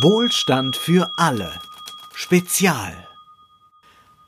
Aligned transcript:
Wohlstand 0.00 0.74
für 0.74 1.10
alle. 1.18 1.52
Spezial. 2.14 3.06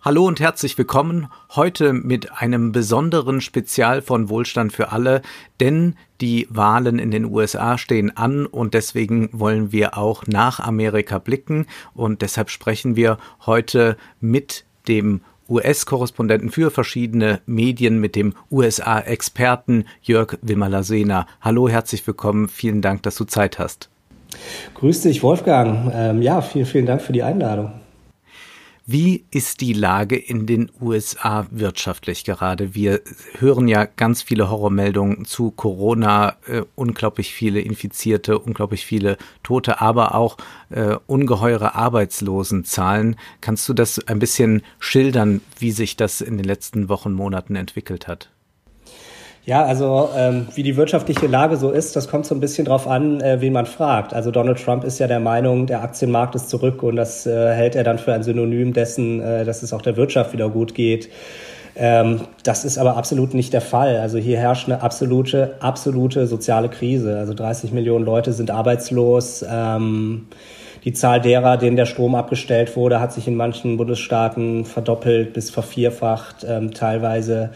Hallo 0.02 0.26
und 0.26 0.38
herzlich 0.38 0.76
willkommen. 0.76 1.28
Heute 1.54 1.94
mit 1.94 2.32
einem 2.32 2.70
besonderen 2.70 3.40
Spezial 3.40 4.02
von 4.02 4.28
Wohlstand 4.28 4.74
für 4.74 4.92
alle, 4.92 5.22
denn 5.60 5.96
die 6.20 6.46
Wahlen 6.50 6.98
in 6.98 7.10
den 7.10 7.24
USA 7.24 7.78
stehen 7.78 8.14
an 8.14 8.44
und 8.44 8.74
deswegen 8.74 9.30
wollen 9.32 9.72
wir 9.72 9.96
auch 9.96 10.26
nach 10.26 10.60
Amerika 10.60 11.18
blicken 11.18 11.66
und 11.94 12.20
deshalb 12.20 12.50
sprechen 12.50 12.94
wir 12.94 13.16
heute 13.46 13.96
mit 14.20 14.66
dem 14.86 15.22
US-Korrespondenten 15.48 16.50
für 16.50 16.70
verschiedene 16.70 17.40
Medien 17.46 18.00
mit 18.00 18.16
dem 18.16 18.34
USA-Experten 18.50 19.86
Jörg 20.02 20.36
Wimmerler-Sehner. 20.42 21.26
Hallo, 21.40 21.70
herzlich 21.70 22.06
willkommen. 22.06 22.48
Vielen 22.48 22.82
Dank, 22.82 23.02
dass 23.02 23.16
du 23.16 23.24
Zeit 23.24 23.58
hast. 23.58 23.88
Grüß 24.74 25.02
dich, 25.02 25.22
Wolfgang. 25.22 25.92
Ähm, 25.94 26.22
ja, 26.22 26.40
vielen, 26.40 26.66
vielen 26.66 26.86
Dank 26.86 27.02
für 27.02 27.12
die 27.12 27.22
Einladung. 27.22 27.72
Wie 28.86 29.24
ist 29.30 29.62
die 29.62 29.72
Lage 29.72 30.14
in 30.14 30.44
den 30.44 30.70
USA 30.78 31.46
wirtschaftlich 31.50 32.24
gerade? 32.24 32.74
Wir 32.74 33.00
hören 33.38 33.66
ja 33.66 33.86
ganz 33.86 34.20
viele 34.20 34.50
Horrormeldungen 34.50 35.24
zu 35.24 35.52
Corona, 35.52 36.36
äh, 36.46 36.64
unglaublich 36.74 37.32
viele 37.32 37.60
Infizierte, 37.60 38.38
unglaublich 38.38 38.84
viele 38.84 39.16
Tote, 39.42 39.80
aber 39.80 40.14
auch 40.14 40.36
äh, 40.68 40.96
ungeheure 41.06 41.74
Arbeitslosenzahlen. 41.74 43.16
Kannst 43.40 43.66
du 43.70 43.72
das 43.72 44.06
ein 44.06 44.18
bisschen 44.18 44.60
schildern, 44.78 45.40
wie 45.58 45.70
sich 45.70 45.96
das 45.96 46.20
in 46.20 46.36
den 46.36 46.44
letzten 46.44 46.90
Wochen, 46.90 47.14
Monaten 47.14 47.56
entwickelt 47.56 48.06
hat? 48.06 48.33
Ja, 49.46 49.62
also 49.66 50.08
ähm, 50.16 50.46
wie 50.54 50.62
die 50.62 50.76
wirtschaftliche 50.76 51.26
Lage 51.26 51.58
so 51.58 51.70
ist, 51.70 51.94
das 51.96 52.08
kommt 52.08 52.24
so 52.24 52.34
ein 52.34 52.40
bisschen 52.40 52.64
drauf 52.64 52.88
an, 52.88 53.20
äh, 53.20 53.42
wen 53.42 53.52
man 53.52 53.66
fragt. 53.66 54.14
Also 54.14 54.30
Donald 54.30 54.58
Trump 54.58 54.84
ist 54.84 54.98
ja 54.98 55.06
der 55.06 55.20
Meinung, 55.20 55.66
der 55.66 55.82
Aktienmarkt 55.82 56.34
ist 56.34 56.48
zurück 56.48 56.82
und 56.82 56.96
das 56.96 57.26
äh, 57.26 57.52
hält 57.52 57.76
er 57.76 57.84
dann 57.84 57.98
für 57.98 58.14
ein 58.14 58.22
Synonym 58.22 58.72
dessen, 58.72 59.20
äh, 59.20 59.44
dass 59.44 59.62
es 59.62 59.74
auch 59.74 59.82
der 59.82 59.98
Wirtschaft 59.98 60.32
wieder 60.32 60.48
gut 60.48 60.74
geht. 60.74 61.10
Ähm, 61.76 62.22
das 62.42 62.64
ist 62.64 62.78
aber 62.78 62.96
absolut 62.96 63.34
nicht 63.34 63.52
der 63.52 63.60
Fall. 63.60 63.98
Also 63.98 64.16
hier 64.16 64.38
herrscht 64.38 64.66
eine 64.66 64.80
absolute, 64.80 65.56
absolute 65.60 66.26
soziale 66.26 66.70
Krise. 66.70 67.18
Also 67.18 67.34
30 67.34 67.72
Millionen 67.72 68.06
Leute 68.06 68.32
sind 68.32 68.50
arbeitslos. 68.50 69.44
Ähm, 69.46 70.26
die 70.84 70.92
Zahl 70.92 71.20
derer, 71.20 71.56
denen 71.56 71.76
der 71.76 71.86
Strom 71.86 72.14
abgestellt 72.14 72.76
wurde, 72.76 73.00
hat 73.00 73.12
sich 73.12 73.26
in 73.26 73.36
manchen 73.36 73.78
Bundesstaaten 73.78 74.66
verdoppelt 74.66 75.32
bis 75.32 75.50
vervierfacht. 75.50 76.44
Ähm, 76.46 76.72
teilweise 76.72 77.50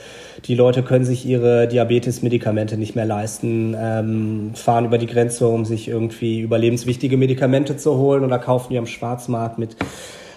die 0.47 0.55
Leute 0.55 0.83
können 0.83 1.05
sich 1.05 1.27
ihre 1.27 1.69
Diabetes-Medikamente 1.69 2.79
nicht 2.79 2.97
mehr 2.97 3.05
leisten, 3.05 3.77
ähm, 3.79 4.53
fahren 4.55 4.87
über 4.87 4.97
die 4.97 5.07
Grenze, 5.07 5.47
um 5.47 5.67
sich 5.67 5.89
irgendwie 5.89 6.41
überlebenswichtige 6.41 7.19
Medikamente 7.19 7.77
zu 7.77 7.97
holen 7.99 8.25
oder 8.25 8.39
kaufen 8.39 8.73
die 8.73 8.79
am 8.79 8.87
Schwarzmarkt 8.87 9.59
mit 9.59 9.77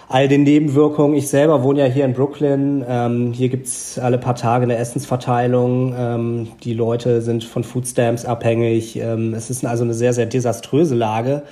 all 0.08 0.28
den 0.28 0.42
Nebenwirkungen. 0.42 1.16
Ich 1.16 1.28
selber 1.28 1.62
wohne 1.62 1.80
ja 1.80 1.86
hier 1.86 2.04
in 2.04 2.12
Brooklyn. 2.12 2.84
Ähm, 2.86 3.32
hier 3.32 3.48
gibt's 3.48 3.98
alle 3.98 4.18
paar 4.18 4.34
Tage 4.34 4.64
eine 4.64 4.76
Essensverteilung. 4.76 5.94
Ähm, 5.96 6.48
die 6.62 6.74
Leute 6.74 7.22
sind 7.22 7.44
von 7.44 7.64
Foodstamps 7.64 8.26
abhängig. 8.26 8.96
Ähm, 8.96 9.32
es 9.32 9.48
ist 9.48 9.64
also 9.64 9.84
eine 9.84 9.94
sehr, 9.94 10.12
sehr 10.12 10.26
desaströse 10.26 10.94
Lage 10.94 11.44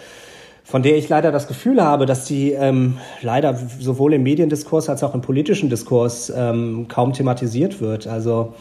von 0.71 0.83
der 0.83 0.97
ich 0.97 1.09
leider 1.09 1.33
das 1.33 1.49
Gefühl 1.49 1.83
habe, 1.83 2.07
dass 2.07 2.27
die 2.27 2.53
ähm, 2.53 2.99
leider 3.23 3.59
sowohl 3.81 4.15
im 4.15 4.23
Mediendiskurs 4.23 4.89
als 4.89 5.03
auch 5.03 5.15
im 5.15 5.21
politischen 5.21 5.69
Diskurs 5.69 6.33
ähm, 6.35 6.87
kaum 6.89 7.13
thematisiert 7.13 7.81
wird. 7.81 8.07
Also 8.07 8.55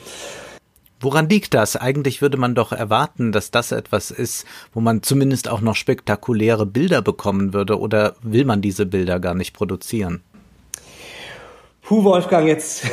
Woran 0.99 1.29
liegt 1.29 1.53
das? 1.53 1.77
Eigentlich 1.77 2.21
würde 2.21 2.37
man 2.37 2.55
doch 2.55 2.73
erwarten, 2.73 3.31
dass 3.31 3.51
das 3.51 3.71
etwas 3.71 4.11
ist, 4.11 4.45
wo 4.73 4.81
man 4.81 5.01
zumindest 5.01 5.47
auch 5.47 5.61
noch 5.61 5.75
spektakuläre 5.75 6.65
Bilder 6.65 7.01
bekommen 7.01 7.53
würde, 7.53 7.79
oder 7.79 8.15
will 8.21 8.43
man 8.43 8.61
diese 8.61 8.85
Bilder 8.85 9.19
gar 9.19 9.33
nicht 9.33 9.53
produzieren? 9.53 10.23
Puh, 11.89 12.03
Wolfgang, 12.03 12.47
jetzt, 12.47 12.83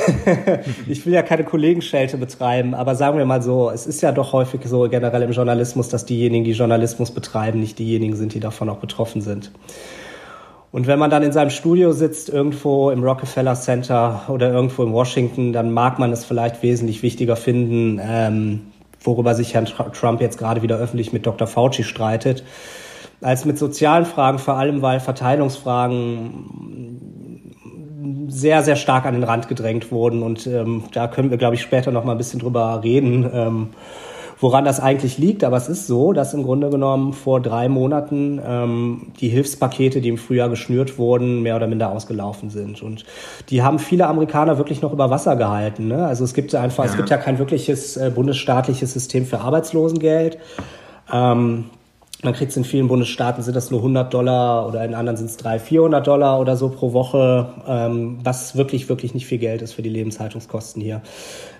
ich 0.88 1.04
will 1.04 1.12
ja 1.12 1.20
keine 1.20 1.44
Kollegenschelte 1.44 2.16
betreiben, 2.16 2.72
aber 2.72 2.94
sagen 2.94 3.18
wir 3.18 3.26
mal 3.26 3.42
so, 3.42 3.68
es 3.68 3.86
ist 3.86 4.00
ja 4.00 4.10
doch 4.10 4.32
häufig 4.32 4.62
so 4.64 4.88
generell 4.88 5.20
im 5.20 5.32
Journalismus, 5.32 5.90
dass 5.90 6.06
diejenigen, 6.06 6.44
die 6.44 6.52
Journalismus 6.52 7.10
betreiben, 7.10 7.60
nicht 7.60 7.78
diejenigen 7.78 8.16
sind, 8.16 8.32
die 8.32 8.40
davon 8.40 8.70
auch 8.70 8.78
betroffen 8.78 9.20
sind. 9.20 9.52
Und 10.72 10.86
wenn 10.86 10.98
man 10.98 11.10
dann 11.10 11.22
in 11.22 11.30
seinem 11.30 11.50
Studio 11.50 11.92
sitzt, 11.92 12.30
irgendwo 12.30 12.90
im 12.90 13.04
Rockefeller 13.04 13.54
Center 13.54 14.22
oder 14.28 14.50
irgendwo 14.50 14.82
in 14.82 14.94
Washington, 14.94 15.52
dann 15.52 15.72
mag 15.72 15.98
man 15.98 16.10
es 16.10 16.24
vielleicht 16.24 16.62
wesentlich 16.62 17.02
wichtiger 17.02 17.36
finden, 17.36 18.00
ähm, 18.02 18.62
worüber 19.02 19.34
sich 19.34 19.52
Herrn 19.52 19.66
Trump 19.66 20.22
jetzt 20.22 20.38
gerade 20.38 20.62
wieder 20.62 20.78
öffentlich 20.78 21.12
mit 21.12 21.26
Dr. 21.26 21.46
Fauci 21.46 21.84
streitet, 21.84 22.44
als 23.20 23.44
mit 23.44 23.58
sozialen 23.58 24.06
Fragen, 24.06 24.38
vor 24.38 24.54
allem 24.54 24.80
weil 24.80 25.00
Verteilungsfragen 25.00 27.35
sehr, 28.28 28.62
sehr 28.62 28.76
stark 28.76 29.06
an 29.06 29.14
den 29.14 29.24
Rand 29.24 29.48
gedrängt 29.48 29.90
wurden. 29.90 30.22
Und 30.22 30.46
ähm, 30.46 30.84
da 30.92 31.08
können 31.08 31.30
wir, 31.30 31.38
glaube 31.38 31.54
ich, 31.54 31.62
später 31.62 31.90
noch 31.90 32.04
mal 32.04 32.12
ein 32.12 32.18
bisschen 32.18 32.40
drüber 32.40 32.80
reden, 32.82 33.28
ähm, 33.32 33.68
woran 34.40 34.64
das 34.64 34.80
eigentlich 34.80 35.18
liegt. 35.18 35.44
Aber 35.44 35.56
es 35.56 35.68
ist 35.68 35.86
so, 35.86 36.12
dass 36.12 36.34
im 36.34 36.42
Grunde 36.42 36.70
genommen 36.70 37.12
vor 37.12 37.40
drei 37.40 37.68
Monaten 37.68 38.40
ähm, 38.46 39.12
die 39.20 39.28
Hilfspakete, 39.28 40.00
die 40.00 40.08
im 40.08 40.18
Frühjahr 40.18 40.48
geschnürt 40.48 40.98
wurden, 40.98 41.42
mehr 41.42 41.56
oder 41.56 41.66
minder 41.66 41.90
ausgelaufen 41.90 42.50
sind. 42.50 42.82
Und 42.82 43.04
die 43.48 43.62
haben 43.62 43.78
viele 43.78 44.06
Amerikaner 44.06 44.58
wirklich 44.58 44.82
noch 44.82 44.92
über 44.92 45.10
Wasser 45.10 45.36
gehalten. 45.36 45.88
Ne? 45.88 46.06
Also 46.06 46.24
es 46.24 46.34
gibt 46.34 46.54
einfach, 46.54 46.84
ja. 46.84 46.90
es 46.90 46.96
gibt 46.96 47.10
ja 47.10 47.16
kein 47.16 47.38
wirkliches 47.38 47.96
äh, 47.96 48.10
bundesstaatliches 48.14 48.92
System 48.92 49.24
für 49.24 49.40
Arbeitslosengeld. 49.40 50.38
Ähm, 51.12 51.64
man 52.22 52.32
kriegt 52.32 52.50
es 52.50 52.56
in 52.56 52.64
vielen 52.64 52.88
Bundesstaaten, 52.88 53.42
sind 53.42 53.54
das 53.54 53.70
nur 53.70 53.80
100 53.80 54.12
Dollar 54.12 54.66
oder 54.66 54.84
in 54.84 54.94
anderen 54.94 55.16
sind 55.16 55.30
es 55.30 55.36
300, 55.36 55.60
400 55.66 56.06
Dollar 56.06 56.40
oder 56.40 56.56
so 56.56 56.70
pro 56.70 56.92
Woche, 56.92 57.48
ähm, 57.66 58.18
was 58.22 58.56
wirklich, 58.56 58.88
wirklich 58.88 59.14
nicht 59.14 59.26
viel 59.26 59.38
Geld 59.38 59.62
ist 59.62 59.74
für 59.74 59.82
die 59.82 59.90
Lebenshaltungskosten 59.90 60.82
hier. 60.82 61.02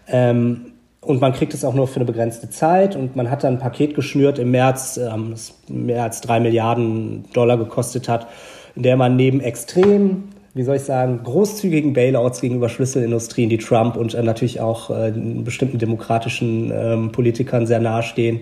Ähm, 0.09 0.73
und 1.01 1.21
man 1.21 1.33
kriegt 1.33 1.55
es 1.55 1.65
auch 1.65 1.75
nur 1.75 1.87
für 1.87 1.97
eine 1.97 2.05
begrenzte 2.05 2.51
Zeit 2.51 2.97
und 2.97 3.15
man 3.15 3.31
hat 3.31 3.45
dann 3.45 3.55
ein 3.55 3.59
Paket 3.61 3.95
geschnürt 3.95 4.39
im 4.39 4.51
März, 4.51 4.97
ähm, 4.97 5.31
das 5.31 5.55
mehr 5.69 6.03
als 6.03 6.21
drei 6.21 6.41
Milliarden 6.41 7.27
Dollar 7.33 7.59
gekostet 7.59 8.09
hat, 8.09 8.27
in 8.75 8.83
der 8.83 8.97
man 8.97 9.15
neben 9.15 9.41
extrem 9.41 10.25
wie 10.57 10.63
soll 10.63 10.77
ich 10.77 10.85
sagen, 10.85 11.21
großzügigen 11.23 11.93
Bailouts 11.93 12.41
gegenüber 12.41 12.71
Schlüsselindustrien, 12.71 13.51
die 13.51 13.59
Trump 13.59 13.95
und 13.95 14.15
äh, 14.15 14.23
natürlich 14.23 14.59
auch 14.59 14.89
äh, 14.89 15.13
bestimmten 15.15 15.77
demokratischen 15.77 16.73
ähm, 16.75 17.13
Politikern 17.13 17.67
sehr 17.67 17.79
nahestehen, 17.79 18.41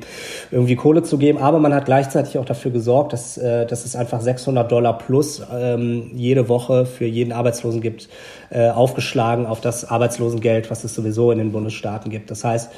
irgendwie 0.52 0.76
Kohle 0.76 1.02
zu 1.02 1.18
geben. 1.18 1.38
Aber 1.38 1.58
man 1.58 1.74
hat 1.74 1.86
gleichzeitig 1.86 2.38
auch 2.38 2.44
dafür 2.44 2.70
gesorgt, 2.70 3.12
dass, 3.12 3.36
äh, 3.36 3.66
dass 3.66 3.84
es 3.84 3.96
einfach 3.96 4.20
600 4.20 4.70
Dollar 4.70 4.96
plus 4.96 5.42
ähm, 5.52 6.12
jede 6.14 6.48
Woche 6.48 6.86
für 6.86 7.04
jeden 7.04 7.32
Arbeitslosen 7.32 7.80
gibt, 7.80 8.08
äh, 8.50 8.68
aufgeschlagen 8.68 9.46
auf 9.46 9.60
das 9.60 9.84
Arbeitslosengeld, 9.84 10.70
was 10.70 10.84
es 10.84 10.94
sowieso 10.94 11.32
in 11.32 11.38
den 11.38 11.50
Bundesstaaten 11.50 12.12
gibt. 12.12 12.30
Das 12.30 12.44
heißt, 12.44 12.70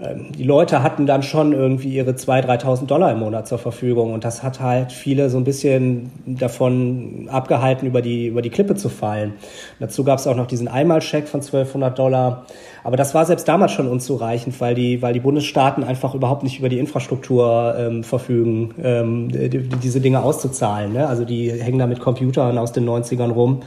die 0.00 0.42
Leute 0.42 0.82
hatten 0.82 1.06
dann 1.06 1.22
schon 1.22 1.52
irgendwie 1.52 1.94
ihre 1.94 2.12
2.000, 2.12 2.62
3.000 2.62 2.86
Dollar 2.86 3.12
im 3.12 3.20
Monat 3.20 3.46
zur 3.46 3.58
Verfügung 3.58 4.12
und 4.12 4.24
das 4.24 4.42
hat 4.42 4.58
halt 4.58 4.90
viele 4.90 5.30
so 5.30 5.38
ein 5.38 5.44
bisschen 5.44 6.10
davon 6.26 7.28
abgehalten, 7.30 7.86
über 7.86 8.02
die, 8.02 8.26
über 8.26 8.42
die 8.42 8.50
Klippe 8.50 8.74
zu 8.74 8.88
fallen. 8.88 9.34
Dazu 9.78 10.02
gab 10.02 10.18
es 10.18 10.26
auch 10.26 10.34
noch 10.34 10.48
diesen 10.48 10.66
Einmalscheck 10.66 11.28
von 11.28 11.42
1.200 11.42 11.90
Dollar. 11.90 12.46
Aber 12.84 12.98
das 12.98 13.14
war 13.14 13.24
selbst 13.24 13.48
damals 13.48 13.72
schon 13.72 13.88
unzureichend, 13.88 14.60
weil 14.60 14.74
die, 14.74 15.00
weil 15.00 15.14
die 15.14 15.20
Bundesstaaten 15.20 15.82
einfach 15.82 16.14
überhaupt 16.14 16.42
nicht 16.42 16.58
über 16.58 16.68
die 16.68 16.78
Infrastruktur 16.78 17.74
ähm, 17.78 18.04
verfügen, 18.04 18.74
ähm, 18.82 19.30
die, 19.30 19.68
diese 19.82 20.00
Dinge 20.00 20.22
auszuzahlen. 20.22 20.92
Ne? 20.92 21.08
Also 21.08 21.24
die 21.24 21.50
hängen 21.50 21.78
da 21.78 21.86
mit 21.86 22.00
Computern 22.00 22.58
aus 22.58 22.72
den 22.72 22.86
90ern 22.86 23.32
rum 23.32 23.62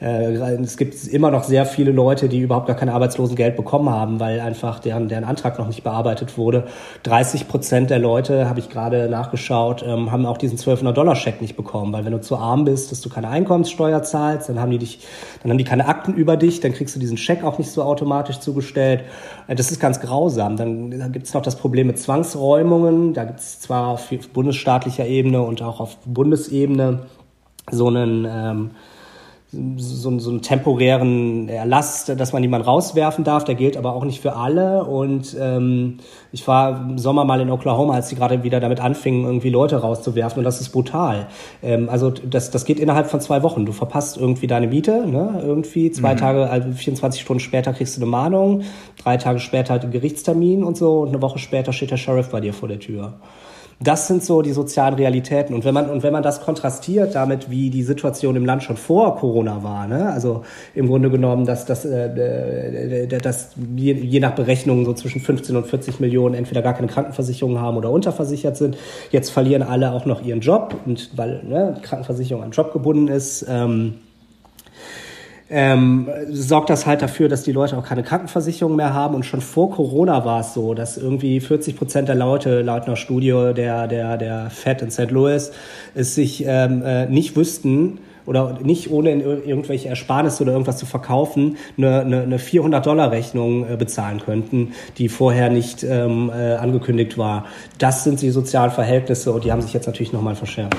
äh, 0.00 0.32
es 0.62 0.76
gibt 0.76 1.06
immer 1.06 1.30
noch 1.30 1.44
sehr 1.44 1.66
viele 1.66 1.92
Leute, 1.92 2.28
die 2.28 2.40
überhaupt 2.40 2.66
gar 2.66 2.76
kein 2.76 2.88
Arbeitslosengeld 2.88 3.56
bekommen 3.56 3.90
haben, 3.90 4.18
weil 4.18 4.40
einfach 4.40 4.80
deren, 4.80 5.08
deren 5.08 5.24
Antrag 5.24 5.58
noch 5.58 5.66
nicht 5.66 5.82
bearbeitet 5.82 6.38
wurde. 6.38 6.64
30 7.02 7.48
Prozent 7.48 7.90
der 7.90 7.98
Leute, 7.98 8.48
habe 8.48 8.60
ich 8.60 8.70
gerade 8.70 9.08
nachgeschaut, 9.08 9.84
ähm, 9.86 10.10
haben 10.10 10.26
auch 10.26 10.38
diesen 10.38 10.58
1200-Dollar-Scheck 10.58 11.40
nicht 11.40 11.56
bekommen, 11.56 11.92
weil 11.92 12.04
wenn 12.04 12.12
du 12.12 12.20
zu 12.20 12.36
arm 12.36 12.64
bist, 12.64 12.90
dass 12.92 13.00
du 13.00 13.10
keine 13.10 13.28
Einkommenssteuer 13.28 14.02
zahlst, 14.02 14.48
dann 14.48 14.58
haben 14.58 14.70
die 14.70 14.78
dich, 14.78 15.00
dann 15.42 15.50
haben 15.50 15.58
die 15.58 15.64
keine 15.64 15.86
Akten 15.86 16.14
über 16.14 16.36
dich, 16.36 16.60
dann 16.60 16.72
kriegst 16.72 16.96
du 16.96 17.00
diesen 17.00 17.16
Scheck 17.16 17.44
auch 17.44 17.58
nicht 17.58 17.70
so 17.70 17.82
automatisch 17.82 18.38
zugestellt. 18.60 19.04
Äh, 19.48 19.54
das 19.54 19.70
ist 19.70 19.80
ganz 19.80 20.00
grausam. 20.00 20.56
Dann, 20.56 21.12
gibt 21.12 21.26
es 21.26 21.34
noch 21.34 21.42
das 21.42 21.56
Problem 21.56 21.86
mit 21.86 21.98
Zwangsräumungen. 21.98 23.14
Da 23.14 23.24
gibt 23.24 23.40
es 23.40 23.60
zwar 23.60 23.88
auf 23.88 24.10
bundesstaatlicher 24.32 25.06
Ebene 25.06 25.42
und 25.42 25.62
auch 25.62 25.80
auf 25.80 25.96
Bundesebene 26.04 27.06
so 27.70 27.88
einen 27.88 28.26
ähm, 28.28 28.70
so, 29.52 30.18
so 30.18 30.30
einen 30.30 30.42
temporären 30.42 31.48
Erlass, 31.48 32.04
dass 32.04 32.32
man 32.32 32.42
jemanden 32.42 32.66
rauswerfen 32.68 33.24
darf. 33.24 33.44
Der 33.44 33.56
gilt 33.56 33.76
aber 33.76 33.94
auch 33.94 34.04
nicht 34.04 34.20
für 34.20 34.36
alle. 34.36 34.84
Und 34.84 35.36
ähm, 35.38 35.98
ich 36.30 36.46
war 36.46 36.88
im 36.88 36.98
Sommer 36.98 37.24
mal 37.24 37.40
in 37.40 37.50
Oklahoma, 37.50 37.94
als 37.94 38.08
sie 38.08 38.14
gerade 38.14 38.44
wieder 38.44 38.60
damit 38.60 38.80
anfingen, 38.80 39.24
irgendwie 39.24 39.50
Leute 39.50 39.78
rauszuwerfen. 39.78 40.38
Und 40.38 40.44
das 40.44 40.60
ist 40.60 40.70
brutal. 40.70 41.26
Ähm, 41.62 41.88
also 41.88 42.10
das, 42.10 42.50
das 42.50 42.64
geht 42.64 42.78
innerhalb 42.78 43.08
von 43.08 43.20
zwei 43.20 43.42
Wochen. 43.42 43.66
Du 43.66 43.72
verpasst 43.72 44.16
irgendwie 44.16 44.46
deine 44.46 44.68
Miete. 44.68 45.04
Ne? 45.06 45.40
Irgendwie 45.44 45.90
zwei 45.90 46.14
mhm. 46.14 46.18
Tage, 46.18 46.48
also 46.48 46.70
24 46.70 47.20
Stunden 47.20 47.40
später 47.40 47.72
kriegst 47.72 47.96
du 47.96 48.02
eine 48.02 48.10
Mahnung. 48.10 48.62
Drei 49.02 49.16
Tage 49.16 49.40
später 49.40 49.70
halt 49.70 49.82
einen 49.82 49.92
Gerichtstermin 49.92 50.62
und 50.62 50.76
so. 50.76 51.00
Und 51.00 51.08
eine 51.08 51.22
Woche 51.22 51.40
später 51.40 51.72
steht 51.72 51.90
der 51.90 51.96
Sheriff 51.96 52.30
bei 52.30 52.40
dir 52.40 52.54
vor 52.54 52.68
der 52.68 52.78
Tür. 52.78 53.14
Das 53.82 54.08
sind 54.08 54.22
so 54.22 54.42
die 54.42 54.52
sozialen 54.52 54.94
Realitäten. 54.94 55.54
Und 55.54 55.64
wenn 55.64 55.72
man, 55.72 55.88
und 55.88 56.02
wenn 56.02 56.12
man 56.12 56.22
das 56.22 56.42
kontrastiert 56.42 57.14
damit, 57.14 57.50
wie 57.50 57.70
die 57.70 57.82
Situation 57.82 58.36
im 58.36 58.44
Land 58.44 58.62
schon 58.62 58.76
vor 58.76 59.16
Corona 59.16 59.62
war, 59.62 59.88
ne? 59.88 60.12
also 60.12 60.44
im 60.74 60.86
Grunde 60.86 61.08
genommen, 61.08 61.46
dass, 61.46 61.64
dass, 61.64 61.86
äh, 61.86 63.04
äh 63.04 63.06
dass 63.06 63.54
je, 63.74 63.94
je 63.94 64.20
nach 64.20 64.34
Berechnung 64.34 64.84
so 64.84 64.92
zwischen 64.92 65.22
15 65.22 65.56
und 65.56 65.66
40 65.66 65.98
Millionen 65.98 66.34
entweder 66.34 66.60
gar 66.60 66.74
keine 66.74 66.88
Krankenversicherung 66.88 67.58
haben 67.58 67.78
oder 67.78 67.90
unterversichert 67.90 68.58
sind. 68.58 68.76
Jetzt 69.10 69.30
verlieren 69.30 69.62
alle 69.62 69.92
auch 69.92 70.04
noch 70.04 70.22
ihren 70.22 70.40
Job 70.40 70.74
und 70.84 71.10
weil 71.16 71.42
ne, 71.42 71.74
Krankenversicherung 71.80 72.42
an 72.42 72.50
Job 72.50 72.74
gebunden 72.74 73.08
ist. 73.08 73.46
Ähm, 73.48 73.94
ähm, 75.50 76.08
sorgt 76.30 76.70
das 76.70 76.86
halt 76.86 77.02
dafür, 77.02 77.28
dass 77.28 77.42
die 77.42 77.52
Leute 77.52 77.76
auch 77.76 77.84
keine 77.84 78.02
Krankenversicherung 78.02 78.76
mehr 78.76 78.94
haben. 78.94 79.14
Und 79.14 79.24
schon 79.24 79.40
vor 79.40 79.70
Corona 79.70 80.24
war 80.24 80.40
es 80.40 80.54
so, 80.54 80.74
dass 80.74 80.96
irgendwie 80.96 81.40
40 81.40 81.76
Prozent 81.76 82.08
der 82.08 82.14
Leute 82.14 82.62
laut 82.62 82.86
einer 82.86 82.96
Studie 82.96 83.52
der, 83.56 83.88
der, 83.88 84.16
der 84.16 84.50
FED 84.50 84.82
in 84.82 84.90
St. 84.90 85.10
Louis 85.10 85.52
es 85.94 86.14
sich 86.14 86.44
ähm, 86.46 86.82
äh, 86.84 87.06
nicht 87.06 87.36
wüssten, 87.36 87.98
oder 88.26 88.58
nicht 88.62 88.92
ohne 88.92 89.10
irgendwelche 89.10 89.88
Ersparnisse 89.88 90.44
oder 90.44 90.52
irgendwas 90.52 90.76
zu 90.76 90.86
verkaufen, 90.86 91.56
eine, 91.76 92.00
eine, 92.02 92.22
eine 92.22 92.38
400-Dollar-Rechnung 92.38 93.68
äh, 93.68 93.76
bezahlen 93.76 94.20
könnten, 94.20 94.72
die 94.98 95.08
vorher 95.08 95.50
nicht 95.50 95.82
ähm, 95.82 96.30
äh, 96.32 96.54
angekündigt 96.54 97.18
war. 97.18 97.46
Das 97.78 98.04
sind 98.04 98.22
die 98.22 98.30
sozialen 98.30 98.70
Verhältnisse 98.70 99.32
und 99.32 99.44
die 99.44 99.50
haben 99.50 99.62
sich 99.62 99.72
jetzt 99.72 99.86
natürlich 99.86 100.12
nochmal 100.12 100.36
verschärft. 100.36 100.76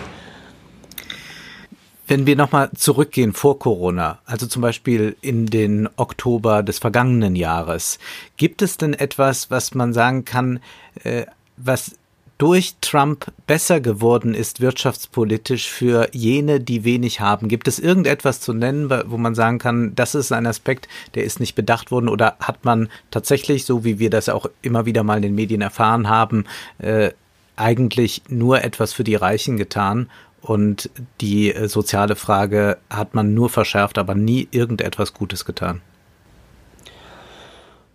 Wenn 2.11 2.25
wir 2.27 2.35
nochmal 2.35 2.69
zurückgehen 2.75 3.31
vor 3.31 3.57
Corona, 3.57 4.19
also 4.25 4.45
zum 4.45 4.61
Beispiel 4.61 5.15
in 5.21 5.45
den 5.45 5.87
Oktober 5.95 6.61
des 6.61 6.77
vergangenen 6.77 7.37
Jahres, 7.37 7.99
gibt 8.35 8.61
es 8.61 8.75
denn 8.75 8.93
etwas, 8.93 9.49
was 9.49 9.73
man 9.75 9.93
sagen 9.93 10.25
kann, 10.25 10.59
äh, 11.05 11.25
was 11.55 11.95
durch 12.37 12.75
Trump 12.81 13.31
besser 13.47 13.79
geworden 13.79 14.33
ist 14.33 14.59
wirtschaftspolitisch 14.59 15.69
für 15.69 16.09
jene, 16.11 16.59
die 16.59 16.83
wenig 16.83 17.21
haben? 17.21 17.47
Gibt 17.47 17.69
es 17.69 17.79
irgendetwas 17.79 18.41
zu 18.41 18.51
nennen, 18.51 18.89
wo 19.05 19.15
man 19.15 19.33
sagen 19.33 19.57
kann, 19.57 19.95
das 19.95 20.13
ist 20.13 20.33
ein 20.33 20.47
Aspekt, 20.47 20.89
der 21.15 21.23
ist 21.23 21.39
nicht 21.39 21.55
bedacht 21.55 21.91
worden 21.91 22.09
oder 22.09 22.35
hat 22.41 22.65
man 22.65 22.89
tatsächlich, 23.09 23.63
so 23.63 23.85
wie 23.85 23.99
wir 23.99 24.09
das 24.09 24.27
auch 24.27 24.47
immer 24.61 24.85
wieder 24.85 25.03
mal 25.03 25.15
in 25.15 25.21
den 25.21 25.35
Medien 25.35 25.61
erfahren 25.61 26.09
haben, 26.09 26.43
äh, 26.79 27.11
eigentlich 27.55 28.23
nur 28.27 28.63
etwas 28.65 28.91
für 28.91 29.05
die 29.05 29.15
Reichen 29.15 29.55
getan 29.55 30.09
und 30.41 30.89
die 31.19 31.53
äh, 31.53 31.67
soziale 31.67 32.15
Frage 32.15 32.77
hat 32.89 33.13
man 33.13 33.33
nur 33.33 33.49
verschärft, 33.49 33.97
aber 33.97 34.15
nie 34.15 34.47
irgendetwas 34.51 35.13
Gutes 35.13 35.45
getan. 35.45 35.81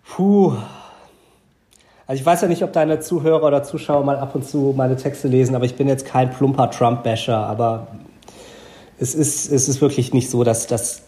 Puh. 0.04 0.54
Also 2.06 2.20
ich 2.20 2.26
weiß 2.26 2.42
ja 2.42 2.48
nicht, 2.48 2.62
ob 2.62 2.72
deine 2.72 3.00
Zuhörer 3.00 3.42
oder 3.42 3.64
Zuschauer 3.64 4.04
mal 4.04 4.16
ab 4.16 4.34
und 4.34 4.46
zu 4.46 4.72
meine 4.76 4.96
Texte 4.96 5.26
lesen, 5.26 5.56
aber 5.56 5.64
ich 5.64 5.74
bin 5.74 5.88
jetzt 5.88 6.06
kein 6.06 6.30
plumper 6.30 6.70
Trump-Basher, 6.70 7.36
aber 7.36 7.88
es 8.98 9.14
ist, 9.14 9.50
es 9.50 9.68
ist 9.68 9.80
wirklich 9.80 10.14
nicht 10.14 10.30
so, 10.30 10.44
dass 10.44 10.68
das, 10.68 11.02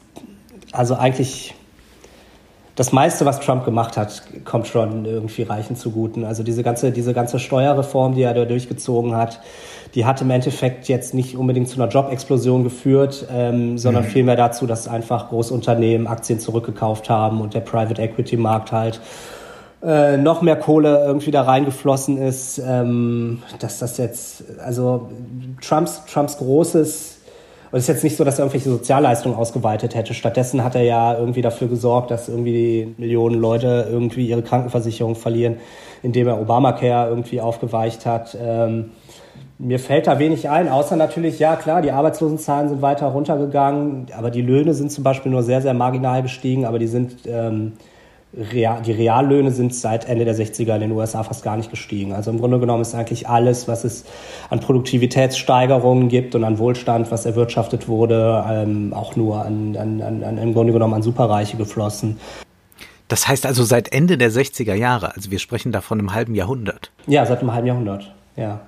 also 0.72 0.96
eigentlich 0.96 1.54
das 2.74 2.92
meiste, 2.92 3.24
was 3.24 3.40
Trump 3.40 3.64
gemacht 3.64 3.96
hat, 3.96 4.22
kommt 4.44 4.68
schon 4.68 5.04
irgendwie 5.04 5.42
Reichen 5.42 5.74
zuguten. 5.74 6.24
Also 6.24 6.44
diese 6.44 6.62
ganze, 6.62 6.92
diese 6.92 7.12
ganze 7.12 7.40
Steuerreform, 7.40 8.14
die 8.14 8.22
er 8.22 8.34
da 8.34 8.44
durchgezogen 8.44 9.16
hat, 9.16 9.40
die 9.94 10.04
hat 10.04 10.20
im 10.20 10.30
Endeffekt 10.30 10.88
jetzt 10.88 11.14
nicht 11.14 11.36
unbedingt 11.36 11.68
zu 11.68 11.80
einer 11.80 11.90
Jobexplosion 11.90 12.64
geführt, 12.64 13.26
ähm, 13.32 13.78
sondern 13.78 14.04
mhm. 14.04 14.08
vielmehr 14.08 14.36
dazu, 14.36 14.66
dass 14.66 14.88
einfach 14.88 15.28
Großunternehmen 15.28 16.06
Aktien 16.06 16.40
zurückgekauft 16.40 17.08
haben 17.10 17.40
und 17.40 17.54
der 17.54 17.60
Private 17.60 18.00
Equity 18.00 18.36
Markt 18.36 18.72
halt 18.72 19.00
äh, 19.82 20.16
noch 20.16 20.42
mehr 20.42 20.56
Kohle 20.56 21.04
irgendwie 21.06 21.30
da 21.30 21.42
reingeflossen 21.42 22.18
ist, 22.18 22.58
ähm, 22.58 23.42
dass 23.60 23.78
das 23.78 23.96
jetzt, 23.96 24.44
also 24.64 25.08
Trumps, 25.60 26.02
Trumps 26.06 26.38
großes 26.38 27.18
und 27.70 27.78
es 27.78 27.84
ist 27.84 27.88
jetzt 27.88 28.04
nicht 28.04 28.16
so, 28.16 28.24
dass 28.24 28.38
er 28.38 28.46
irgendwelche 28.46 28.70
Sozialleistungen 28.70 29.36
ausgeweitet 29.36 29.94
hätte. 29.94 30.14
Stattdessen 30.14 30.64
hat 30.64 30.74
er 30.74 30.82
ja 30.82 31.18
irgendwie 31.18 31.42
dafür 31.42 31.68
gesorgt, 31.68 32.10
dass 32.10 32.28
irgendwie 32.28 32.94
Millionen 32.96 33.38
Leute 33.38 33.86
irgendwie 33.90 34.26
ihre 34.26 34.42
Krankenversicherung 34.42 35.16
verlieren, 35.16 35.58
indem 36.02 36.28
er 36.28 36.40
Obamacare 36.40 37.10
irgendwie 37.10 37.42
aufgeweicht 37.42 38.06
hat. 38.06 38.36
Ähm, 38.40 38.92
mir 39.58 39.80
fällt 39.80 40.06
da 40.06 40.18
wenig 40.18 40.48
ein, 40.48 40.68
außer 40.68 40.96
natürlich, 40.96 41.38
ja 41.38 41.56
klar, 41.56 41.82
die 41.82 41.90
Arbeitslosenzahlen 41.90 42.68
sind 42.68 42.82
weiter 42.82 43.06
runtergegangen, 43.06 44.06
aber 44.16 44.30
die 44.30 44.42
Löhne 44.42 44.72
sind 44.72 44.92
zum 44.92 45.02
Beispiel 45.02 45.32
nur 45.32 45.42
sehr, 45.42 45.60
sehr 45.60 45.74
marginal 45.74 46.22
gestiegen, 46.22 46.64
aber 46.64 46.78
die 46.78 46.86
sind, 46.86 47.26
ähm, 47.26 47.72
real, 48.36 48.82
die 48.82 48.92
Reallöhne 48.92 49.50
sind 49.50 49.74
seit 49.74 50.08
Ende 50.08 50.24
der 50.24 50.36
60er 50.36 50.74
in 50.74 50.80
den 50.80 50.92
USA 50.92 51.24
fast 51.24 51.42
gar 51.42 51.56
nicht 51.56 51.70
gestiegen. 51.70 52.12
Also 52.12 52.30
im 52.30 52.38
Grunde 52.38 52.60
genommen 52.60 52.82
ist 52.82 52.94
eigentlich 52.94 53.28
alles, 53.28 53.66
was 53.66 53.82
es 53.82 54.04
an 54.48 54.60
Produktivitätssteigerungen 54.60 56.08
gibt 56.08 56.36
und 56.36 56.44
an 56.44 56.58
Wohlstand, 56.58 57.10
was 57.10 57.26
erwirtschaftet 57.26 57.88
wurde, 57.88 58.44
ähm, 58.48 58.92
auch 58.92 59.16
nur 59.16 59.44
an, 59.44 59.76
an, 59.76 60.22
an, 60.22 60.38
im 60.38 60.54
Grunde 60.54 60.72
genommen 60.72 60.94
an 60.94 61.02
Superreiche 61.02 61.56
geflossen. 61.56 62.20
Das 63.08 63.26
heißt 63.26 63.44
also 63.44 63.64
seit 63.64 63.92
Ende 63.92 64.18
der 64.18 64.30
60er 64.30 64.74
Jahre, 64.74 65.16
also 65.16 65.30
wir 65.30 65.38
sprechen 65.38 65.72
da 65.72 65.80
von 65.80 65.98
einem 65.98 66.14
halben 66.14 66.34
Jahrhundert. 66.34 66.92
Ja, 67.06 67.24
seit 67.26 67.40
einem 67.40 67.54
halben 67.54 67.66
Jahrhundert, 67.66 68.12
ja. 68.36 68.60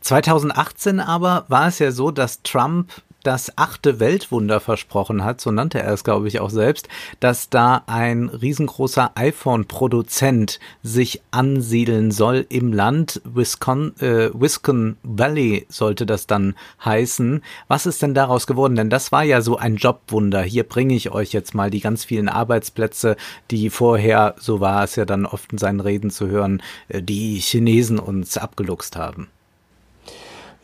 2018 0.00 1.00
aber 1.00 1.44
war 1.48 1.68
es 1.68 1.78
ja 1.78 1.90
so, 1.92 2.10
dass 2.10 2.42
Trump 2.42 2.90
das 3.28 3.58
achte 3.58 4.00
Weltwunder 4.00 4.60
versprochen 4.60 5.24
hat, 5.24 5.40
so 5.40 5.50
nannte 5.50 5.80
er 5.80 5.92
es, 5.92 6.04
glaube 6.04 6.28
ich, 6.28 6.40
auch 6.40 6.50
selbst, 6.50 6.88
dass 7.20 7.50
da 7.50 7.82
ein 7.86 8.28
riesengroßer 8.28 9.12
iPhone-Produzent 9.16 10.60
sich 10.82 11.20
ansiedeln 11.30 12.10
soll 12.10 12.46
im 12.48 12.72
Land. 12.72 13.20
Wisconsin, 13.24 14.00
äh, 14.00 14.30
Wisconsin 14.32 14.96
Valley 15.02 15.66
sollte 15.68 16.06
das 16.06 16.26
dann 16.26 16.54
heißen. 16.84 17.42
Was 17.66 17.86
ist 17.86 18.02
denn 18.02 18.14
daraus 18.14 18.46
geworden? 18.46 18.76
Denn 18.76 18.90
das 18.90 19.10
war 19.10 19.24
ja 19.24 19.40
so 19.40 19.56
ein 19.56 19.76
Jobwunder. 19.76 20.42
Hier 20.42 20.64
bringe 20.64 20.94
ich 20.94 21.10
euch 21.10 21.32
jetzt 21.32 21.54
mal 21.54 21.70
die 21.70 21.80
ganz 21.80 22.04
vielen 22.04 22.28
Arbeitsplätze, 22.28 23.16
die 23.50 23.68
vorher, 23.68 24.36
so 24.38 24.60
war 24.60 24.84
es 24.84 24.96
ja 24.96 25.04
dann 25.04 25.26
oft 25.26 25.52
in 25.52 25.58
seinen 25.58 25.80
Reden 25.80 26.10
zu 26.10 26.28
hören, 26.28 26.62
äh, 26.88 27.02
die 27.02 27.38
Chinesen 27.40 27.98
uns 27.98 28.38
abgeluchst 28.38 28.96
haben. 28.96 29.28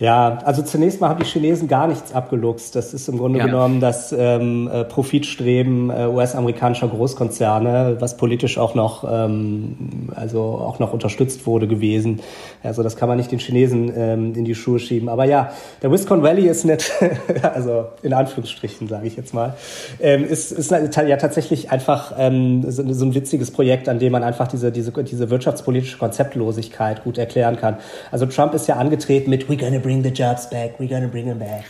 Ja, 0.01 0.39
also 0.45 0.63
zunächst 0.63 1.01
mal 1.01 1.09
haben 1.09 1.21
die 1.21 1.27
Chinesen 1.27 1.69
gar 1.69 1.87
nichts 1.87 2.13
abgeluchst. 2.13 2.75
Das 2.75 2.93
ist 2.93 3.09
im 3.09 3.19
Grunde 3.19 3.39
ja. 3.39 3.47
genommen 3.47 3.79
das 3.79 4.13
ähm, 4.13 4.69
äh, 4.69 4.83
Profitstreben 4.83 5.89
äh, 5.89 6.09
US-amerikanischer 6.09 6.89
Großkonzerne, 6.89 7.99
was 8.01 8.17
politisch 8.17 8.59
auch 8.59 8.75
noch, 8.75 9.05
ähm, 9.09 10.11
also 10.13 10.41
auch 10.41 10.81
noch 10.81 10.93
unterstützt 10.93 11.47
wurde 11.47 11.69
gewesen. 11.69 12.21
Also 12.65 12.83
das 12.83 12.97
kann 12.97 13.09
man 13.09 13.19
nicht 13.19 13.31
den 13.31 13.39
Chinesen 13.39 13.93
ähm, 13.97 14.35
in 14.35 14.45
die 14.45 14.57
Schuhe 14.57 14.81
schieben. 14.81 15.09
Aber 15.09 15.27
ja, 15.27 15.53
der 15.81 15.93
Wisconsin 15.93 16.25
Valley 16.25 16.49
ist 16.49 16.65
nicht, 16.65 16.91
also 17.55 17.85
in 18.03 18.15
Anführungsstrichen 18.15 18.89
sage 18.89 19.07
ich 19.07 19.17
jetzt 19.17 19.33
mal, 19.33 19.55
ähm, 20.01 20.25
ist, 20.25 20.51
ist 20.51 20.73
ja 20.73 21.17
tatsächlich 21.17 21.71
einfach 21.71 22.15
ähm, 22.19 22.69
so, 22.69 22.83
so 22.93 23.05
ein 23.05 23.15
witziges 23.15 23.53
Projekt, 23.53 23.89
an 23.89 24.01
dem 24.01 24.11
man 24.11 24.25
einfach 24.25 24.49
diese, 24.49 24.73
diese, 24.73 24.91
diese 25.05 25.31
wirtschaftspolitische 25.31 25.99
Konzeptlosigkeit 25.99 27.05
gut 27.05 27.17
erklären 27.17 27.57
kann. 27.57 27.77
Also 28.11 28.27
Trump 28.27 28.55
ist 28.55 28.67
ja 28.67 28.75
angetreten 28.75 29.31
mit 29.31 29.45
We're 29.45 29.57
gonna 29.57 29.84
bring 29.85 30.03
the 30.03 30.11
jobs 30.11 30.49
back, 30.51 30.81
we're 30.81 30.89
gonna 30.89 31.07
bring 31.07 31.27
them 31.27 31.39
back. 31.39 31.65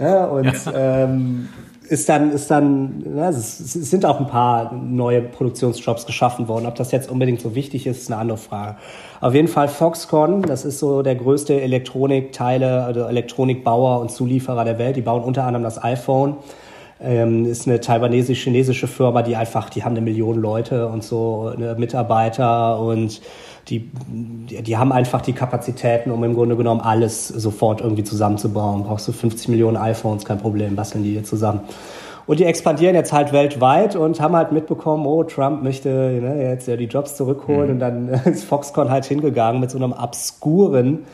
Ja, 0.00 0.24
und. 0.24 0.52
Ähm, 0.74 1.48
ist 1.90 2.08
dann, 2.08 2.30
ist 2.30 2.48
dann, 2.52 3.02
ja, 3.16 3.30
es, 3.30 3.58
sind 3.58 4.06
auch 4.06 4.20
ein 4.20 4.28
paar 4.28 4.72
neue 4.72 5.22
Produktionsjobs 5.22 6.06
geschaffen 6.06 6.46
worden. 6.46 6.66
Ob 6.66 6.76
das 6.76 6.92
jetzt 6.92 7.10
unbedingt 7.10 7.40
so 7.40 7.56
wichtig 7.56 7.84
ist, 7.88 8.02
ist 8.02 8.12
eine 8.12 8.20
andere 8.20 8.38
Frage. 8.38 8.76
Auf 9.20 9.34
jeden 9.34 9.48
Fall 9.48 9.66
Foxconn, 9.66 10.42
das 10.42 10.64
ist 10.64 10.78
so 10.78 11.02
der 11.02 11.16
größte 11.16 11.60
Elektronikteile, 11.60 12.84
also 12.84 13.06
Elektronikbauer 13.06 14.00
und 14.00 14.12
Zulieferer 14.12 14.64
der 14.64 14.78
Welt. 14.78 14.94
Die 14.94 15.02
bauen 15.02 15.24
unter 15.24 15.42
anderem 15.42 15.64
das 15.64 15.82
iPhone. 15.82 16.36
Ähm, 17.02 17.44
ist 17.44 17.66
eine 17.66 17.80
taiwanesisch-chinesische 17.80 18.86
Firma, 18.86 19.22
die 19.22 19.34
einfach, 19.34 19.68
die 19.68 19.82
haben 19.82 19.96
eine 19.96 20.02
Million 20.02 20.38
Leute 20.38 20.86
und 20.86 21.02
so, 21.02 21.52
eine 21.56 21.74
Mitarbeiter 21.74 22.78
und 22.78 23.20
die, 23.70 23.88
die 24.62 24.76
haben 24.76 24.90
einfach 24.90 25.22
die 25.22 25.32
Kapazitäten, 25.32 26.10
um 26.10 26.22
im 26.24 26.34
Grunde 26.34 26.56
genommen 26.56 26.80
alles 26.80 27.28
sofort 27.28 27.80
irgendwie 27.80 28.02
zusammenzubauen. 28.02 28.82
Brauchst 28.82 29.06
du 29.06 29.12
50 29.12 29.48
Millionen 29.48 29.76
iPhones, 29.76 30.24
kein 30.24 30.38
Problem, 30.38 30.74
basteln 30.74 31.04
die 31.04 31.14
dir 31.14 31.24
zusammen. 31.24 31.60
Und 32.26 32.38
die 32.38 32.44
expandieren 32.44 32.94
jetzt 32.94 33.12
halt 33.12 33.32
weltweit 33.32 33.96
und 33.96 34.20
haben 34.20 34.36
halt 34.36 34.52
mitbekommen, 34.52 35.06
oh, 35.06 35.24
Trump 35.24 35.62
möchte 35.62 35.88
ne, 35.88 36.50
jetzt 36.50 36.68
ja 36.68 36.76
die 36.76 36.84
Jobs 36.84 37.16
zurückholen. 37.16 37.66
Mhm. 37.66 37.70
Und 37.70 37.78
dann 37.78 38.08
ist 38.24 38.44
Foxconn 38.44 38.90
halt 38.90 39.04
hingegangen 39.04 39.60
mit 39.60 39.70
so 39.70 39.78
einem 39.78 39.92
obskuren 39.92 41.06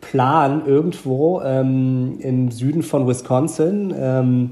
Plan 0.00 0.62
irgendwo 0.66 1.40
ähm, 1.42 2.16
im 2.20 2.50
Süden 2.50 2.82
von 2.82 3.06
Wisconsin. 3.06 3.94
Ähm, 3.96 4.50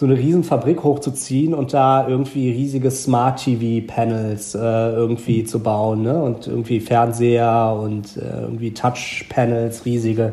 so 0.00 0.06
eine 0.06 0.16
Riesenfabrik 0.16 0.82
hochzuziehen 0.82 1.52
und 1.52 1.74
da 1.74 2.08
irgendwie 2.08 2.50
riesige 2.50 2.90
Smart-TV-Panels 2.90 4.54
äh, 4.54 4.58
irgendwie 4.58 5.44
zu 5.44 5.62
bauen 5.62 6.04
ne? 6.04 6.22
und 6.22 6.46
irgendwie 6.46 6.80
Fernseher 6.80 7.78
und 7.78 8.16
äh, 8.16 8.40
irgendwie 8.40 8.72
Touch-Panels, 8.72 9.84
riesige. 9.84 10.32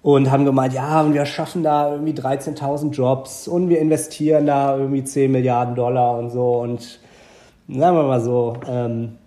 Und 0.00 0.30
haben 0.30 0.46
gemeint, 0.46 0.72
ja, 0.72 1.02
und 1.02 1.12
wir 1.12 1.26
schaffen 1.26 1.62
da 1.62 1.92
irgendwie 1.92 2.14
13.000 2.14 2.92
Jobs 2.92 3.48
und 3.48 3.68
wir 3.68 3.80
investieren 3.80 4.46
da 4.46 4.78
irgendwie 4.78 5.04
10 5.04 5.30
Milliarden 5.30 5.74
Dollar 5.74 6.18
und 6.18 6.30
so. 6.30 6.52
Und 6.62 7.00
sagen 7.68 7.98
wir 7.98 8.04
mal 8.04 8.22
so, 8.22 8.54
ähm, 8.66 9.18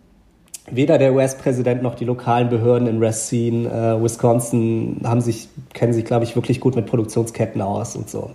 weder 0.72 0.98
der 0.98 1.14
US-Präsident 1.14 1.84
noch 1.84 1.94
die 1.94 2.06
lokalen 2.06 2.50
Behörden 2.50 2.88
in 2.88 3.04
Racine, 3.04 3.70
äh, 3.70 4.04
Wisconsin, 4.04 5.02
haben 5.04 5.22
sich, 5.22 5.48
kennen 5.76 5.94
sich, 5.94 6.06
glaube 6.06 6.24
ich, 6.24 6.36
wirklich 6.36 6.60
gut 6.60 6.76
mit 6.76 6.88
Produktionsketten 6.88 7.62
aus 7.62 7.96
und 7.96 8.10
so. 8.10 8.32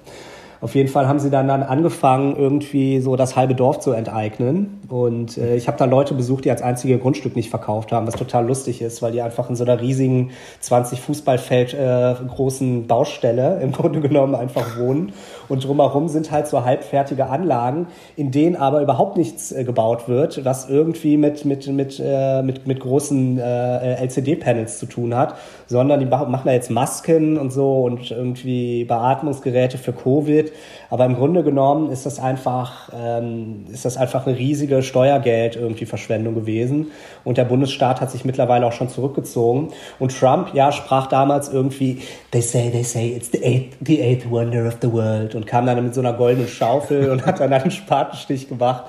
Auf 0.60 0.74
jeden 0.74 0.88
Fall 0.88 1.06
haben 1.06 1.20
sie 1.20 1.30
dann, 1.30 1.46
dann 1.46 1.62
angefangen, 1.62 2.36
irgendwie 2.36 3.00
so 3.00 3.14
das 3.14 3.36
halbe 3.36 3.54
Dorf 3.54 3.78
zu 3.78 3.92
enteignen. 3.92 4.80
Und 4.88 5.38
äh, 5.38 5.56
ich 5.56 5.68
habe 5.68 5.78
da 5.78 5.84
Leute 5.84 6.14
besucht, 6.14 6.44
die 6.44 6.50
als 6.50 6.62
einzige 6.62 6.98
Grundstück 6.98 7.36
nicht 7.36 7.50
verkauft 7.50 7.92
haben, 7.92 8.06
was 8.06 8.14
total 8.14 8.46
lustig 8.46 8.82
ist, 8.82 9.00
weil 9.00 9.12
die 9.12 9.22
einfach 9.22 9.48
in 9.48 9.56
so 9.56 9.64
einer 9.64 9.80
riesigen 9.80 10.30
20 10.60 11.00
Fußballfeld 11.00 11.74
äh, 11.74 12.14
großen 12.26 12.86
Baustelle 12.86 13.60
im 13.60 13.72
Grunde 13.72 14.00
genommen 14.00 14.34
einfach 14.34 14.78
wohnen. 14.78 15.12
Und 15.48 15.64
drumherum 15.64 16.08
sind 16.08 16.30
halt 16.30 16.46
so 16.46 16.64
halbfertige 16.64 17.26
Anlagen, 17.26 17.88
in 18.16 18.30
denen 18.30 18.56
aber 18.56 18.82
überhaupt 18.82 19.16
nichts 19.16 19.52
äh, 19.52 19.64
gebaut 19.64 20.08
wird, 20.08 20.44
was 20.44 20.68
irgendwie 20.68 21.16
mit, 21.16 21.44
mit, 21.44 21.66
mit, 21.68 22.02
äh, 22.04 22.42
mit, 22.42 22.66
mit 22.66 22.80
großen 22.80 23.38
äh, 23.38 24.02
LCD-Panels 24.04 24.78
zu 24.78 24.86
tun 24.86 25.14
hat, 25.14 25.34
sondern 25.66 26.00
die 26.00 26.06
machen 26.06 26.42
da 26.44 26.52
jetzt 26.52 26.70
Masken 26.70 27.38
und 27.38 27.52
so 27.52 27.82
und 27.82 28.10
irgendwie 28.10 28.84
Beatmungsgeräte 28.84 29.78
für 29.78 29.92
Covid 29.92 30.52
aber 30.90 31.04
im 31.04 31.16
Grunde 31.16 31.42
genommen 31.42 31.90
ist 31.90 32.06
das 32.06 32.18
einfach, 32.18 32.90
ähm, 32.98 33.66
ist 33.70 33.84
das 33.84 33.96
einfach 33.96 34.26
eine 34.26 34.38
riesige 34.38 34.82
Steuergeld 34.82 35.56
irgendwie 35.56 35.84
Verschwendung 35.84 36.34
gewesen. 36.34 36.92
Und 37.24 37.36
der 37.36 37.44
Bundesstaat 37.44 38.00
hat 38.00 38.10
sich 38.10 38.24
mittlerweile 38.24 38.66
auch 38.66 38.72
schon 38.72 38.88
zurückgezogen. 38.88 39.68
Und 39.98 40.18
Trump, 40.18 40.54
ja, 40.54 40.72
sprach 40.72 41.06
damals 41.06 41.50
irgendwie, 41.50 42.02
they 42.30 42.40
say, 42.40 42.70
they 42.70 42.84
say, 42.84 43.08
it's 43.08 43.30
the 43.30 43.44
eighth, 43.44 43.76
the 43.84 44.00
eighth 44.02 44.30
wonder 44.30 44.66
of 44.66 44.78
the 44.80 44.90
world. 44.90 45.34
Und 45.34 45.46
kam 45.46 45.66
dann 45.66 45.82
mit 45.84 45.94
so 45.94 46.00
einer 46.00 46.14
goldenen 46.14 46.48
Schaufel 46.48 47.10
und 47.10 47.26
hat 47.26 47.40
dann 47.40 47.52
einen 47.52 47.70
Spatenstich 47.70 48.48
gemacht 48.48 48.84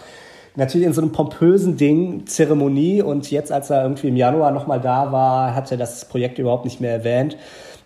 natürlich 0.55 0.87
in 0.87 0.93
so 0.93 1.01
einem 1.01 1.11
pompösen 1.11 1.77
Ding, 1.77 2.27
Zeremonie 2.27 3.01
und 3.01 3.31
jetzt, 3.31 3.51
als 3.51 3.69
er 3.69 3.83
irgendwie 3.83 4.09
im 4.09 4.15
Januar 4.15 4.51
nochmal 4.51 4.79
da 4.79 5.11
war, 5.11 5.55
hat 5.55 5.71
er 5.71 5.77
das 5.77 6.05
Projekt 6.05 6.37
überhaupt 6.37 6.65
nicht 6.65 6.81
mehr 6.81 6.91
erwähnt. 6.91 7.37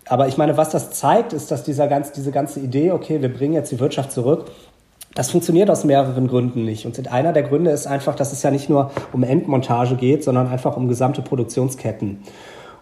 Aber 0.08 0.28
ich 0.28 0.38
meine, 0.38 0.58
was 0.58 0.70
das 0.70 0.92
zeigt, 0.92 1.34
ist, 1.34 1.52
dass 1.52 1.64
dieser 1.64 1.88
ganz, 1.88 2.12
diese 2.12 2.32
ganze 2.32 2.60
Idee, 2.60 2.92
okay, 2.92 3.22
wir 3.22 3.34
bringen 3.34 3.54
jetzt 3.54 3.72
die 3.72 3.80
Wirtschaft 3.80 4.12
zurück, 4.12 4.46
das 5.16 5.30
funktioniert 5.30 5.70
aus 5.70 5.84
mehreren 5.84 6.28
Gründen 6.28 6.66
nicht. 6.66 6.86
Und 6.86 7.12
einer 7.12 7.34
der 7.34 7.44
Gründe 7.44 7.72
ist 7.72 7.86
einfach, 7.86 8.16
dass 8.16 8.34
es 8.34 8.42
ja 8.42 8.50
nicht 8.50 8.70
nur 8.70 8.92
um 9.12 9.24
Endmontage 9.24 9.96
geht, 9.96 10.24
sondern 10.24 10.48
einfach 10.48 10.76
um 10.76 10.88
gesamte 10.88 11.22
Produktionsketten. 11.22 12.20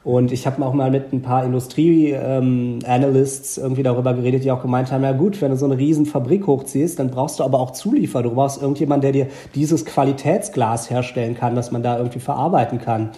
Und 0.04 0.32
ich 0.32 0.48
habe 0.48 0.66
auch 0.66 0.74
mal 0.74 0.90
mit 0.90 1.13
ein 1.13 1.22
paar 1.22 1.46
Industrie-Analysts 1.46 3.58
ähm, 3.58 3.63
irgendwie 3.63 3.84
darüber 3.84 4.16
geredet, 4.16 4.44
die 4.44 4.51
auch 4.51 4.63
gemeint 4.63 4.92
haben, 4.92 5.04
ja 5.04 5.12
gut, 5.12 5.40
wenn 5.42 5.51
du 5.51 5.58
so 5.58 5.66
eine 5.66 5.78
riesen 5.78 6.08
Fabrik 6.08 6.48
hochziehst, 6.48 6.98
dann 6.98 7.12
brauchst 7.12 7.40
du 7.40 7.44
aber 7.44 7.60
auch 7.60 7.72
Zulieferer. 7.72 8.24
Du 8.24 8.32
brauchst 8.32 8.60
irgendjemanden, 8.60 9.01
der 9.01 9.12
dir 9.12 9.28
dieses 9.54 9.86
Qualitätsglas 9.86 10.90
herstellen 10.90 11.36
kann, 11.36 11.54
das 11.54 11.72
man 11.72 11.84
da 11.84 11.98
irgendwie 11.98 12.20
verarbeiten 12.20 12.80
kann. 12.80 13.12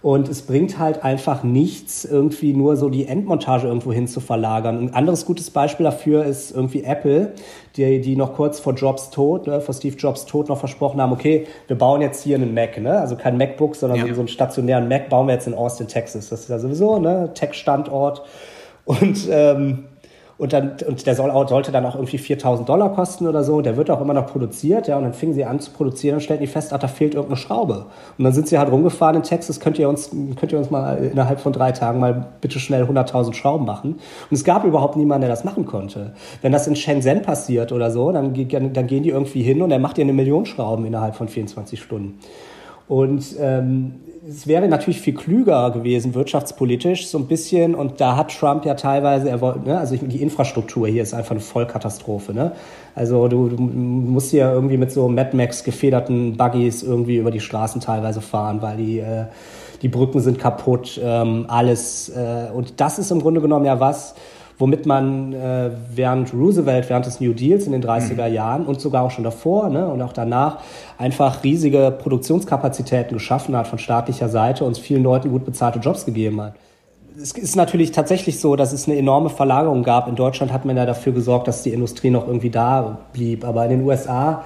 Und 0.00 0.28
es 0.28 0.42
bringt 0.42 0.78
halt 0.78 1.02
einfach 1.02 1.42
nichts, 1.42 2.04
irgendwie 2.04 2.52
nur 2.52 2.76
so 2.76 2.88
die 2.88 3.06
Endmontage 3.06 3.66
irgendwo 3.66 3.92
hin 3.92 4.06
zu 4.06 4.20
verlagern. 4.20 4.78
Ein 4.78 4.94
anderes 4.94 5.26
gutes 5.26 5.50
Beispiel 5.50 5.84
dafür 5.84 6.24
ist 6.24 6.52
irgendwie 6.52 6.84
Apple, 6.84 7.32
die, 7.76 8.00
die 8.00 8.14
noch 8.14 8.34
kurz 8.34 8.60
vor 8.60 8.74
Jobs 8.74 9.10
Tod, 9.10 9.48
ne, 9.48 9.60
vor 9.60 9.74
Steve 9.74 9.96
Jobs 9.96 10.24
Tod 10.26 10.48
noch 10.48 10.58
versprochen 10.58 11.00
haben, 11.00 11.12
okay, 11.12 11.46
wir 11.66 11.76
bauen 11.76 12.00
jetzt 12.00 12.22
hier 12.22 12.36
einen 12.36 12.54
Mac, 12.54 12.80
ne? 12.80 12.98
also 12.98 13.16
kein 13.16 13.36
MacBook, 13.36 13.74
sondern 13.74 14.06
ja. 14.06 14.14
so 14.14 14.20
einen 14.20 14.28
stationären 14.28 14.88
Mac 14.88 15.08
bauen 15.08 15.26
wir 15.26 15.34
jetzt 15.34 15.48
in 15.48 15.54
Austin, 15.54 15.88
Texas. 15.88 16.28
Das 16.28 16.42
ist 16.42 16.48
ja 16.48 16.60
sowieso 16.60 17.00
ne 17.00 17.30
Tech-Standort. 17.34 18.22
Und 18.84 19.28
ähm, 19.30 19.84
und 20.38 20.52
dann 20.52 20.76
und 20.86 21.04
der 21.04 21.16
soll, 21.16 21.32
sollte 21.48 21.72
dann 21.72 21.84
auch 21.84 21.96
irgendwie 21.96 22.16
4000 22.16 22.68
Dollar 22.68 22.94
kosten 22.94 23.26
oder 23.26 23.42
so. 23.42 23.60
Der 23.60 23.76
wird 23.76 23.90
auch 23.90 24.00
immer 24.00 24.14
noch 24.14 24.26
produziert, 24.26 24.86
ja. 24.86 24.96
Und 24.96 25.02
dann 25.02 25.12
fingen 25.12 25.34
sie 25.34 25.44
an 25.44 25.58
zu 25.58 25.72
produzieren 25.72 26.14
und 26.14 26.20
stellten 26.20 26.46
die 26.46 26.50
fest, 26.50 26.72
ach, 26.72 26.78
da 26.78 26.86
fehlt 26.86 27.14
irgendeine 27.14 27.36
Schraube. 27.36 27.86
Und 28.16 28.24
dann 28.24 28.32
sind 28.32 28.46
sie 28.46 28.56
halt 28.56 28.70
rumgefahren 28.70 29.16
in 29.16 29.24
Texas. 29.24 29.58
Könnt 29.58 29.80
ihr 29.80 29.88
uns, 29.88 30.10
könnt 30.38 30.52
ihr 30.52 30.58
uns 30.58 30.70
mal 30.70 30.96
innerhalb 30.98 31.40
von 31.40 31.52
drei 31.52 31.72
Tagen 31.72 31.98
mal 31.98 32.28
bitte 32.40 32.60
schnell 32.60 32.84
100.000 32.84 33.34
Schrauben 33.34 33.66
machen? 33.66 33.94
Und 33.94 34.34
es 34.34 34.44
gab 34.44 34.64
überhaupt 34.64 34.96
niemanden, 34.96 35.22
der 35.22 35.30
das 35.30 35.42
machen 35.42 35.66
konnte. 35.66 36.12
Wenn 36.40 36.52
das 36.52 36.68
in 36.68 36.76
Shenzhen 36.76 37.22
passiert 37.22 37.72
oder 37.72 37.90
so, 37.90 38.12
dann, 38.12 38.32
dann 38.32 38.86
gehen 38.86 39.02
die 39.02 39.10
irgendwie 39.10 39.42
hin 39.42 39.60
und 39.60 39.72
er 39.72 39.80
macht 39.80 39.98
ihr 39.98 40.04
eine 40.04 40.12
Million 40.12 40.46
Schrauben 40.46 40.86
innerhalb 40.86 41.16
von 41.16 41.26
24 41.26 41.82
Stunden. 41.82 42.20
Und 42.88 43.36
ähm, 43.38 43.94
es 44.28 44.46
wäre 44.46 44.68
natürlich 44.68 45.00
viel 45.00 45.14
klüger 45.14 45.70
gewesen, 45.70 46.14
wirtschaftspolitisch 46.14 47.06
so 47.06 47.18
ein 47.18 47.26
bisschen. 47.26 47.74
Und 47.74 48.00
da 48.00 48.16
hat 48.16 48.36
Trump 48.36 48.64
ja 48.64 48.74
teilweise, 48.74 49.30
er 49.30 49.40
wollte, 49.40 49.60
ne, 49.60 49.78
also 49.78 49.96
die 49.96 50.22
Infrastruktur 50.22 50.88
hier 50.88 51.02
ist 51.02 51.14
einfach 51.14 51.32
eine 51.32 51.40
Vollkatastrophe. 51.40 52.34
Ne? 52.34 52.52
Also 52.94 53.28
du, 53.28 53.48
du 53.48 53.62
musst 53.62 54.32
ja 54.32 54.52
irgendwie 54.52 54.76
mit 54.76 54.92
so 54.92 55.08
Mad 55.08 55.36
Max 55.36 55.64
gefederten 55.64 56.36
Buggies 56.36 56.82
irgendwie 56.82 57.16
über 57.16 57.30
die 57.30 57.40
Straßen 57.40 57.80
teilweise 57.80 58.20
fahren, 58.20 58.60
weil 58.60 58.76
die, 58.76 58.98
äh, 58.98 59.24
die 59.82 59.88
Brücken 59.88 60.20
sind 60.20 60.38
kaputt, 60.38 61.00
ähm, 61.02 61.46
alles. 61.48 62.10
Äh, 62.10 62.48
und 62.52 62.80
das 62.80 62.98
ist 62.98 63.10
im 63.10 63.20
Grunde 63.20 63.40
genommen 63.40 63.64
ja 63.64 63.80
was, 63.80 64.14
womit 64.58 64.86
man 64.86 65.32
äh, 65.32 65.70
während 65.94 66.34
Roosevelt, 66.34 66.90
während 66.90 67.06
des 67.06 67.20
New 67.20 67.32
Deals 67.32 67.66
in 67.66 67.72
den 67.72 67.82
30er 67.82 68.28
mhm. 68.28 68.34
Jahren 68.34 68.66
und 68.66 68.80
sogar 68.80 69.04
auch 69.04 69.10
schon 69.10 69.24
davor 69.24 69.70
ne, 69.70 69.86
und 69.86 70.02
auch 70.02 70.12
danach 70.12 70.58
einfach 70.98 71.44
riesige 71.44 71.96
Produktionskapazitäten 71.96 73.16
geschaffen 73.16 73.56
hat 73.56 73.68
von 73.68 73.78
staatlicher 73.78 74.28
Seite 74.28 74.64
und 74.64 74.76
vielen 74.76 75.02
Leuten 75.02 75.30
gut 75.30 75.44
bezahlte 75.44 75.78
Jobs 75.78 76.04
gegeben 76.04 76.40
hat. 76.40 76.54
Es 77.20 77.32
ist 77.32 77.56
natürlich 77.56 77.90
tatsächlich 77.90 78.38
so, 78.38 78.54
dass 78.54 78.72
es 78.72 78.86
eine 78.86 78.96
enorme 78.96 79.28
Verlagerung 79.28 79.82
gab. 79.82 80.06
In 80.06 80.14
Deutschland 80.14 80.52
hat 80.52 80.64
man 80.64 80.76
ja 80.76 80.86
dafür 80.86 81.12
gesorgt, 81.12 81.48
dass 81.48 81.62
die 81.62 81.72
Industrie 81.72 82.10
noch 82.10 82.28
irgendwie 82.28 82.50
da 82.50 82.98
blieb. 83.12 83.44
Aber 83.44 83.64
in 83.64 83.70
den 83.70 83.84
USA 83.84 84.44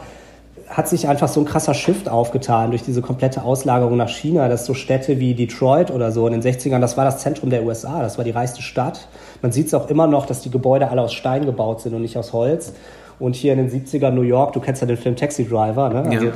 hat 0.68 0.88
sich 0.88 1.06
einfach 1.06 1.28
so 1.28 1.40
ein 1.40 1.44
krasser 1.44 1.74
Shift 1.74 2.08
aufgetan 2.08 2.70
durch 2.70 2.82
diese 2.82 3.02
komplette 3.02 3.42
Auslagerung 3.42 3.98
nach 3.98 4.08
China, 4.08 4.48
dass 4.48 4.64
so 4.64 4.72
Städte 4.72 5.20
wie 5.20 5.34
Detroit 5.34 5.90
oder 5.90 6.12
so 6.12 6.26
in 6.26 6.32
den 6.32 6.42
60ern, 6.42 6.80
das 6.80 6.96
war 6.96 7.04
das 7.04 7.18
Zentrum 7.18 7.50
der 7.50 7.64
USA, 7.64 8.00
das 8.00 8.16
war 8.16 8.24
die 8.24 8.30
reichste 8.30 8.62
Stadt. 8.62 9.06
Man 9.42 9.52
sieht 9.52 9.66
es 9.66 9.74
auch 9.74 9.90
immer 9.90 10.06
noch, 10.06 10.26
dass 10.26 10.40
die 10.40 10.50
Gebäude 10.50 10.88
alle 10.88 11.02
aus 11.02 11.12
Stein 11.12 11.44
gebaut 11.44 11.80
sind 11.80 11.94
und 11.94 12.02
nicht 12.02 12.16
aus 12.16 12.32
Holz. 12.32 12.72
Und 13.18 13.36
hier 13.36 13.52
in 13.52 13.58
den 13.58 13.70
70ern 13.70 14.10
New 14.10 14.22
York, 14.22 14.52
du 14.52 14.58
kennst 14.58 14.80
ja 14.80 14.86
den 14.88 14.96
Film 14.96 15.14
Taxi 15.14 15.46
Driver, 15.46 15.90
ne? 15.90 16.02
Also, 16.10 16.26
ja. 16.26 16.32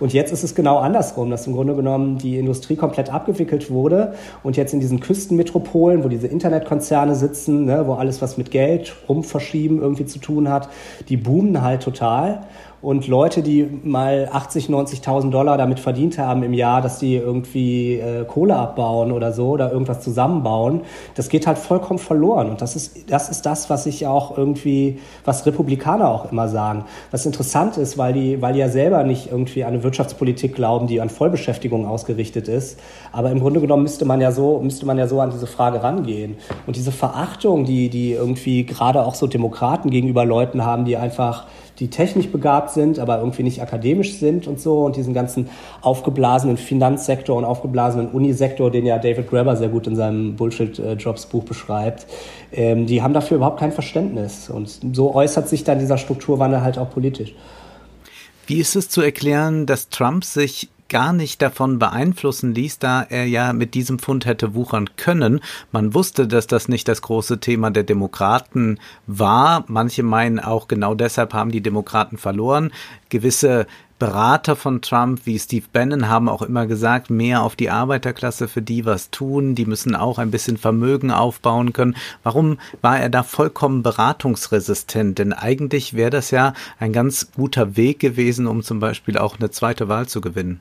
Und 0.00 0.12
jetzt 0.12 0.32
ist 0.32 0.42
es 0.42 0.54
genau 0.54 0.76
andersrum, 0.76 1.30
dass 1.30 1.46
im 1.46 1.54
Grunde 1.54 1.74
genommen 1.74 2.18
die 2.18 2.36
Industrie 2.38 2.76
komplett 2.76 3.10
abgewickelt 3.10 3.70
wurde 3.70 4.12
und 4.42 4.56
jetzt 4.58 4.74
in 4.74 4.80
diesen 4.80 5.00
Küstenmetropolen, 5.00 6.04
wo 6.04 6.08
diese 6.08 6.26
Internetkonzerne 6.26 7.14
sitzen, 7.14 7.64
ne? 7.64 7.86
wo 7.86 7.94
alles 7.94 8.20
was 8.20 8.36
mit 8.36 8.50
Geld 8.50 8.94
rumverschieben 9.08 9.80
irgendwie 9.80 10.04
zu 10.04 10.18
tun 10.18 10.50
hat, 10.50 10.68
die 11.08 11.16
boomen 11.16 11.62
halt 11.62 11.82
total. 11.82 12.42
Und 12.82 13.08
Leute, 13.08 13.42
die 13.42 13.66
mal 13.84 14.28
80, 14.30 14.68
90.000 14.68 15.30
Dollar 15.30 15.56
damit 15.56 15.80
verdient 15.80 16.18
haben 16.18 16.42
im 16.42 16.52
Jahr, 16.52 16.82
dass 16.82 16.98
die 16.98 17.16
irgendwie 17.16 17.94
äh, 17.94 18.24
Kohle 18.24 18.54
abbauen 18.54 19.12
oder 19.12 19.32
so 19.32 19.50
oder 19.50 19.72
irgendwas 19.72 20.02
zusammenbauen, 20.02 20.82
das 21.14 21.30
geht 21.30 21.46
halt 21.46 21.56
vollkommen 21.56 21.98
verloren. 21.98 22.50
Und 22.50 22.60
das 22.60 22.76
ist, 22.76 23.10
das 23.10 23.30
ist 23.30 23.46
das, 23.46 23.70
was 23.70 23.86
ich 23.86 24.06
auch 24.06 24.36
irgendwie, 24.36 24.98
was 25.24 25.46
Republikaner 25.46 26.08
auch 26.08 26.30
immer 26.30 26.48
sagen. 26.48 26.84
Was 27.10 27.24
interessant 27.24 27.78
ist, 27.78 27.96
weil 27.96 28.12
die, 28.12 28.42
weil 28.42 28.52
die 28.52 28.58
ja 28.58 28.68
selber 28.68 29.04
nicht 29.04 29.30
irgendwie 29.30 29.64
an 29.64 29.72
eine 29.72 29.82
Wirtschaftspolitik 29.82 30.54
glauben, 30.54 30.86
die 30.86 31.00
an 31.00 31.08
Vollbeschäftigung 31.08 31.86
ausgerichtet 31.86 32.46
ist. 32.46 32.78
Aber 33.10 33.30
im 33.30 33.40
Grunde 33.40 33.60
genommen 33.60 33.84
müsste 33.84 34.04
man 34.04 34.20
ja 34.20 34.32
so, 34.32 34.60
müsste 34.60 34.84
man 34.84 34.98
ja 34.98 35.08
so 35.08 35.20
an 35.20 35.30
diese 35.30 35.46
Frage 35.46 35.82
rangehen. 35.82 36.36
Und 36.66 36.76
diese 36.76 36.92
Verachtung, 36.92 37.64
die, 37.64 37.88
die 37.88 38.12
irgendwie 38.12 38.66
gerade 38.66 39.04
auch 39.04 39.14
so 39.14 39.26
Demokraten 39.26 39.88
gegenüber 39.88 40.26
Leuten 40.26 40.64
haben, 40.64 40.84
die 40.84 40.98
einfach 40.98 41.46
die 41.78 41.88
technisch 41.88 42.28
begabt 42.28 42.70
sind, 42.70 42.98
aber 42.98 43.18
irgendwie 43.18 43.42
nicht 43.42 43.60
akademisch 43.60 44.14
sind 44.18 44.46
und 44.46 44.60
so 44.60 44.84
und 44.84 44.96
diesen 44.96 45.14
ganzen 45.14 45.48
aufgeblasenen 45.82 46.56
Finanzsektor 46.56 47.36
und 47.36 47.44
aufgeblasenen 47.44 48.08
Unisektor, 48.08 48.70
den 48.70 48.86
ja 48.86 48.98
David 48.98 49.28
Graeber 49.28 49.56
sehr 49.56 49.68
gut 49.68 49.86
in 49.86 49.96
seinem 49.96 50.36
Bullshit-Jobs-Buch 50.36 51.44
beschreibt, 51.44 52.06
ähm, 52.52 52.86
die 52.86 53.02
haben 53.02 53.14
dafür 53.14 53.36
überhaupt 53.36 53.60
kein 53.60 53.72
Verständnis. 53.72 54.48
Und 54.48 54.80
so 54.92 55.14
äußert 55.14 55.48
sich 55.48 55.64
dann 55.64 55.78
dieser 55.78 55.98
Strukturwandel 55.98 56.62
halt 56.62 56.78
auch 56.78 56.90
politisch. 56.90 57.34
Wie 58.46 58.58
ist 58.58 58.76
es 58.76 58.88
zu 58.88 59.02
erklären, 59.02 59.66
dass 59.66 59.88
Trump 59.88 60.24
sich 60.24 60.68
gar 60.88 61.12
nicht 61.12 61.42
davon 61.42 61.78
beeinflussen 61.78 62.54
ließ, 62.54 62.78
da 62.78 63.02
er 63.02 63.26
ja 63.26 63.52
mit 63.52 63.74
diesem 63.74 63.98
Fund 63.98 64.26
hätte 64.26 64.54
wuchern 64.54 64.90
können. 64.96 65.40
Man 65.72 65.94
wusste, 65.94 66.26
dass 66.28 66.46
das 66.46 66.68
nicht 66.68 66.88
das 66.88 67.02
große 67.02 67.40
Thema 67.40 67.70
der 67.70 67.84
Demokraten 67.84 68.78
war. 69.06 69.64
Manche 69.68 70.02
meinen 70.02 70.38
auch 70.38 70.68
genau 70.68 70.94
deshalb 70.94 71.34
haben 71.34 71.50
die 71.50 71.60
Demokraten 71.62 72.18
verloren. 72.18 72.72
Gewisse 73.08 73.66
Berater 73.98 74.56
von 74.56 74.82
Trump 74.82 75.22
wie 75.24 75.38
Steve 75.38 75.64
Bannon 75.72 76.10
haben 76.10 76.28
auch 76.28 76.42
immer 76.42 76.66
gesagt, 76.66 77.08
mehr 77.08 77.42
auf 77.42 77.56
die 77.56 77.70
Arbeiterklasse 77.70 78.46
für 78.46 78.60
die 78.60 78.84
was 78.84 79.10
tun, 79.10 79.54
die 79.54 79.64
müssen 79.64 79.96
auch 79.96 80.18
ein 80.18 80.30
bisschen 80.30 80.58
Vermögen 80.58 81.10
aufbauen 81.10 81.72
können. 81.72 81.96
Warum 82.22 82.58
war 82.82 83.00
er 83.00 83.08
da 83.08 83.22
vollkommen 83.22 83.82
beratungsresistent? 83.82 85.18
Denn 85.18 85.32
eigentlich 85.32 85.94
wäre 85.94 86.10
das 86.10 86.30
ja 86.30 86.52
ein 86.78 86.92
ganz 86.92 87.32
guter 87.34 87.78
Weg 87.78 87.98
gewesen, 87.98 88.46
um 88.46 88.62
zum 88.62 88.80
Beispiel 88.80 89.16
auch 89.16 89.38
eine 89.38 89.50
zweite 89.50 89.88
Wahl 89.88 90.06
zu 90.06 90.20
gewinnen. 90.20 90.60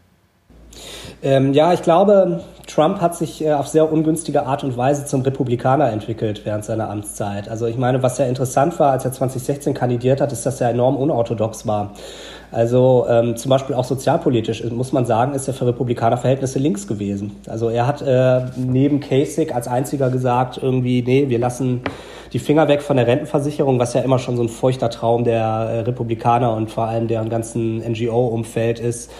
Ähm, 1.23 1.53
ja, 1.53 1.73
ich 1.73 1.81
glaube, 1.81 2.41
Trump 2.67 2.99
hat 3.01 3.15
sich 3.15 3.43
äh, 3.43 3.53
auf 3.53 3.67
sehr 3.67 3.91
ungünstige 3.91 4.45
Art 4.45 4.63
und 4.63 4.75
Weise 4.75 5.05
zum 5.05 5.21
Republikaner 5.21 5.91
entwickelt 5.91 6.41
während 6.45 6.65
seiner 6.65 6.89
Amtszeit. 6.89 7.47
Also 7.49 7.67
ich 7.67 7.77
meine, 7.77 8.03
was 8.03 8.17
ja 8.17 8.25
interessant 8.25 8.79
war, 8.79 8.91
als 8.91 9.05
er 9.05 9.11
2016 9.11 9.73
kandidiert 9.73 10.21
hat, 10.21 10.31
ist, 10.31 10.45
dass 10.45 10.61
er 10.61 10.69
enorm 10.69 10.95
unorthodox 10.95 11.67
war. 11.67 11.93
Also 12.51 13.05
ähm, 13.09 13.35
zum 13.37 13.49
Beispiel 13.49 13.75
auch 13.75 13.83
sozialpolitisch 13.83 14.63
muss 14.71 14.91
man 14.91 15.05
sagen, 15.05 15.33
ist 15.33 15.47
er 15.47 15.53
für 15.53 15.67
Republikanerverhältnisse 15.67 16.59
links 16.59 16.87
gewesen. 16.87 17.35
Also 17.47 17.69
er 17.69 17.87
hat 17.87 18.01
äh, 18.01 18.45
neben 18.55 18.99
Kasich 18.99 19.53
als 19.53 19.67
einziger 19.67 20.09
gesagt, 20.09 20.59
irgendwie, 20.61 21.01
nee, 21.01 21.29
wir 21.29 21.39
lassen 21.39 21.81
die 22.33 22.39
Finger 22.39 22.67
weg 22.67 22.81
von 22.81 22.97
der 22.97 23.07
Rentenversicherung, 23.07 23.79
was 23.79 23.93
ja 23.93 24.01
immer 24.01 24.19
schon 24.19 24.37
so 24.37 24.43
ein 24.43 24.49
feuchter 24.49 24.89
Traum 24.89 25.23
der 25.23 25.43
äh, 25.43 25.79
Republikaner 25.81 26.53
und 26.55 26.71
vor 26.71 26.85
allem 26.85 27.07
deren 27.07 27.29
ganzen 27.29 27.77
NGO-Umfeld 27.79 28.79
ist 28.79 29.11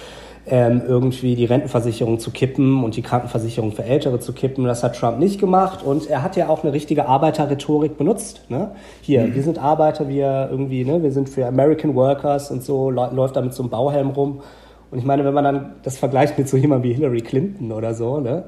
ähm, 0.47 0.81
irgendwie 0.87 1.35
die 1.35 1.45
Rentenversicherung 1.45 2.19
zu 2.19 2.31
kippen 2.31 2.83
und 2.83 2.95
die 2.95 3.01
Krankenversicherung 3.01 3.71
für 3.71 3.83
Ältere 3.83 4.19
zu 4.19 4.33
kippen. 4.33 4.65
Das 4.65 4.83
hat 4.83 4.95
Trump 4.95 5.19
nicht 5.19 5.39
gemacht 5.39 5.83
und 5.83 6.07
er 6.07 6.21
hat 6.21 6.35
ja 6.35 6.49
auch 6.49 6.63
eine 6.63 6.71
richtige 6.73 7.07
Arbeiterrhetorik 7.07 7.97
benutzt. 7.97 8.45
Ne? 8.49 8.71
Hier, 9.01 9.23
mhm. 9.23 9.35
wir 9.35 9.43
sind 9.43 9.57
Arbeiter, 9.57 10.07
wir 10.07 10.47
irgendwie, 10.51 10.85
ne, 10.85 11.01
wir 11.01 11.11
sind 11.11 11.29
für 11.29 11.47
American 11.47 11.95
Workers 11.95 12.51
und 12.51 12.63
so, 12.63 12.91
läuft 12.91 13.35
da 13.35 13.41
mit 13.41 13.53
so 13.53 13.63
einem 13.63 13.69
Bauhelm 13.71 14.09
rum. 14.09 14.41
Und 14.91 14.99
ich 14.99 15.05
meine, 15.05 15.25
wenn 15.25 15.33
man 15.33 15.43
dann 15.43 15.73
das 15.83 15.97
vergleicht 15.97 16.37
mit 16.37 16.47
so 16.47 16.57
jemandem 16.57 16.91
wie 16.91 16.93
Hillary 16.93 17.21
Clinton 17.21 17.71
oder 17.71 17.93
so, 17.93 18.19
ne? 18.19 18.43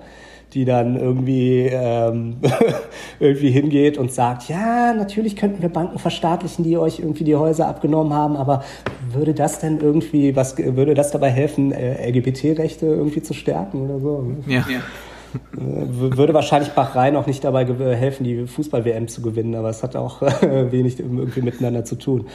Die 0.54 0.66
dann 0.66 0.98
irgendwie, 1.00 1.70
ähm, 1.72 2.38
irgendwie 3.20 3.52
hingeht 3.52 3.98
und 3.98 4.12
sagt, 4.12 4.50
ja, 4.50 4.94
natürlich 4.94 5.36
könnten 5.36 5.62
wir 5.62 5.70
Banken 5.70 6.00
verstaatlichen, 6.00 6.64
die 6.64 6.78
euch 6.78 7.00
irgendwie 7.00 7.24
die 7.24 7.36
Häuser 7.36 7.68
abgenommen 7.68 8.14
haben, 8.14 8.36
aber 8.38 8.64
würde 9.12 9.34
das 9.34 9.60
denn 9.60 9.80
irgendwie, 9.80 10.36
was 10.36 10.58
würde 10.58 10.94
das 10.94 11.12
dabei 11.12 11.30
helfen, 11.30 11.72
äh, 11.72 12.10
LGBT-Rechte 12.10 12.86
irgendwie 12.86 13.22
zu 13.22 13.34
stärken 13.34 13.82
oder 13.82 14.00
so? 14.00 14.26
Ja. 14.48 14.66
ja. 14.70 14.82
Äh, 15.56 16.18
würde 16.18 16.34
wahrscheinlich 16.34 16.72
Bachrhein 16.72 17.16
auch 17.16 17.26
nicht 17.26 17.44
dabei 17.44 17.66
helfen, 17.66 18.24
die 18.24 18.46
Fußball-WM 18.46 19.08
zu 19.08 19.22
gewinnen, 19.22 19.56
aber 19.56 19.70
es 19.70 19.84
hat 19.84 19.96
auch 19.96 20.22
wenig 20.42 21.00
irgendwie 21.00 21.42
miteinander 21.42 21.84
zu 21.86 21.96
tun. 21.96 22.28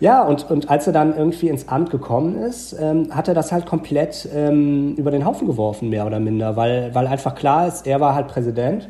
Ja, 0.00 0.22
und, 0.22 0.50
und 0.50 0.70
als 0.70 0.86
er 0.86 0.92
dann 0.92 1.16
irgendwie 1.16 1.48
ins 1.48 1.68
Amt 1.68 1.90
gekommen 1.90 2.36
ist, 2.36 2.76
ähm, 2.78 3.08
hat 3.10 3.28
er 3.28 3.34
das 3.34 3.52
halt 3.52 3.66
komplett 3.66 4.28
ähm, 4.34 4.94
über 4.96 5.10
den 5.10 5.24
Haufen 5.24 5.46
geworfen, 5.46 5.88
mehr 5.88 6.06
oder 6.06 6.20
minder, 6.20 6.56
weil, 6.56 6.94
weil 6.94 7.06
einfach 7.06 7.34
klar 7.34 7.66
ist, 7.66 7.86
er 7.86 8.00
war 8.00 8.14
halt 8.14 8.28
Präsident. 8.28 8.88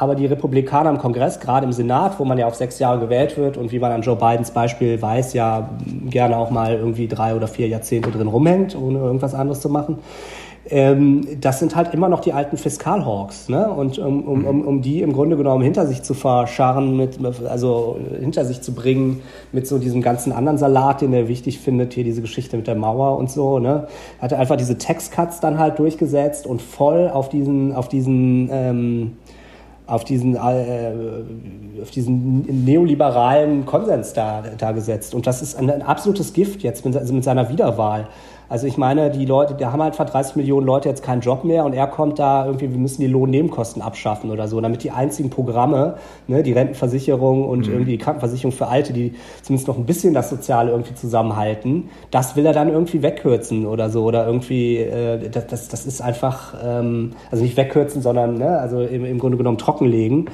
Aber 0.00 0.14
die 0.14 0.26
Republikaner 0.26 0.90
im 0.90 0.98
Kongress, 0.98 1.40
gerade 1.40 1.66
im 1.66 1.72
Senat, 1.72 2.20
wo 2.20 2.24
man 2.24 2.38
ja 2.38 2.46
auf 2.46 2.54
sechs 2.54 2.78
Jahre 2.78 3.00
gewählt 3.00 3.36
wird 3.36 3.56
und 3.56 3.72
wie 3.72 3.80
man 3.80 3.90
an 3.90 4.02
Joe 4.02 4.14
Bidens 4.14 4.52
Beispiel 4.52 5.02
weiß, 5.02 5.32
ja 5.32 5.70
gerne 6.04 6.36
auch 6.36 6.50
mal 6.50 6.74
irgendwie 6.74 7.08
drei 7.08 7.34
oder 7.34 7.48
vier 7.48 7.66
Jahrzehnte 7.66 8.12
drin 8.12 8.28
rumhängt, 8.28 8.76
ohne 8.76 9.00
irgendwas 9.00 9.34
anderes 9.34 9.60
zu 9.60 9.68
machen, 9.68 9.98
ähm, 10.70 11.26
das 11.40 11.58
sind 11.58 11.74
halt 11.76 11.94
immer 11.94 12.08
noch 12.08 12.20
die 12.20 12.32
alten 12.32 12.56
Fiskalhawks. 12.56 13.48
Ne? 13.48 13.68
Und 13.70 13.98
um, 13.98 14.22
um, 14.24 14.44
um, 14.44 14.66
um 14.66 14.82
die 14.82 15.02
im 15.02 15.12
Grunde 15.12 15.36
genommen 15.36 15.62
hinter 15.62 15.86
sich 15.86 16.02
zu 16.02 16.14
verscharren, 16.14 16.96
mit, 16.96 17.18
also 17.48 17.98
hinter 18.20 18.44
sich 18.44 18.60
zu 18.60 18.74
bringen 18.74 19.22
mit 19.52 19.66
so 19.66 19.78
diesem 19.78 20.02
ganzen 20.02 20.32
anderen 20.32 20.58
Salat, 20.58 21.00
den 21.00 21.12
er 21.12 21.28
wichtig 21.28 21.58
findet, 21.58 21.94
hier 21.94 22.04
diese 22.04 22.20
Geschichte 22.20 22.56
mit 22.56 22.66
der 22.66 22.74
Mauer 22.74 23.16
und 23.18 23.30
so. 23.30 23.58
Ne? 23.58 23.88
Hat 24.20 24.32
er 24.32 24.38
einfach 24.38 24.56
diese 24.56 24.78
Tax-Cuts 24.78 25.40
dann 25.40 25.58
halt 25.58 25.78
durchgesetzt 25.78 26.46
und 26.46 26.60
voll 26.60 27.08
auf 27.08 27.28
diesen, 27.28 27.74
auf 27.74 27.88
diesen 27.88 28.48
ähm, 28.52 29.12
auf 29.86 30.04
diesen, 30.04 30.36
äh, 30.36 30.92
auf 31.80 31.90
diesen 31.90 32.64
neoliberalen 32.64 33.64
Konsens 33.64 34.12
da, 34.12 34.42
da 34.58 34.72
gesetzt. 34.72 35.14
Und 35.14 35.26
das 35.26 35.40
ist 35.40 35.56
ein, 35.56 35.70
ein 35.70 35.80
absolutes 35.80 36.34
Gift 36.34 36.62
jetzt 36.62 36.84
mit, 36.84 36.94
also 36.94 37.14
mit 37.14 37.24
seiner 37.24 37.48
Wiederwahl. 37.48 38.08
Also 38.48 38.66
ich 38.66 38.78
meine, 38.78 39.10
die 39.10 39.26
Leute, 39.26 39.54
da 39.54 39.72
haben 39.72 39.82
einfach 39.82 40.08
30 40.08 40.36
Millionen 40.36 40.66
Leute 40.66 40.88
jetzt 40.88 41.02
keinen 41.02 41.20
Job 41.20 41.44
mehr 41.44 41.64
und 41.64 41.74
er 41.74 41.86
kommt 41.86 42.18
da 42.18 42.46
irgendwie, 42.46 42.70
wir 42.70 42.78
müssen 42.78 43.02
die 43.02 43.06
Lohnnebenkosten 43.06 43.82
abschaffen 43.82 44.30
oder 44.30 44.48
so, 44.48 44.60
damit 44.60 44.82
die 44.82 44.90
einzigen 44.90 45.28
Programme, 45.28 45.96
ne, 46.26 46.42
die 46.42 46.52
Rentenversicherung 46.52 47.46
und 47.46 47.66
mhm. 47.66 47.72
irgendwie 47.72 47.92
die 47.92 47.98
Krankenversicherung 47.98 48.52
für 48.52 48.68
Alte, 48.68 48.94
die 48.94 49.14
zumindest 49.42 49.68
noch 49.68 49.76
ein 49.76 49.84
bisschen 49.84 50.14
das 50.14 50.30
Soziale 50.30 50.70
irgendwie 50.70 50.94
zusammenhalten, 50.94 51.90
das 52.10 52.36
will 52.36 52.46
er 52.46 52.54
dann 52.54 52.68
irgendwie 52.68 53.02
wegkürzen 53.02 53.66
oder 53.66 53.90
so 53.90 54.04
oder 54.04 54.26
irgendwie, 54.26 54.78
äh, 54.78 55.28
das, 55.28 55.46
das, 55.46 55.68
das 55.68 55.86
ist 55.86 56.00
einfach, 56.00 56.54
ähm, 56.64 57.12
also 57.30 57.44
nicht 57.44 57.56
wegkürzen, 57.56 58.00
sondern 58.00 58.38
ne, 58.38 58.58
also 58.58 58.80
im, 58.80 59.04
im 59.04 59.18
Grunde 59.18 59.36
genommen 59.36 59.58
trockenlegen. 59.58 60.30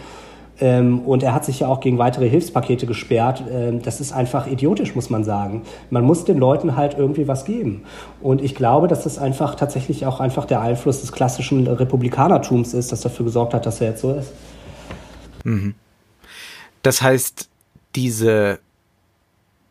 Ähm, 0.61 1.00
und 1.00 1.23
er 1.23 1.34
hat 1.34 1.44
sich 1.44 1.61
ja 1.61 1.68
auch 1.68 1.80
gegen 1.80 1.99
weitere 1.99 2.28
Hilfspakete 2.28 2.87
gesperrt. 2.87 3.42
Ähm, 3.50 3.82
das 3.82 4.00
ist 4.00 4.12
einfach 4.12 4.46
idiotisch, 4.46 4.95
muss 4.95 5.10
man 5.10 5.25
sagen. 5.25 5.62
Man 5.90 6.04
muss 6.04 6.25
den 6.25 6.38
Leuten 6.38 6.76
halt 6.76 6.97
irgendwie 6.97 7.26
was 7.26 7.45
geben. 7.45 7.82
Und 8.23 8.40
ich 8.43 8.54
glaube, 8.54 8.86
dass 8.86 9.02
das 9.02 9.19
einfach 9.19 9.56
tatsächlich 9.56 10.06
auch 10.06 10.21
einfach 10.21 10.45
der 10.45 10.60
Einfluss 10.60 11.00
des 11.00 11.12
klassischen 11.12 11.67
Republikanertums 11.67 12.75
ist, 12.75 12.93
das 12.93 13.00
dafür 13.00 13.25
gesorgt 13.25 13.54
hat, 13.54 13.67
dass 13.67 13.80
er 13.80 13.90
jetzt 13.90 14.02
so 14.02 14.12
ist. 14.12 14.32
Mhm. 15.43 15.75
Das 16.82 17.02
heißt, 17.02 17.49
diese 17.97 18.58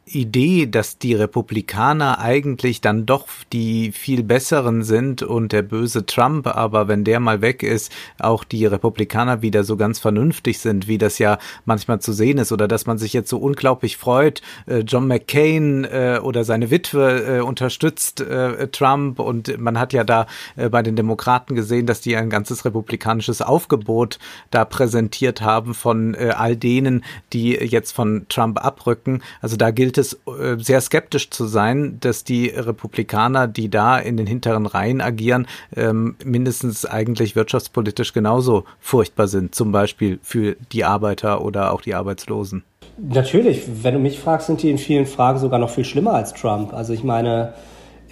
Idee, 0.05 0.65
dass 0.65 0.97
die 0.97 1.13
Republikaner 1.13 2.19
eigentlich 2.19 2.81
dann 2.81 3.05
doch 3.05 3.27
die 3.53 3.93
viel 3.93 4.23
besseren 4.23 4.83
sind 4.83 5.23
und 5.23 5.53
der 5.53 5.61
böse 5.61 6.05
Trump, 6.05 6.45
aber 6.47 6.89
wenn 6.89 7.05
der 7.05 7.21
mal 7.21 7.41
weg 7.41 7.63
ist, 7.63 7.91
auch 8.19 8.43
die 8.43 8.65
Republikaner 8.65 9.41
wieder 9.41 9.63
so 9.63 9.77
ganz 9.77 9.99
vernünftig 9.99 10.59
sind, 10.59 10.89
wie 10.89 10.97
das 10.97 11.19
ja 11.19 11.37
manchmal 11.63 12.01
zu 12.01 12.11
sehen 12.11 12.37
ist, 12.37 12.51
oder 12.51 12.67
dass 12.67 12.85
man 12.85 12.97
sich 12.97 13.13
jetzt 13.13 13.29
so 13.29 13.37
unglaublich 13.37 13.95
freut, 13.95 14.41
äh, 14.65 14.79
John 14.79 15.07
McCain 15.07 15.85
äh, 15.85 16.19
oder 16.21 16.43
seine 16.43 16.69
Witwe 16.69 17.37
äh, 17.37 17.41
unterstützt 17.41 18.23
Trump 18.71 19.19
und 19.19 19.59
man 19.59 19.79
hat 19.79 19.93
ja 19.93 20.03
da 20.03 20.27
bei 20.71 20.81
den 20.81 20.95
Demokraten 20.95 21.55
gesehen, 21.55 21.85
dass 21.85 22.01
die 22.01 22.15
ein 22.15 22.29
ganzes 22.29 22.65
republikanisches 22.65 23.41
Aufgebot 23.41 24.19
da 24.51 24.65
präsentiert 24.65 25.41
haben 25.41 25.73
von 25.73 26.15
all 26.15 26.55
denen, 26.55 27.03
die 27.31 27.51
jetzt 27.51 27.91
von 27.91 28.25
Trump 28.29 28.63
abrücken. 28.63 29.21
Also 29.41 29.57
da 29.57 29.71
gilt 29.71 29.92
gilt 29.93 29.97
es 29.97 30.13
äh, 30.27 30.57
sehr 30.57 30.81
skeptisch 30.81 31.29
zu 31.29 31.45
sein, 31.45 31.97
dass 31.99 32.23
die 32.23 32.47
Republikaner, 32.47 33.47
die 33.47 33.69
da 33.69 33.97
in 33.97 34.17
den 34.17 34.27
hinteren 34.27 34.65
Reihen 34.65 35.01
agieren, 35.01 35.47
ähm, 35.75 36.15
mindestens 36.23 36.85
eigentlich 36.85 37.35
wirtschaftspolitisch 37.35 38.13
genauso 38.13 38.63
furchtbar 38.79 39.27
sind, 39.27 39.55
zum 39.55 39.71
Beispiel 39.71 40.19
für 40.21 40.55
die 40.71 40.83
Arbeiter 40.83 41.43
oder 41.43 41.73
auch 41.73 41.81
die 41.81 41.93
Arbeitslosen. 41.93 42.63
Natürlich, 42.97 43.63
wenn 43.83 43.95
du 43.95 43.99
mich 43.99 44.19
fragst, 44.19 44.47
sind 44.47 44.61
die 44.61 44.69
in 44.69 44.77
vielen 44.77 45.05
Fragen 45.05 45.39
sogar 45.39 45.59
noch 45.59 45.69
viel 45.69 45.85
schlimmer 45.85 46.13
als 46.13 46.33
Trump. 46.33 46.73
Also 46.73 46.93
ich 46.93 47.03
meine, 47.03 47.53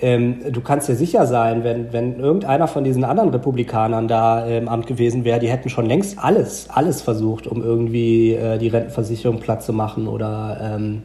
ähm, 0.02 0.52
du 0.52 0.62
kannst 0.62 0.90
dir 0.90 0.96
sicher 0.96 1.28
sein, 1.28 1.64
wenn, 1.64 1.94
wenn 1.94 2.20
irgendeiner 2.20 2.68
von 2.68 2.84
diesen 2.84 3.04
anderen 3.04 3.30
Republikanern 3.30 4.08
da 4.08 4.46
im 4.46 4.68
Amt 4.68 4.88
gewesen 4.88 5.24
wäre, 5.24 5.40
die 5.40 5.50
hätten 5.50 5.70
schon 5.70 5.86
längst 5.86 6.18
alles, 6.18 6.68
alles 6.70 7.02
versucht, 7.02 7.46
um 7.46 7.62
irgendwie 7.62 8.34
äh, 8.34 8.58
die 8.58 8.70
Rentenversicherung 8.70 9.40
platt 9.40 9.62
zu 9.62 9.74
machen 9.74 10.08
oder 10.08 10.76
ähm, 10.76 11.04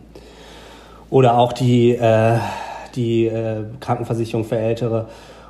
oder 1.11 1.39
auch 1.39 1.53
die, 1.53 1.91
äh, 1.91 2.39
die 2.95 3.27
äh, 3.27 3.65
Krankenversicherung 3.81 4.45
für 4.45 4.59
Ältere. 4.59 5.07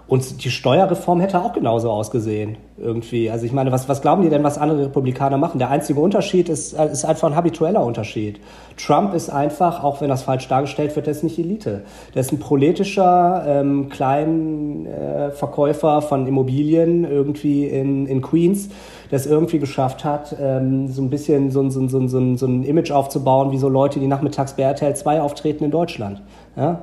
Und 0.09 0.45
die 0.45 0.51
Steuerreform 0.51 1.19
hätte 1.21 1.40
auch 1.40 1.53
genauso 1.53 1.90
ausgesehen, 1.90 2.59
irgendwie. 2.79 3.29
Also 3.29 3.45
ich 3.45 3.53
meine, 3.53 3.73
was, 3.73 3.88
was 3.88 4.03
glauben 4.03 4.23
die 4.23 4.29
denn, 4.29 4.45
was 4.45 4.57
andere 4.57 4.87
Republikaner 4.87 5.37
machen? 5.37 5.59
Der 5.59 5.69
einzige 5.69 5.99
Unterschied 5.99 6.49
ist, 6.49 6.75
äh, 6.75 6.92
ist 6.92 7.05
einfach 7.05 7.29
ein 7.29 7.35
habitueller 7.35 7.85
Unterschied. 7.85 8.38
Trump 8.77 9.14
ist 9.14 9.31
einfach, 9.31 9.83
auch 9.83 10.01
wenn 10.01 10.09
das 10.09 10.23
falsch 10.23 10.47
dargestellt 10.47 10.95
wird, 10.95 11.07
der 11.07 11.11
ist 11.11 11.25
nicht 11.25 11.40
Elite. 11.40 11.83
Der 12.14 12.21
ist 12.21 12.33
ein 12.33 12.38
politischer, 12.38 13.45
ähm, 13.49 13.88
kleinen 13.88 14.87
äh, 14.87 15.33
von 15.33 16.27
Immobilien 16.29 17.05
irgendwie 17.05 17.66
in, 17.66 18.07
in 18.07 18.23
Queens, 18.23 18.69
der 19.11 19.16
es 19.16 19.27
irgendwie 19.27 19.59
geschafft 19.59 20.05
hat, 20.05 20.37
ähm, 20.40 20.87
so 20.87 21.03
ein 21.03 21.11
bisschen 21.11 21.51
so, 21.51 21.69
so, 21.69 21.88
so, 21.88 22.07
so, 22.07 22.37
so 22.37 22.47
ein 22.47 22.62
Image 22.62 22.92
aufzubauen, 22.92 23.51
wie 23.51 23.59
so 23.59 23.69
Leute, 23.69 23.99
die 23.99 24.07
nachmittags 24.07 24.53
bei 24.53 24.62
RTL 24.62 24.95
2 24.95 25.21
auftreten 25.21 25.64
in 25.64 25.73
Deutschland. 25.73 26.23
Ja? 26.57 26.83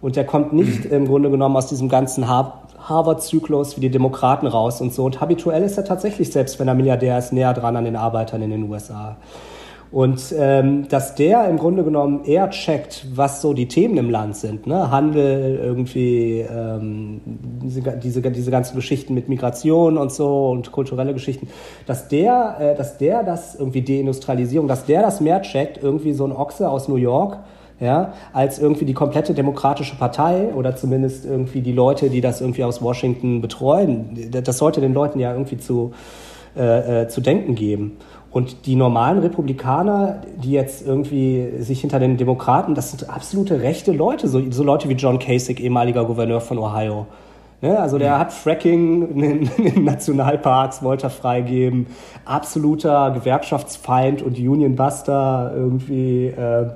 Und 0.00 0.16
der 0.16 0.24
kommt 0.24 0.52
nicht 0.52 0.84
im 0.90 1.06
Grunde 1.06 1.30
genommen 1.30 1.56
aus 1.56 1.66
diesem 1.66 1.88
ganzen 1.88 2.26
Harvard-Zyklus 2.28 3.76
wie 3.76 3.80
die 3.80 3.90
Demokraten 3.90 4.46
raus 4.46 4.80
und 4.80 4.92
so. 4.92 5.04
Und 5.04 5.20
habituell 5.20 5.62
ist 5.62 5.76
er 5.76 5.84
tatsächlich, 5.84 6.32
selbst 6.32 6.58
wenn 6.58 6.68
er 6.68 6.74
Milliardär 6.74 7.18
ist, 7.18 7.32
näher 7.32 7.54
dran 7.54 7.76
an 7.76 7.84
den 7.84 7.96
Arbeitern 7.96 8.42
in 8.42 8.50
den 8.50 8.70
USA. 8.70 9.16
Und 9.92 10.32
ähm, 10.38 10.86
dass 10.88 11.16
der 11.16 11.48
im 11.48 11.56
Grunde 11.56 11.82
genommen 11.82 12.24
eher 12.24 12.48
checkt, 12.50 13.06
was 13.12 13.42
so 13.42 13.54
die 13.54 13.66
Themen 13.66 13.96
im 13.96 14.08
Land 14.08 14.36
sind, 14.36 14.68
ne? 14.68 14.88
Handel, 14.88 15.58
irgendwie 15.60 16.46
ähm, 16.48 17.20
diese, 17.24 17.82
diese, 17.98 18.22
diese 18.22 18.50
ganzen 18.52 18.76
Geschichten 18.76 19.14
mit 19.14 19.28
Migration 19.28 19.98
und 19.98 20.12
so 20.12 20.50
und 20.50 20.70
kulturelle 20.70 21.12
Geschichten, 21.12 21.48
dass 21.86 22.06
der, 22.06 22.56
äh, 22.60 22.76
dass 22.76 22.98
der 22.98 23.24
das 23.24 23.56
irgendwie 23.56 23.82
Deindustrialisierung, 23.82 24.68
dass 24.68 24.86
der 24.86 25.02
das 25.02 25.20
mehr 25.20 25.42
checkt, 25.42 25.82
irgendwie 25.82 26.12
so 26.12 26.24
ein 26.24 26.32
Ochse 26.32 26.70
aus 26.70 26.86
New 26.86 26.94
York, 26.94 27.38
ja, 27.80 28.12
als 28.32 28.58
irgendwie 28.58 28.84
die 28.84 28.92
komplette 28.92 29.32
demokratische 29.32 29.96
Partei 29.96 30.52
oder 30.54 30.76
zumindest 30.76 31.24
irgendwie 31.24 31.62
die 31.62 31.72
Leute, 31.72 32.10
die 32.10 32.20
das 32.20 32.40
irgendwie 32.40 32.62
aus 32.62 32.82
Washington 32.82 33.40
betreuen. 33.40 34.30
Das 34.30 34.58
sollte 34.58 34.80
den 34.80 34.92
Leuten 34.92 35.18
ja 35.18 35.32
irgendwie 35.32 35.56
zu, 35.56 35.92
äh, 36.56 37.02
äh, 37.02 37.08
zu 37.08 37.22
denken 37.22 37.54
geben. 37.54 37.96
Und 38.30 38.66
die 38.66 38.76
normalen 38.76 39.18
Republikaner, 39.18 40.20
die 40.36 40.52
jetzt 40.52 40.86
irgendwie 40.86 41.48
sich 41.58 41.80
hinter 41.80 41.98
den 41.98 42.16
Demokraten, 42.16 42.74
das 42.74 42.90
sind 42.90 43.10
absolute 43.10 43.62
rechte 43.62 43.92
Leute, 43.92 44.28
so, 44.28 44.40
so 44.50 44.62
Leute 44.62 44.88
wie 44.88 44.94
John 44.94 45.18
Kasich, 45.18 45.58
ehemaliger 45.58 46.04
Gouverneur 46.04 46.40
von 46.40 46.58
Ohio. 46.58 47.06
Ne? 47.62 47.78
Also 47.78 47.98
der 47.98 48.18
hat 48.18 48.32
Fracking 48.32 49.20
in, 49.20 49.50
in 49.56 49.84
Nationalparks, 49.84 50.82
wollte 50.82 51.06
er 51.06 51.10
freigeben. 51.10 51.86
Absoluter 52.24 53.10
Gewerkschaftsfeind 53.10 54.22
und 54.22 54.38
Unionbuster 54.38 55.52
irgendwie. 55.54 56.26
Äh, 56.26 56.68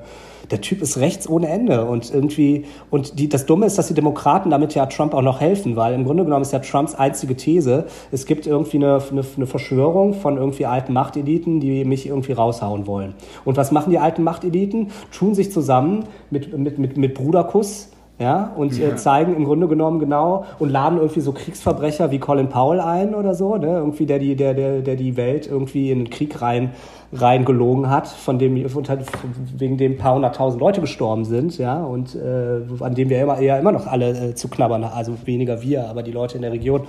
der 0.55 0.61
Typ 0.61 0.83
ist 0.83 0.99
rechts 0.99 1.29
ohne 1.29 1.49
Ende 1.49 1.85
und 1.85 2.15
irgendwie 2.15 2.65
und 2.89 3.19
die, 3.19 3.29
das 3.29 3.45
Dumme 3.45 3.67
ist, 3.67 3.77
dass 3.77 3.89
die 3.89 3.95
Demokraten 3.95 4.51
damit 4.51 4.73
ja 4.77 4.87
Trump 4.87 5.13
auch 5.13 5.21
noch 5.21 5.41
helfen, 5.41 5.75
weil 5.75 5.95
im 5.95 6.05
Grunde 6.05 6.23
genommen 6.23 6.43
ist 6.43 6.53
ja 6.53 6.61
Trumps 6.61 6.95
einzige 6.95 7.35
These, 7.35 7.87
es 8.13 8.25
gibt 8.25 8.47
irgendwie 8.47 8.77
eine, 8.77 9.03
eine, 9.11 9.25
eine 9.37 9.47
Verschwörung 9.49 10.15
von 10.15 10.37
irgendwie 10.37 10.67
alten 10.67 10.93
Machteliten, 10.93 11.59
die 11.59 11.85
mich 11.85 12.07
irgendwie 12.07 12.35
raushauen 12.35 12.87
wollen. 12.87 13.15
Und 13.45 13.57
was 13.57 13.73
machen 13.73 13.91
die 13.91 13.99
alten 13.99 14.23
Machteliten? 14.23 14.93
Tun 15.11 15.35
sich 15.35 15.51
zusammen 15.51 16.05
mit, 16.31 16.57
mit, 16.57 16.79
mit, 16.79 16.97
mit 16.97 17.15
Bruderkuss 17.15 17.89
ja, 18.19 18.53
und 18.57 18.79
ja. 18.79 18.91
Äh, 18.91 18.97
zeigen 18.97 19.35
im 19.35 19.45
Grunde 19.45 19.67
genommen 19.67 19.99
genau 19.99 20.45
und 20.61 20.71
laden 20.71 20.99
irgendwie 20.99 21.21
so 21.21 21.33
Kriegsverbrecher 21.33 22.13
wie 22.13 22.21
Colin 22.21 22.49
Powell 22.49 22.79
ein 22.79 23.13
oder 23.15 23.35
so, 23.35 23.57
ne? 23.57 23.67
irgendwie 23.67 24.07
der 24.07 24.21
die, 24.21 24.37
der, 24.37 24.55
der, 24.55 24.83
der 24.83 24.95
die 24.95 25.17
Welt 25.17 25.49
irgendwie 25.49 25.91
in 25.91 26.05
den 26.05 26.11
Krieg 26.11 26.41
rein, 26.41 26.71
rein 27.13 27.45
gelogen 27.45 27.91
hat, 27.91 28.07
von 28.07 28.39
dem 28.39 28.55
wegen 28.55 29.79
dem 29.79 29.93
ein 29.93 29.99
paar 29.99 30.15
hunderttausend 30.15 30.61
Leute 30.61 30.81
gestorben 30.81 31.25
sind, 31.25 31.59
ja, 31.59 31.83
und 31.83 32.15
äh, 32.15 32.61
an 32.81 32.95
dem 32.95 33.09
wir 33.09 33.21
immer, 33.21 33.41
ja 33.41 33.59
immer 33.59 33.73
noch 33.73 33.89
alle 33.89 34.11
äh, 34.11 34.35
zu 34.35 34.49
knabbern, 34.49 34.85
also 34.85 35.15
weniger 35.25 35.61
wir, 35.61 35.89
aber 35.89 36.05
die 36.05 36.13
Leute 36.13 36.37
in 36.37 36.43
der 36.43 36.53
Region 36.53 36.83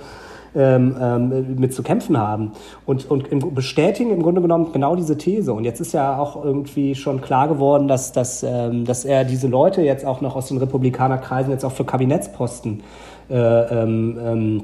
ähm, 0.56 0.96
ähm, 1.00 1.56
mit 1.56 1.74
zu 1.74 1.82
kämpfen 1.82 2.18
haben. 2.18 2.52
Und, 2.86 3.10
und 3.10 3.28
im, 3.28 3.54
bestätigen 3.54 4.10
im 4.10 4.22
Grunde 4.22 4.40
genommen 4.40 4.72
genau 4.72 4.96
diese 4.96 5.18
These. 5.18 5.52
Und 5.52 5.64
jetzt 5.64 5.80
ist 5.80 5.92
ja 5.92 6.18
auch 6.18 6.42
irgendwie 6.42 6.94
schon 6.94 7.20
klar 7.20 7.46
geworden, 7.46 7.88
dass, 7.88 8.12
dass, 8.12 8.42
ähm, 8.42 8.84
dass 8.86 9.04
er 9.04 9.24
diese 9.24 9.48
Leute 9.48 9.82
jetzt 9.82 10.06
auch 10.06 10.20
noch 10.20 10.34
aus 10.34 10.48
den 10.48 10.58
Republikanerkreisen 10.58 11.52
jetzt 11.52 11.64
auch 11.64 11.72
für 11.72 11.84
Kabinettsposten 11.84 12.82
äh, 13.28 13.34
ähm, 13.36 14.18
ähm, 14.18 14.56
äh, 14.58 14.62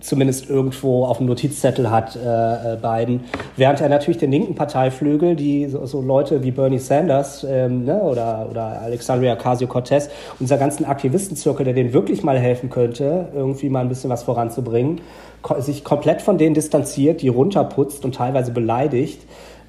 zumindest 0.00 0.48
irgendwo 0.48 1.04
auf 1.04 1.18
dem 1.18 1.26
Notizzettel 1.26 1.90
hat, 1.90 2.16
äh, 2.16 2.74
äh, 2.74 2.76
Biden. 2.76 3.24
Während 3.56 3.80
er 3.80 3.88
natürlich 3.88 4.18
den 4.18 4.30
linken 4.30 4.54
Parteiflügel, 4.54 5.34
die 5.34 5.66
so, 5.66 5.84
so 5.86 6.00
Leute 6.00 6.42
wie 6.42 6.50
Bernie 6.50 6.78
Sanders 6.78 7.44
ähm, 7.48 7.84
ne, 7.84 8.00
oder, 8.00 8.46
oder 8.50 8.80
Alexandria 8.82 9.34
Ocasio-Cortez, 9.34 10.08
unser 10.38 10.56
ganzen 10.56 10.84
Aktivistenzirkel, 10.84 11.64
der 11.64 11.74
denen 11.74 11.92
wirklich 11.92 12.22
mal 12.22 12.38
helfen 12.38 12.70
könnte, 12.70 13.28
irgendwie 13.34 13.68
mal 13.68 13.80
ein 13.80 13.88
bisschen 13.88 14.10
was 14.10 14.22
voranzubringen, 14.22 15.00
ko 15.42 15.60
sich 15.60 15.84
komplett 15.84 16.22
von 16.22 16.38
denen 16.38 16.54
distanziert, 16.54 17.22
die 17.22 17.28
runterputzt 17.28 18.04
und 18.04 18.14
teilweise 18.14 18.52
beleidigt. 18.52 19.22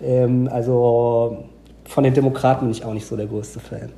Ähm, 0.04 0.48
also 0.52 1.44
von 1.86 2.04
den 2.04 2.14
Demokraten 2.14 2.66
bin 2.66 2.72
ich 2.72 2.86
auch 2.86 2.94
nicht 2.94 3.08
so 3.08 3.16
der 3.16 3.26
größte 3.26 3.60
Fan. 3.60 3.90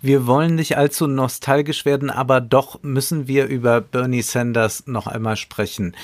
Wir 0.00 0.26
wollen 0.26 0.54
nicht 0.54 0.76
allzu 0.76 1.06
nostalgisch 1.06 1.84
werden, 1.84 2.10
aber 2.10 2.40
doch 2.40 2.82
müssen 2.82 3.28
wir 3.28 3.46
über 3.46 3.80
Bernie 3.80 4.22
Sanders 4.22 4.86
noch 4.86 5.06
einmal 5.06 5.36
sprechen. 5.36 5.94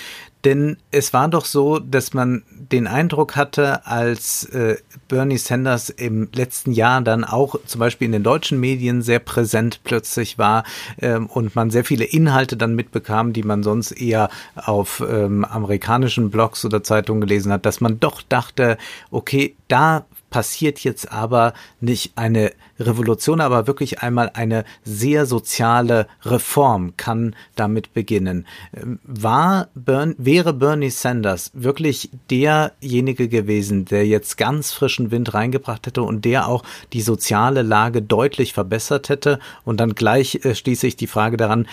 Denn 0.44 0.76
es 0.90 1.14
war 1.14 1.28
doch 1.28 1.46
so, 1.46 1.78
dass 1.78 2.12
man 2.12 2.42
den 2.50 2.86
Eindruck 2.86 3.34
hatte, 3.34 3.86
als 3.86 4.44
äh, 4.44 4.76
Bernie 5.08 5.38
Sanders 5.38 5.88
im 5.88 6.28
letzten 6.34 6.72
Jahr 6.72 7.00
dann 7.00 7.24
auch 7.24 7.56
zum 7.64 7.78
Beispiel 7.78 8.06
in 8.06 8.12
den 8.12 8.22
deutschen 8.22 8.60
Medien 8.60 9.00
sehr 9.00 9.20
präsent 9.20 9.80
plötzlich 9.84 10.36
war 10.36 10.64
ähm, 11.00 11.26
und 11.26 11.56
man 11.56 11.70
sehr 11.70 11.84
viele 11.84 12.04
Inhalte 12.04 12.58
dann 12.58 12.74
mitbekam, 12.74 13.32
die 13.32 13.42
man 13.42 13.62
sonst 13.62 13.92
eher 13.92 14.28
auf 14.54 15.02
ähm, 15.08 15.46
amerikanischen 15.46 16.30
Blogs 16.30 16.62
oder 16.66 16.82
Zeitungen 16.82 17.22
gelesen 17.22 17.50
hat, 17.50 17.64
dass 17.64 17.80
man 17.80 17.98
doch 17.98 18.20
dachte, 18.20 18.76
okay, 19.10 19.56
da 19.68 20.04
passiert 20.28 20.80
jetzt 20.80 21.10
aber 21.10 21.54
nicht 21.80 22.12
eine 22.16 22.52
Revolution, 22.78 23.40
aber 23.40 23.66
wirklich 23.66 24.00
einmal 24.00 24.30
eine 24.34 24.64
sehr 24.82 25.26
soziale 25.26 26.06
Reform 26.22 26.96
kann 26.96 27.36
damit 27.54 27.94
beginnen. 27.94 28.46
Ähm, 28.74 28.98
war 29.04 29.68
Bern, 29.74 30.14
wäre 30.18 30.52
Bernie 30.52 30.90
Sanders 30.90 31.50
wirklich 31.54 32.10
derjenige 32.30 33.28
gewesen, 33.28 33.84
der 33.84 34.06
jetzt 34.06 34.36
ganz 34.36 34.72
frischen 34.72 35.10
Wind 35.10 35.34
reingebracht 35.34 35.86
hätte 35.86 36.02
und 36.02 36.24
der 36.24 36.48
auch 36.48 36.62
die 36.92 37.02
soziale 37.02 37.62
Lage 37.62 38.02
deutlich 38.02 38.52
verbessert 38.52 39.08
hätte? 39.08 39.38
Und 39.64 39.80
dann 39.80 39.94
gleich 39.94 40.44
äh, 40.44 40.54
schließe 40.54 40.86
ich 40.86 40.96
die 40.96 41.06
Frage 41.06 41.36
daran 41.36 41.66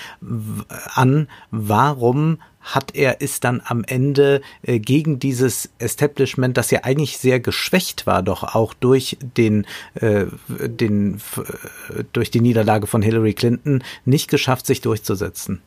an, 0.94 1.28
warum 1.50 2.38
hat 2.62 2.96
er 2.96 3.18
es 3.22 3.40
dann 3.40 3.62
am 3.66 3.84
Ende 3.86 4.42
äh, 4.64 4.80
gegen 4.80 5.20
dieses 5.20 5.70
Establishment, 5.80 6.58
das 6.58 6.72
ja 6.72 6.82
eigentlich 6.84 7.18
sehr 7.18 7.40
geschwächt 7.40 8.08
war, 8.08 8.24
doch 8.24 8.56
auch 8.56 8.74
durch 8.74 9.18
den, 9.38 9.66
äh, 9.96 10.26
den 10.48 11.16
äh, 11.38 12.04
durch 12.14 12.32
die 12.32 12.42
Niederlage 12.42 12.88
von 12.88 13.02
Hillary 13.02 13.34
Clinton 13.34 13.84
nicht 14.06 14.30
geschafft, 14.30 14.66
sich 14.66 14.82
durchzusetzen. 14.82 15.62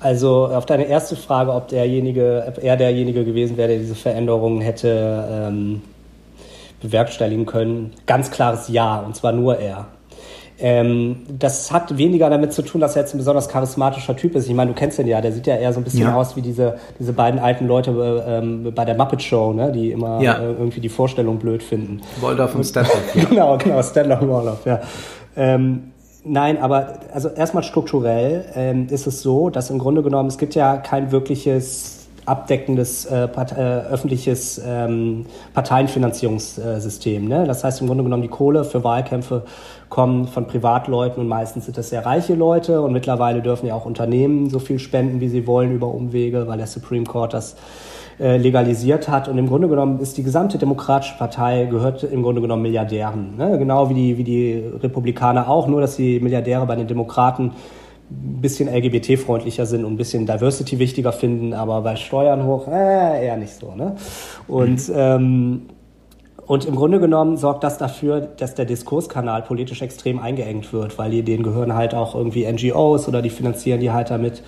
Also 0.00 0.48
auf 0.48 0.66
deine 0.66 0.84
erste 0.84 1.16
Frage, 1.16 1.52
ob 1.52 1.68
derjenige, 1.68 2.44
ob 2.46 2.62
er 2.62 2.76
derjenige 2.76 3.24
gewesen 3.24 3.56
wäre, 3.56 3.68
der 3.68 3.78
diese 3.78 3.94
Veränderungen 3.94 4.60
hätte 4.60 5.26
ähm, 5.30 5.80
bewerkstelligen 6.82 7.46
können, 7.46 7.94
ganz 8.04 8.30
klares 8.30 8.68
Ja, 8.68 9.00
und 9.00 9.16
zwar 9.16 9.32
nur 9.32 9.58
er. 9.58 9.86
Ähm, 10.58 11.26
das 11.28 11.72
hat 11.72 11.98
weniger 11.98 12.30
damit 12.30 12.52
zu 12.52 12.62
tun, 12.62 12.80
dass 12.80 12.94
er 12.94 13.02
jetzt 13.02 13.14
ein 13.14 13.18
besonders 13.18 13.48
charismatischer 13.48 14.16
Typ 14.16 14.36
ist. 14.36 14.48
Ich 14.48 14.54
meine, 14.54 14.70
du 14.70 14.76
kennst 14.76 14.98
ihn 14.98 15.06
ja, 15.06 15.20
der 15.20 15.32
sieht 15.32 15.46
ja 15.46 15.56
eher 15.56 15.72
so 15.72 15.80
ein 15.80 15.84
bisschen 15.84 16.02
ja. 16.02 16.14
aus 16.14 16.36
wie 16.36 16.42
diese, 16.42 16.76
diese 16.98 17.12
beiden 17.12 17.40
alten 17.40 17.66
Leute 17.66 18.24
ähm, 18.26 18.72
bei 18.74 18.84
der 18.84 18.96
Muppet 18.96 19.22
Show, 19.22 19.52
ne? 19.52 19.72
die 19.72 19.90
immer 19.90 20.20
ja. 20.20 20.38
äh, 20.38 20.52
irgendwie 20.52 20.80
die 20.80 20.88
Vorstellung 20.88 21.38
blöd 21.38 21.62
finden. 21.62 22.00
Waldorf 22.20 22.54
und 22.54 22.64
Stanley. 22.64 22.90
Ja. 23.14 23.24
genau, 23.24 23.58
genau, 23.58 23.82
Stanley 23.82 24.16
und 24.20 24.30
Waldorf, 24.30 24.64
ja. 24.64 24.80
Ähm, 25.36 25.90
Nein, 26.26 26.56
aber 26.58 27.00
also 27.12 27.28
erstmal 27.28 27.62
strukturell 27.62 28.46
ähm, 28.54 28.86
ist 28.88 29.06
es 29.06 29.20
so, 29.20 29.50
dass 29.50 29.68
im 29.68 29.78
Grunde 29.78 30.02
genommen 30.02 30.30
es 30.30 30.38
gibt 30.38 30.54
ja 30.54 30.78
kein 30.78 31.12
wirkliches 31.12 32.03
abdeckendes 32.26 33.06
äh, 33.06 33.28
Part, 33.28 33.52
äh, 33.52 33.60
öffentliches 33.60 34.60
ähm, 34.64 35.26
Parteienfinanzierungssystem. 35.52 37.26
Ne? 37.26 37.44
Das 37.46 37.64
heißt 37.64 37.80
im 37.80 37.86
Grunde 37.86 38.04
genommen 38.04 38.22
die 38.22 38.28
Kohle 38.28 38.64
für 38.64 38.84
Wahlkämpfe 38.84 39.42
kommen 39.88 40.26
von 40.26 40.46
Privatleuten 40.46 41.20
und 41.20 41.28
meistens 41.28 41.66
sind 41.66 41.78
das 41.78 41.90
sehr 41.90 42.04
reiche 42.04 42.34
Leute 42.34 42.80
und 42.80 42.92
mittlerweile 42.92 43.42
dürfen 43.42 43.66
ja 43.66 43.74
auch 43.74 43.84
Unternehmen 43.84 44.50
so 44.50 44.58
viel 44.58 44.78
spenden, 44.78 45.20
wie 45.20 45.28
sie 45.28 45.46
wollen 45.46 45.72
über 45.72 45.88
Umwege, 45.88 46.48
weil 46.48 46.58
der 46.58 46.66
Supreme 46.66 47.04
Court 47.04 47.34
das 47.34 47.56
äh, 48.18 48.36
legalisiert 48.36 49.08
hat. 49.08 49.28
Und 49.28 49.38
im 49.38 49.48
Grunde 49.48 49.68
genommen 49.68 50.00
ist 50.00 50.16
die 50.16 50.22
gesamte 50.22 50.56
Demokratische 50.56 51.16
Partei 51.18 51.66
gehört 51.66 52.04
im 52.04 52.22
Grunde 52.22 52.40
genommen 52.40 52.62
Milliardären. 52.62 53.36
Ne? 53.36 53.58
Genau 53.58 53.90
wie 53.90 53.94
die, 53.94 54.18
wie 54.18 54.24
die 54.24 54.64
Republikaner 54.82 55.48
auch, 55.48 55.66
nur 55.66 55.80
dass 55.80 55.96
die 55.96 56.20
Milliardäre 56.20 56.64
bei 56.66 56.76
den 56.76 56.86
Demokraten 56.86 57.52
ein 58.10 58.40
bisschen 58.40 58.68
LGBT-freundlicher 58.68 59.66
sind 59.66 59.84
und 59.84 59.94
ein 59.94 59.96
bisschen 59.96 60.26
Diversity 60.26 60.78
wichtiger 60.78 61.12
finden, 61.12 61.54
aber 61.54 61.80
bei 61.80 61.96
Steuern 61.96 62.44
hoch, 62.44 62.68
äh, 62.68 63.26
eher 63.26 63.36
nicht 63.36 63.54
so. 63.54 63.74
Ne? 63.74 63.96
Und 64.46 64.88
mhm. 64.88 64.94
ähm, 64.96 65.62
und 66.46 66.66
im 66.66 66.76
Grunde 66.76 67.00
genommen 67.00 67.36
sorgt 67.36 67.64
das 67.64 67.78
dafür, 67.78 68.20
dass 68.20 68.54
der 68.54 68.66
Diskurskanal 68.66 69.42
politisch 69.42 69.80
extrem 69.80 70.18
eingeengt 70.18 70.72
wird, 70.72 70.98
weil 70.98 71.10
die, 71.10 71.22
denen 71.22 71.42
gehören 71.42 71.74
halt 71.74 71.94
auch 71.94 72.14
irgendwie 72.14 72.50
NGOs 72.50 73.08
oder 73.08 73.22
die 73.22 73.30
finanzieren 73.30 73.80
die 73.80 73.90
halt 73.90 74.10
damit. 74.10 74.42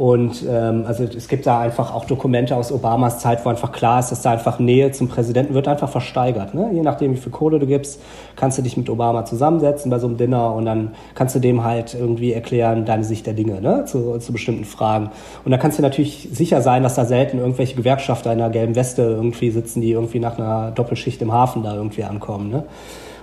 Und 0.00 0.46
ähm, 0.48 0.84
also 0.86 1.04
es 1.04 1.28
gibt 1.28 1.44
da 1.44 1.60
einfach 1.60 1.94
auch 1.94 2.06
Dokumente 2.06 2.56
aus 2.56 2.72
Obamas 2.72 3.18
Zeit, 3.18 3.44
wo 3.44 3.50
einfach 3.50 3.70
klar 3.70 4.00
ist, 4.00 4.10
dass 4.10 4.22
da 4.22 4.30
einfach 4.30 4.58
Nähe 4.58 4.92
zum 4.92 5.08
Präsidenten 5.08 5.52
wird 5.52 5.68
einfach 5.68 5.90
versteigert. 5.90 6.54
Ne? 6.54 6.70
Je 6.72 6.80
nachdem, 6.80 7.12
wie 7.12 7.18
viel 7.18 7.30
Kohle 7.30 7.58
du 7.58 7.66
gibst, 7.66 8.00
kannst 8.34 8.56
du 8.56 8.62
dich 8.62 8.78
mit 8.78 8.88
Obama 8.88 9.26
zusammensetzen 9.26 9.90
bei 9.90 9.98
so 9.98 10.06
einem 10.06 10.16
Dinner 10.16 10.54
und 10.54 10.64
dann 10.64 10.92
kannst 11.14 11.34
du 11.34 11.38
dem 11.38 11.64
halt 11.64 11.92
irgendwie 11.92 12.32
erklären, 12.32 12.86
deine 12.86 13.04
Sicht 13.04 13.26
der 13.26 13.34
Dinge 13.34 13.60
ne? 13.60 13.84
zu, 13.84 14.16
zu 14.20 14.32
bestimmten 14.32 14.64
Fragen. 14.64 15.10
Und 15.44 15.50
da 15.50 15.58
kannst 15.58 15.76
du 15.76 15.82
natürlich 15.82 16.30
sicher 16.32 16.62
sein, 16.62 16.82
dass 16.82 16.94
da 16.94 17.04
selten 17.04 17.36
irgendwelche 17.36 17.76
Gewerkschafter 17.76 18.32
in 18.32 18.40
einer 18.40 18.48
gelben 18.48 18.76
Weste 18.76 19.02
irgendwie 19.02 19.50
sitzen, 19.50 19.82
die 19.82 19.90
irgendwie 19.90 20.18
nach 20.18 20.38
einer 20.38 20.70
Doppelschicht 20.70 21.20
im 21.20 21.30
Hafen 21.30 21.62
da 21.62 21.74
irgendwie 21.74 22.04
ankommen. 22.04 22.48
Ne? 22.48 22.64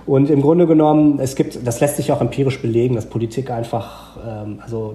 Und 0.06 0.30
im 0.30 0.42
Grunde 0.42 0.68
genommen, 0.68 1.18
es 1.18 1.34
gibt, 1.34 1.66
das 1.66 1.80
lässt 1.80 1.96
sich 1.96 2.12
auch 2.12 2.20
empirisch 2.20 2.62
belegen, 2.62 2.94
dass 2.94 3.06
Politik 3.06 3.50
einfach, 3.50 4.16
ähm, 4.24 4.60
also 4.62 4.94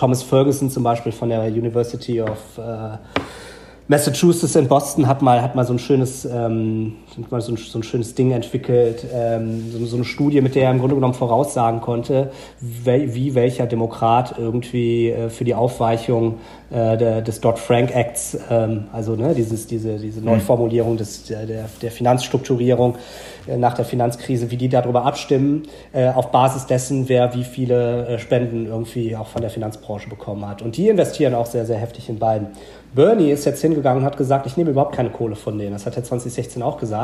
Thomas 0.00 0.22
Ferguson 0.22 0.70
zum 0.70 0.82
Beispiel 0.82 1.12
von 1.12 1.28
der 1.28 1.42
University 1.42 2.22
of 2.22 2.38
äh, 2.56 2.96
Massachusetts 3.86 4.56
in 4.56 4.66
Boston 4.66 5.06
hat 5.06 5.20
mal, 5.20 5.42
hat 5.42 5.54
mal 5.54 5.66
so 5.66 5.74
ein 5.74 5.78
schönes, 5.78 6.24
ähm, 6.24 6.94
mal 7.30 7.40
so 7.40 7.52
ein, 7.52 7.56
so 7.56 7.78
ein 7.78 7.82
schönes 7.82 8.14
Ding 8.14 8.32
entwickelt, 8.32 9.04
ähm, 9.12 9.70
so, 9.70 9.84
so, 9.86 9.96
eine 9.96 10.04
Studie, 10.04 10.40
mit 10.40 10.54
der 10.54 10.64
er 10.64 10.70
im 10.70 10.78
Grunde 10.78 10.94
genommen 10.94 11.14
voraussagen 11.14 11.80
konnte, 11.80 12.30
wie, 12.60 13.14
wie 13.14 13.34
welcher 13.34 13.66
Demokrat 13.66 14.34
irgendwie 14.38 15.10
äh, 15.10 15.28
für 15.28 15.44
die 15.44 15.54
Aufweichung 15.54 16.38
äh, 16.70 16.96
der, 16.96 17.22
des 17.22 17.40
Dodd-Frank-Acts, 17.40 18.38
ähm, 18.50 18.84
also 18.92 19.16
ne, 19.16 19.34
dieses, 19.34 19.66
diese, 19.66 19.98
diese 19.98 20.20
Neuformulierung 20.20 20.96
des, 20.96 21.24
der, 21.24 21.46
der 21.46 21.90
Finanzstrukturierung 21.90 22.96
äh, 23.46 23.56
nach 23.56 23.74
der 23.74 23.84
Finanzkrise, 23.84 24.50
wie 24.50 24.56
die 24.56 24.68
darüber 24.68 25.04
abstimmen, 25.04 25.64
äh, 25.92 26.08
auf 26.08 26.30
Basis 26.30 26.66
dessen, 26.66 27.08
wer 27.08 27.34
wie 27.34 27.44
viele 27.44 28.06
äh, 28.06 28.18
Spenden 28.18 28.66
irgendwie 28.66 29.16
auch 29.16 29.26
von 29.26 29.40
der 29.40 29.50
Finanzbranche 29.50 30.08
bekommen 30.08 30.46
hat. 30.46 30.62
Und 30.62 30.76
die 30.76 30.88
investieren 30.88 31.34
auch 31.34 31.46
sehr, 31.46 31.66
sehr 31.66 31.78
heftig 31.78 32.08
in 32.08 32.18
beiden. 32.18 32.48
Bernie 32.94 33.30
ist 33.30 33.44
jetzt 33.44 33.60
hingegangen 33.60 34.00
und 34.00 34.04
hat 34.04 34.16
gesagt, 34.16 34.46
ich 34.46 34.56
nehme 34.56 34.70
überhaupt 34.70 34.94
keine 34.94 35.10
Kohle 35.10 35.36
von 35.36 35.58
denen. 35.58 35.72
Das 35.72 35.86
hat 35.86 35.96
er 35.96 36.02
2016 36.02 36.62
auch 36.62 36.78
gesagt. 36.78 36.99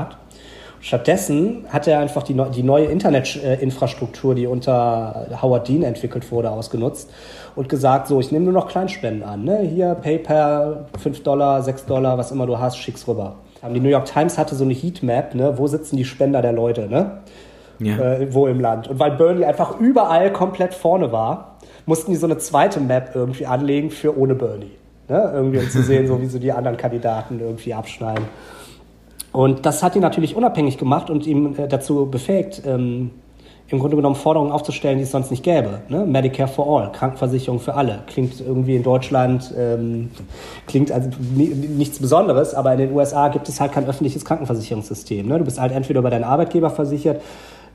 Stattdessen 0.80 1.64
hat 1.70 1.88
er 1.88 1.98
einfach 1.98 2.22
die, 2.22 2.40
die 2.54 2.62
neue 2.62 2.84
Internetinfrastruktur, 2.84 4.34
die 4.34 4.46
unter 4.46 5.26
Howard 5.42 5.66
Dean 5.66 5.82
entwickelt 5.82 6.30
wurde, 6.30 6.50
ausgenutzt 6.50 7.10
und 7.56 7.68
gesagt, 7.68 8.06
so, 8.06 8.20
ich 8.20 8.30
nehme 8.30 8.44
nur 8.44 8.54
noch 8.54 8.68
Kleinspenden 8.68 9.24
an. 9.24 9.44
Ne? 9.44 9.60
Hier 9.62 9.94
PayPal, 9.94 10.86
5 11.02 11.22
Dollar, 11.22 11.62
6 11.62 11.86
Dollar, 11.86 12.18
was 12.18 12.30
immer 12.30 12.46
du 12.46 12.58
hast, 12.58 12.78
schick's 12.78 13.08
rüber. 13.08 13.36
Die 13.74 13.80
New 13.80 13.88
York 13.88 14.04
Times 14.04 14.38
hatte 14.38 14.54
so 14.54 14.64
eine 14.64 14.74
Heatmap, 14.74 15.34
ne? 15.34 15.54
wo 15.56 15.66
sitzen 15.66 15.96
die 15.96 16.04
Spender 16.04 16.40
der 16.40 16.52
Leute, 16.52 16.88
ne? 16.88 17.22
Ja. 17.78 17.98
Äh, 17.98 18.32
wo 18.32 18.46
im 18.46 18.60
Land. 18.60 18.88
Und 18.88 18.98
weil 19.00 19.12
Bernie 19.12 19.44
einfach 19.44 19.78
überall 19.80 20.32
komplett 20.32 20.72
vorne 20.72 21.12
war, 21.12 21.56
mussten 21.84 22.12
die 22.12 22.16
so 22.16 22.26
eine 22.26 22.38
zweite 22.38 22.80
Map 22.80 23.10
irgendwie 23.14 23.46
anlegen 23.46 23.90
für 23.90 24.16
ohne 24.16 24.34
Bernie. 24.34 24.70
Ne? 25.08 25.30
Irgendwie 25.34 25.58
um 25.58 25.68
zu 25.68 25.82
sehen, 25.82 26.06
so 26.06 26.20
wie 26.20 26.26
so 26.26 26.38
die 26.38 26.52
anderen 26.52 26.76
Kandidaten 26.76 27.40
irgendwie 27.40 27.74
abschneiden. 27.74 28.24
Und 29.36 29.66
das 29.66 29.82
hat 29.82 29.94
ihn 29.94 30.00
natürlich 30.00 30.34
unabhängig 30.34 30.78
gemacht 30.78 31.10
und 31.10 31.26
ihm 31.26 31.54
äh, 31.58 31.68
dazu 31.68 32.06
befähigt, 32.06 32.62
ähm, 32.64 33.10
im 33.68 33.80
Grunde 33.80 33.94
genommen 33.94 34.14
Forderungen 34.14 34.50
aufzustellen, 34.50 34.96
die 34.96 35.04
es 35.04 35.10
sonst 35.10 35.30
nicht 35.30 35.42
gäbe. 35.42 35.80
Ne? 35.90 36.06
Medicare 36.06 36.48
for 36.48 36.66
all, 36.66 36.90
Krankenversicherung 36.90 37.60
für 37.60 37.74
alle. 37.74 37.98
Klingt 38.06 38.40
irgendwie 38.40 38.76
in 38.76 38.82
Deutschland, 38.82 39.52
ähm, 39.54 40.10
klingt 40.66 40.90
also 40.90 41.10
nichts 41.34 41.98
Besonderes, 41.98 42.54
aber 42.54 42.72
in 42.72 42.78
den 42.78 42.92
USA 42.92 43.28
gibt 43.28 43.46
es 43.50 43.60
halt 43.60 43.72
kein 43.72 43.86
öffentliches 43.86 44.24
Krankenversicherungssystem. 44.24 45.28
Ne? 45.28 45.36
Du 45.38 45.44
bist 45.44 45.60
halt 45.60 45.72
entweder 45.72 46.00
über 46.00 46.08
deinen 46.08 46.24
Arbeitgeber 46.24 46.70
versichert 46.70 47.20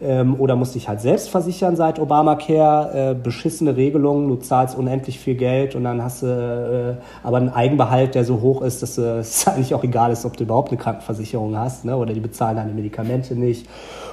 ähm, 0.02 0.40
oder 0.40 0.56
musst 0.56 0.76
dich 0.76 0.90
halt 0.90 1.02
selbst 1.02 1.30
versichern 1.30 1.76
seit 1.76 2.00
Obamacare. 2.00 3.12
Äh, 3.12 3.14
beschissene 3.16 3.76
Regelungen, 3.76 4.28
du 4.28 4.36
zahlst 4.38 4.78
unendlich 4.78 5.20
viel 5.20 5.36
Geld 5.36 5.76
und 5.76 5.84
dann 5.84 6.04
hast 6.04 6.24
du 6.24 6.98
äh, 6.98 7.26
aber 7.26 7.38
einen 7.38 7.50
Eigenbehalt, 7.50 8.16
der 8.16 8.26
so 8.26 8.42
hoch 8.42 8.62
ist, 8.62 8.82
dass 8.82 8.98
äh, 8.98 9.02
es 9.20 9.48
eigentlich 9.48 9.74
auch 9.76 9.84
egal 9.84 10.12
ist, 10.12 10.26
ob 10.26 10.38
du 10.38 10.44
überhaupt 10.44 10.70
eine 10.70 10.78
Krankenversicherung 10.78 11.58
hast 11.58 11.86
ne? 11.86 11.96
oder 11.96 12.14
die 12.14 12.20
bezahlen 12.20 12.58
deine 12.58 12.74
Medikamente 12.74 13.36
nicht 13.36 13.68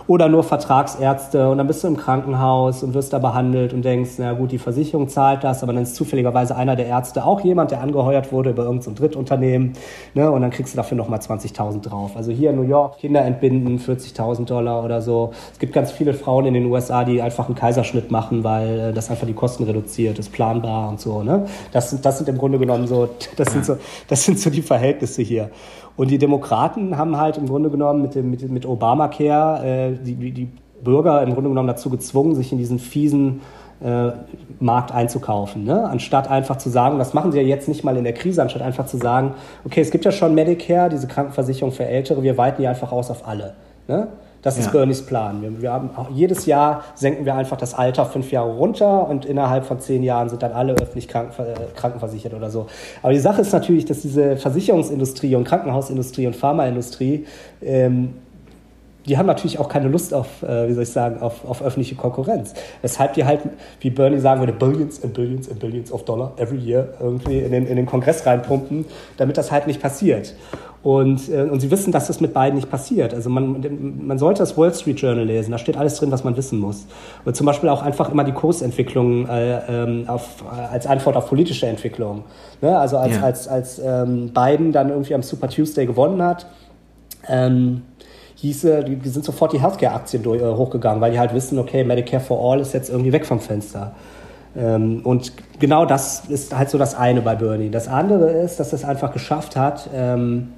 oder 0.08 0.30
nur 0.30 0.42
Vertragsärzte 0.42 1.50
und 1.50 1.58
dann 1.58 1.66
bist 1.66 1.84
du 1.84 1.86
im 1.86 1.98
Krankenhaus 1.98 2.82
und 2.82 2.94
wirst 2.94 3.12
da 3.12 3.18
behandelt 3.18 3.74
und 3.74 3.84
denkst, 3.84 4.12
na 4.16 4.32
gut, 4.32 4.50
die 4.50 4.58
Versicherung 4.58 5.08
zahlt 5.08 5.44
das, 5.44 5.62
aber 5.62 5.74
dann 5.74 5.82
ist 5.82 5.94
zufälligerweise 5.96 6.56
einer 6.56 6.76
der 6.76 6.86
Ärzte 6.86 7.24
auch 7.26 7.42
jemand, 7.42 7.72
der 7.72 7.82
angeheuert 7.82 8.32
wurde 8.32 8.50
über 8.50 8.64
irgendein 8.64 8.94
Drittunternehmen 8.94 9.74
ne? 10.14 10.30
und 10.30 10.40
dann 10.40 10.50
kriegst 10.50 10.72
du 10.72 10.78
dafür 10.78 10.96
nochmal 10.96 11.18
20.000 11.18 11.82
drauf. 11.82 12.16
Also 12.16 12.32
hier 12.32 12.50
in 12.50 12.56
New 12.56 12.62
York 12.62 12.98
Kinder 12.98 13.20
entbinden, 13.20 13.78
40.000 13.78 14.46
Dollar 14.46 14.82
oder 14.82 15.02
so. 15.02 15.32
Es 15.52 15.58
gibt 15.58 15.74
ganz 15.74 15.92
viele 15.92 16.14
Frauen 16.14 16.46
in 16.46 16.54
den 16.54 16.64
USA, 16.66 17.04
die 17.04 17.20
einfach 17.20 17.46
einen 17.46 17.54
Kaiserschnitt 17.54 18.10
machen, 18.10 18.42
weil 18.42 18.80
äh, 18.80 18.92
das 18.94 19.10
einfach 19.10 19.26
die 19.26 19.34
Kosten 19.34 19.64
reduziert, 19.64 20.18
ist 20.18 20.32
planbar 20.32 20.88
und 20.88 21.00
so. 21.00 21.22
Ne? 21.22 21.44
Das, 21.70 21.90
sind, 21.90 22.06
das 22.06 22.16
sind 22.16 22.30
im 22.30 22.38
Grunde 22.38 22.58
genommen 22.58 22.86
so, 22.86 23.10
das 23.36 23.52
sind 23.52 23.66
so, 23.66 23.76
das 24.08 24.24
sind 24.24 24.40
so 24.40 24.48
die 24.48 24.62
Verhältnisse 24.62 25.20
hier. 25.20 25.50
Und 25.98 26.12
die 26.12 26.18
Demokraten 26.18 26.96
haben 26.96 27.16
halt 27.16 27.38
im 27.38 27.48
Grunde 27.48 27.70
genommen 27.70 28.02
mit, 28.02 28.14
dem, 28.14 28.30
mit, 28.30 28.48
mit 28.48 28.64
Obamacare 28.64 29.66
äh, 29.66 29.97
die, 30.02 30.32
die 30.32 30.48
Bürger 30.82 31.22
im 31.22 31.34
Grunde 31.34 31.50
genommen 31.50 31.68
dazu 31.68 31.90
gezwungen, 31.90 32.34
sich 32.34 32.52
in 32.52 32.58
diesen 32.58 32.78
fiesen 32.78 33.40
äh, 33.80 34.10
Markt 34.60 34.92
einzukaufen. 34.92 35.64
Ne? 35.64 35.88
Anstatt 35.88 36.28
einfach 36.28 36.56
zu 36.56 36.68
sagen, 36.68 36.98
das 36.98 37.14
machen 37.14 37.32
sie 37.32 37.38
ja 37.38 37.44
jetzt 37.44 37.68
nicht 37.68 37.84
mal 37.84 37.96
in 37.96 38.04
der 38.04 38.12
Krise, 38.12 38.42
anstatt 38.42 38.62
einfach 38.62 38.86
zu 38.86 38.96
sagen, 38.96 39.34
okay, 39.64 39.80
es 39.80 39.90
gibt 39.90 40.04
ja 40.04 40.12
schon 40.12 40.34
Medicare, 40.34 40.88
diese 40.88 41.06
Krankenversicherung 41.06 41.72
für 41.72 41.84
Ältere, 41.84 42.22
wir 42.22 42.36
weiten 42.36 42.62
die 42.62 42.68
einfach 42.68 42.92
aus 42.92 43.10
auf 43.10 43.26
alle. 43.26 43.54
Ne? 43.86 44.08
Das 44.42 44.56
ist 44.56 44.66
ja. 44.66 44.72
Bernies 44.72 45.02
Plan. 45.02 45.42
Wir, 45.42 45.62
wir, 45.62 45.72
haben, 45.72 45.90
jedes 46.14 46.46
Jahr 46.46 46.84
senken 46.94 47.24
wir 47.24 47.34
einfach 47.34 47.56
das 47.56 47.74
Alter 47.74 48.06
fünf 48.06 48.30
Jahre 48.30 48.50
runter 48.52 49.08
und 49.08 49.24
innerhalb 49.24 49.64
von 49.64 49.80
zehn 49.80 50.04
Jahren 50.04 50.28
sind 50.28 50.42
dann 50.42 50.52
alle 50.52 50.74
öffentlich 50.74 51.08
kranken, 51.08 51.42
äh, 51.42 51.54
krankenversichert 51.74 52.34
oder 52.34 52.48
so. 52.50 52.66
Aber 53.02 53.12
die 53.12 53.18
Sache 53.18 53.40
ist 53.40 53.52
natürlich, 53.52 53.84
dass 53.84 54.02
diese 54.02 54.36
Versicherungsindustrie 54.36 55.34
und 55.34 55.44
Krankenhausindustrie 55.44 56.26
und 56.26 56.36
Pharmaindustrie 56.36 57.26
ähm, 57.62 58.14
die 59.08 59.16
haben 59.16 59.26
natürlich 59.26 59.58
auch 59.58 59.68
keine 59.68 59.88
Lust 59.88 60.12
auf, 60.12 60.42
äh, 60.42 60.68
wie 60.68 60.74
soll 60.74 60.82
ich 60.82 60.90
sagen, 60.90 61.20
auf, 61.20 61.48
auf 61.48 61.62
öffentliche 61.62 61.94
Konkurrenz. 61.94 62.54
Weshalb 62.82 63.14
die 63.14 63.24
halt, 63.24 63.40
wie 63.80 63.90
Bernie 63.90 64.18
sagen 64.18 64.40
würde, 64.40 64.52
Billions 64.52 65.02
and 65.02 65.14
Billions 65.14 65.50
and 65.50 65.58
Billions 65.58 65.90
of 65.90 66.04
Dollar 66.04 66.32
every 66.36 66.58
year 66.58 66.88
irgendwie 67.00 67.38
in 67.38 67.52
den, 67.52 67.66
in 67.66 67.76
den 67.76 67.86
Kongress 67.86 68.26
reinpumpen, 68.26 68.84
damit 69.16 69.38
das 69.38 69.50
halt 69.50 69.66
nicht 69.66 69.80
passiert. 69.80 70.34
Und, 70.82 71.28
äh, 71.28 71.42
und 71.42 71.60
sie 71.60 71.70
wissen, 71.70 71.90
dass 71.90 72.06
das 72.06 72.20
mit 72.20 72.32
beiden 72.32 72.54
nicht 72.54 72.70
passiert. 72.70 73.12
Also 73.12 73.30
man, 73.30 74.06
man 74.06 74.18
sollte 74.18 74.40
das 74.40 74.56
Wall 74.56 74.72
Street 74.72 75.00
Journal 75.00 75.24
lesen, 75.24 75.50
da 75.50 75.58
steht 75.58 75.76
alles 75.76 75.96
drin, 75.96 76.12
was 76.12 76.22
man 76.22 76.36
wissen 76.36 76.58
muss. 76.58 76.86
Und 77.24 77.34
zum 77.34 77.46
Beispiel 77.46 77.68
auch 77.68 77.82
einfach 77.82 78.10
immer 78.12 78.24
die 78.24 78.32
Kursentwicklung 78.32 79.26
äh, 79.26 79.58
ähm, 79.68 80.04
auf, 80.06 80.44
äh, 80.44 80.72
als 80.72 80.86
Antwort 80.86 81.16
auf 81.16 81.28
politische 81.28 81.66
Entwicklungen. 81.66 82.22
Ne? 82.60 82.78
Also 82.78 82.96
als, 82.96 83.16
ja. 83.16 83.22
als, 83.22 83.48
als 83.48 83.78
ähm, 83.84 84.32
Biden 84.32 84.70
dann 84.72 84.90
irgendwie 84.90 85.14
am 85.14 85.22
Super 85.22 85.48
Tuesday 85.48 85.84
gewonnen 85.84 86.22
hat, 86.22 86.46
ähm, 87.28 87.82
hieße, 88.40 88.84
die, 88.84 88.96
die 88.96 89.08
sind 89.08 89.24
sofort 89.24 89.52
die 89.52 89.60
Healthcare-Aktien 89.60 90.24
äh, 90.24 90.40
hochgegangen, 90.40 91.00
weil 91.00 91.12
die 91.12 91.18
halt 91.18 91.34
wissen, 91.34 91.58
okay, 91.58 91.82
Medicare 91.84 92.22
for 92.22 92.40
All 92.40 92.60
ist 92.60 92.72
jetzt 92.72 92.88
irgendwie 92.88 93.12
weg 93.12 93.26
vom 93.26 93.40
Fenster. 93.40 93.92
Ähm, 94.56 95.00
und 95.04 95.32
genau 95.58 95.84
das 95.84 96.24
ist 96.28 96.56
halt 96.56 96.70
so 96.70 96.78
das 96.78 96.94
eine 96.94 97.20
bei 97.20 97.34
Bernie. 97.34 97.70
Das 97.70 97.88
andere 97.88 98.30
ist, 98.30 98.60
dass 98.60 98.72
es 98.72 98.84
einfach 98.84 99.12
geschafft 99.12 99.56
hat, 99.56 99.90
ähm, 99.94 100.48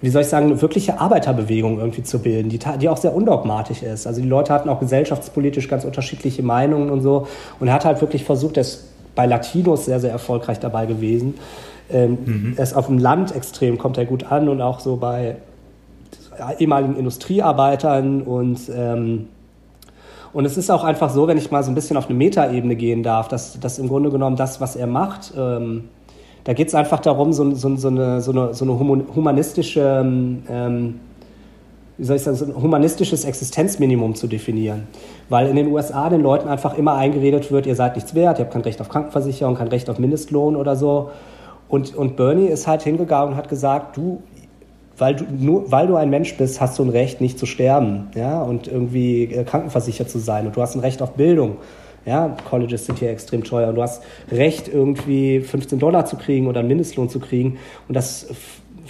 wie 0.00 0.08
soll 0.08 0.22
ich 0.22 0.28
sagen, 0.28 0.46
eine 0.46 0.62
wirkliche 0.62 0.98
Arbeiterbewegung 0.98 1.78
irgendwie 1.78 2.02
zu 2.02 2.20
bilden, 2.20 2.48
die, 2.48 2.58
die 2.58 2.88
auch 2.88 2.96
sehr 2.96 3.14
undogmatisch 3.14 3.82
ist. 3.82 4.06
Also 4.06 4.22
die 4.22 4.28
Leute 4.28 4.52
hatten 4.52 4.70
auch 4.70 4.80
gesellschaftspolitisch 4.80 5.68
ganz 5.68 5.84
unterschiedliche 5.84 6.42
Meinungen 6.42 6.90
und 6.90 7.02
so. 7.02 7.26
Und 7.60 7.68
er 7.68 7.74
hat 7.74 7.84
halt 7.84 8.00
wirklich 8.00 8.24
versucht, 8.24 8.56
er 8.56 8.62
ist 8.62 8.88
bei 9.14 9.26
Latinos 9.26 9.84
sehr, 9.84 10.00
sehr 10.00 10.10
erfolgreich 10.10 10.58
dabei 10.58 10.86
gewesen. 10.86 11.34
Ähm, 11.92 12.18
mhm. 12.24 12.54
Er 12.56 12.62
ist 12.62 12.74
auf 12.74 12.86
dem 12.86 12.98
Land 12.98 13.36
extrem, 13.36 13.76
kommt 13.76 13.98
er 13.98 14.06
gut 14.06 14.32
an 14.32 14.48
und 14.48 14.62
auch 14.62 14.80
so 14.80 14.96
bei 14.96 15.36
ehemaligen 16.58 16.96
Industriearbeitern 16.96 18.22
und 18.22 18.70
ähm, 18.74 19.28
und 20.32 20.44
es 20.44 20.56
ist 20.56 20.70
auch 20.70 20.84
einfach 20.84 21.10
so, 21.10 21.26
wenn 21.26 21.38
ich 21.38 21.50
mal 21.50 21.62
so 21.64 21.70
ein 21.72 21.74
bisschen 21.74 21.96
auf 21.96 22.08
eine 22.08 22.16
Metaebene 22.16 22.76
gehen 22.76 23.02
darf, 23.02 23.28
dass, 23.28 23.58
dass 23.58 23.78
im 23.78 23.88
Grunde 23.88 24.10
genommen 24.10 24.36
das, 24.36 24.60
was 24.60 24.76
er 24.76 24.86
macht, 24.86 25.32
ähm, 25.36 25.88
da 26.44 26.52
geht 26.52 26.68
es 26.68 26.74
einfach 26.74 27.00
darum, 27.00 27.32
so, 27.32 27.52
so, 27.54 27.76
so, 27.76 27.88
eine, 27.88 28.20
so, 28.20 28.30
eine, 28.30 28.54
so 28.54 28.64
eine 28.64 28.78
humanistische, 28.78 30.00
ähm, 30.48 31.00
wie 31.98 32.04
soll 32.04 32.16
ich 32.16 32.22
sagen, 32.22 32.36
so 32.36 32.46
ein 32.46 32.56
humanistisches 32.56 33.24
Existenzminimum 33.24 34.14
zu 34.14 34.26
definieren. 34.26 34.86
Weil 35.28 35.48
in 35.48 35.56
den 35.56 35.66
USA 35.66 36.08
den 36.08 36.22
Leuten 36.22 36.48
einfach 36.48 36.78
immer 36.78 36.94
eingeredet 36.94 37.52
wird, 37.52 37.66
ihr 37.66 37.74
seid 37.74 37.96
nichts 37.96 38.14
wert, 38.14 38.38
ihr 38.38 38.44
habt 38.44 38.52
kein 38.52 38.62
Recht 38.62 38.80
auf 38.80 38.88
Krankenversicherung, 38.88 39.56
kein 39.56 39.68
Recht 39.68 39.90
auf 39.90 39.98
Mindestlohn 39.98 40.56
oder 40.56 40.76
so. 40.76 41.10
Und, 41.68 41.94
und 41.94 42.16
Bernie 42.16 42.46
ist 42.46 42.66
halt 42.66 42.82
hingegangen 42.82 43.32
und 43.32 43.36
hat 43.36 43.48
gesagt, 43.48 43.96
du, 43.96 44.22
weil 45.00 45.16
du, 45.16 45.24
nur 45.30 45.70
weil 45.70 45.86
du 45.86 45.96
ein 45.96 46.10
Mensch 46.10 46.36
bist, 46.36 46.60
hast 46.60 46.78
du 46.78 46.84
ein 46.84 46.90
Recht, 46.90 47.20
nicht 47.20 47.38
zu 47.38 47.46
sterben 47.46 48.08
ja, 48.14 48.42
und 48.42 48.68
irgendwie 48.68 49.24
äh, 49.24 49.44
krankenversichert 49.44 50.10
zu 50.10 50.18
sein. 50.18 50.46
Und 50.46 50.56
du 50.56 50.62
hast 50.62 50.74
ein 50.74 50.80
Recht 50.80 51.02
auf 51.02 51.12
Bildung. 51.12 51.56
Ja, 52.06 52.36
Colleges 52.48 52.86
sind 52.86 52.98
hier 52.98 53.10
extrem 53.10 53.44
teuer 53.44 53.68
und 53.68 53.74
du 53.74 53.82
hast 53.82 54.02
Recht, 54.30 54.68
irgendwie 54.68 55.40
15 55.40 55.78
Dollar 55.78 56.06
zu 56.06 56.16
kriegen 56.16 56.46
oder 56.46 56.60
einen 56.60 56.68
Mindestlohn 56.68 57.10
zu 57.10 57.20
kriegen. 57.20 57.58
Und 57.88 57.94
das 57.94 58.28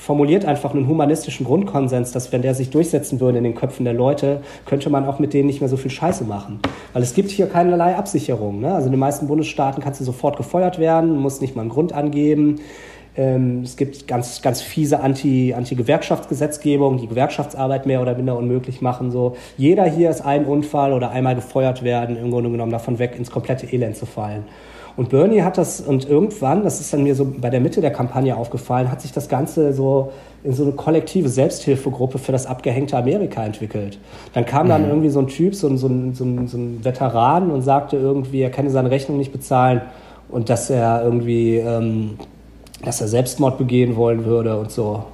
formuliert 0.01 0.45
einfach 0.45 0.75
einen 0.75 0.89
humanistischen 0.89 1.45
Grundkonsens, 1.45 2.13
dass 2.13 2.33
wenn 2.33 2.43
der 2.43 2.55
sich 2.55 2.71
durchsetzen 2.71 3.21
würde 3.21 3.39
in 3.39 3.45
den 3.45 3.55
Köpfen 3.55 3.85
der 3.85 3.95
Leute, 3.95 4.41
könnte 4.65 4.91
man 4.91 5.07
auch 5.07 5.19
mit 5.19 5.35
denen 5.35 5.47
nicht 5.47 5.61
mehr 5.61 5.69
so 5.69 5.77
viel 5.77 5.91
Scheiße 5.91 6.25
machen. 6.25 6.61
Weil 6.93 7.03
es 7.03 7.15
gibt 7.15 7.31
hier 7.31 7.47
keinerlei 7.47 7.97
Absicherung. 7.97 8.61
Ne? 8.61 8.73
Also 8.73 8.87
in 8.87 8.93
den 8.93 9.01
meisten 9.01 9.27
Bundesstaaten 9.27 9.83
kannst 9.83 10.01
du 10.01 10.05
sofort 10.05 10.37
gefeuert 10.37 10.79
werden, 10.79 11.17
musst 11.19 11.43
nicht 11.43 11.55
mal 11.55 11.63
einen 11.63 11.71
Grund 11.71 11.93
angeben. 11.93 12.61
Ähm, 13.17 13.63
es 13.63 13.77
gibt 13.77 14.07
ganz, 14.07 14.41
ganz 14.43 14.61
fiese 14.61 15.01
Anti, 15.01 15.53
Anti-Gewerkschaftsgesetzgebung, 15.55 16.99
die 16.99 17.09
Gewerkschaftsarbeit 17.09 17.87
mehr 17.87 18.01
oder 18.01 18.15
minder 18.15 18.37
unmöglich 18.37 18.81
machen. 18.81 19.11
So. 19.11 19.37
Jeder 19.57 19.85
hier 19.85 20.11
ist 20.11 20.21
ein 20.21 20.45
Unfall 20.45 20.93
oder 20.93 21.11
einmal 21.11 21.35
gefeuert 21.35 21.83
werden, 21.83 22.17
im 22.17 22.31
Grunde 22.31 22.51
genommen 22.51 22.73
davon 22.73 22.99
weg, 22.99 23.15
ins 23.17 23.31
komplette 23.31 23.67
Elend 23.73 23.97
zu 23.97 24.07
fallen. 24.07 24.45
Und 24.97 25.09
Bernie 25.09 25.43
hat 25.43 25.57
das, 25.57 25.81
und 25.81 26.09
irgendwann, 26.09 26.63
das 26.63 26.81
ist 26.81 26.93
dann 26.93 27.03
mir 27.03 27.15
so 27.15 27.25
bei 27.25 27.49
der 27.49 27.61
Mitte 27.61 27.81
der 27.81 27.93
Kampagne 27.93 28.37
aufgefallen, 28.37 28.91
hat 28.91 29.01
sich 29.01 29.13
das 29.13 29.29
Ganze 29.29 29.73
so 29.73 30.13
in 30.43 30.53
so 30.53 30.65
eine 30.65 30.73
kollektive 30.73 31.29
Selbsthilfegruppe 31.29 32.19
für 32.19 32.33
das 32.33 32.47
abgehängte 32.47 32.97
Amerika 32.97 33.45
entwickelt. 33.45 33.99
Dann 34.33 34.45
kam 34.45 34.69
dann 34.69 34.83
mhm. 34.83 34.89
irgendwie 34.89 35.09
so 35.11 35.21
ein 35.21 35.29
Typ, 35.29 35.55
so 35.55 35.69
ein, 35.69 35.79
so, 35.79 35.87
ein, 35.87 36.15
so, 36.15 36.25
ein, 36.25 36.49
so 36.49 36.59
ein 36.59 36.85
Veteran 36.85 37.51
und 37.51 37.63
sagte 37.63 37.97
irgendwie, 37.97 38.43
er 38.43 38.51
könne 38.51 38.71
seine 38.71 38.91
Rechnung 38.91 39.17
nicht 39.17 39.33
bezahlen 39.33 39.83
und 40.29 40.49
dass 40.49 40.71
er 40.71 41.03
irgendwie 41.03 41.57
ähm, 41.57 42.19
dass 42.85 43.01
er 43.01 43.09
Selbstmord 43.09 43.59
begehen 43.59 43.97
wollen 43.97 44.25
würde 44.25 44.59
und 44.59 44.71
so. 44.71 45.05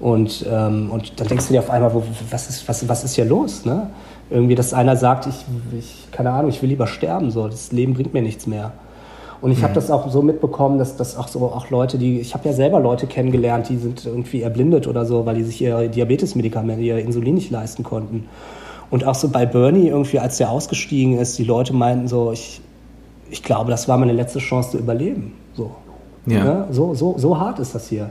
Und, 0.00 0.46
ähm, 0.50 0.90
und 0.90 1.20
dann 1.20 1.28
denkst 1.28 1.48
du 1.48 1.52
dir 1.52 1.60
auf 1.60 1.70
einmal, 1.70 1.92
wo, 1.92 2.02
was, 2.30 2.48
ist, 2.48 2.66
was, 2.68 2.88
was 2.88 3.04
ist 3.04 3.14
hier 3.14 3.26
los? 3.26 3.64
Ne? 3.66 3.90
Irgendwie, 4.30 4.54
dass 4.54 4.72
einer 4.72 4.96
sagt, 4.96 5.26
ich, 5.26 5.44
ich, 5.78 6.08
keine 6.10 6.30
Ahnung, 6.30 6.50
ich 6.50 6.62
will 6.62 6.70
lieber 6.70 6.86
sterben, 6.86 7.30
so, 7.30 7.48
das 7.48 7.72
Leben 7.72 7.94
bringt 7.94 8.14
mir 8.14 8.22
nichts 8.22 8.46
mehr. 8.46 8.72
Und 9.42 9.52
ich 9.52 9.58
mhm. 9.58 9.64
habe 9.64 9.74
das 9.74 9.90
auch 9.90 10.10
so 10.10 10.22
mitbekommen, 10.22 10.78
dass 10.78 10.96
das 10.96 11.16
auch 11.16 11.28
so 11.28 11.40
auch 11.40 11.70
Leute, 11.70 11.98
die, 11.98 12.20
ich 12.20 12.34
habe 12.34 12.48
ja 12.48 12.54
selber 12.54 12.80
Leute 12.80 13.06
kennengelernt, 13.06 13.68
die 13.68 13.76
sind 13.76 14.04
irgendwie 14.06 14.42
erblindet 14.42 14.86
oder 14.86 15.04
so, 15.04 15.26
weil 15.26 15.36
die 15.36 15.44
sich 15.44 15.60
ihr 15.60 15.88
Diabetesmedikamente, 15.88 16.82
ihr 16.82 16.98
Insulin 16.98 17.34
nicht 17.34 17.50
leisten 17.50 17.82
konnten. 17.82 18.28
Und 18.90 19.04
auch 19.04 19.14
so 19.14 19.28
bei 19.28 19.46
Bernie 19.46 19.88
irgendwie, 19.88 20.18
als 20.18 20.38
der 20.38 20.50
ausgestiegen 20.50 21.18
ist, 21.18 21.38
die 21.38 21.44
Leute 21.44 21.72
meinten 21.74 22.08
so, 22.08 22.32
ich, 22.32 22.60
ich 23.30 23.42
glaube, 23.42 23.70
das 23.70 23.86
war 23.86 23.96
meine 23.98 24.12
letzte 24.12 24.40
Chance 24.40 24.72
zu 24.72 24.78
überleben. 24.78 25.34
So. 25.54 25.70
Ja. 26.26 26.44
Ne? 26.44 26.66
So, 26.70 26.94
so, 26.94 27.14
so 27.18 27.38
hart 27.38 27.58
ist 27.58 27.74
das 27.74 27.88
hier. 27.88 28.10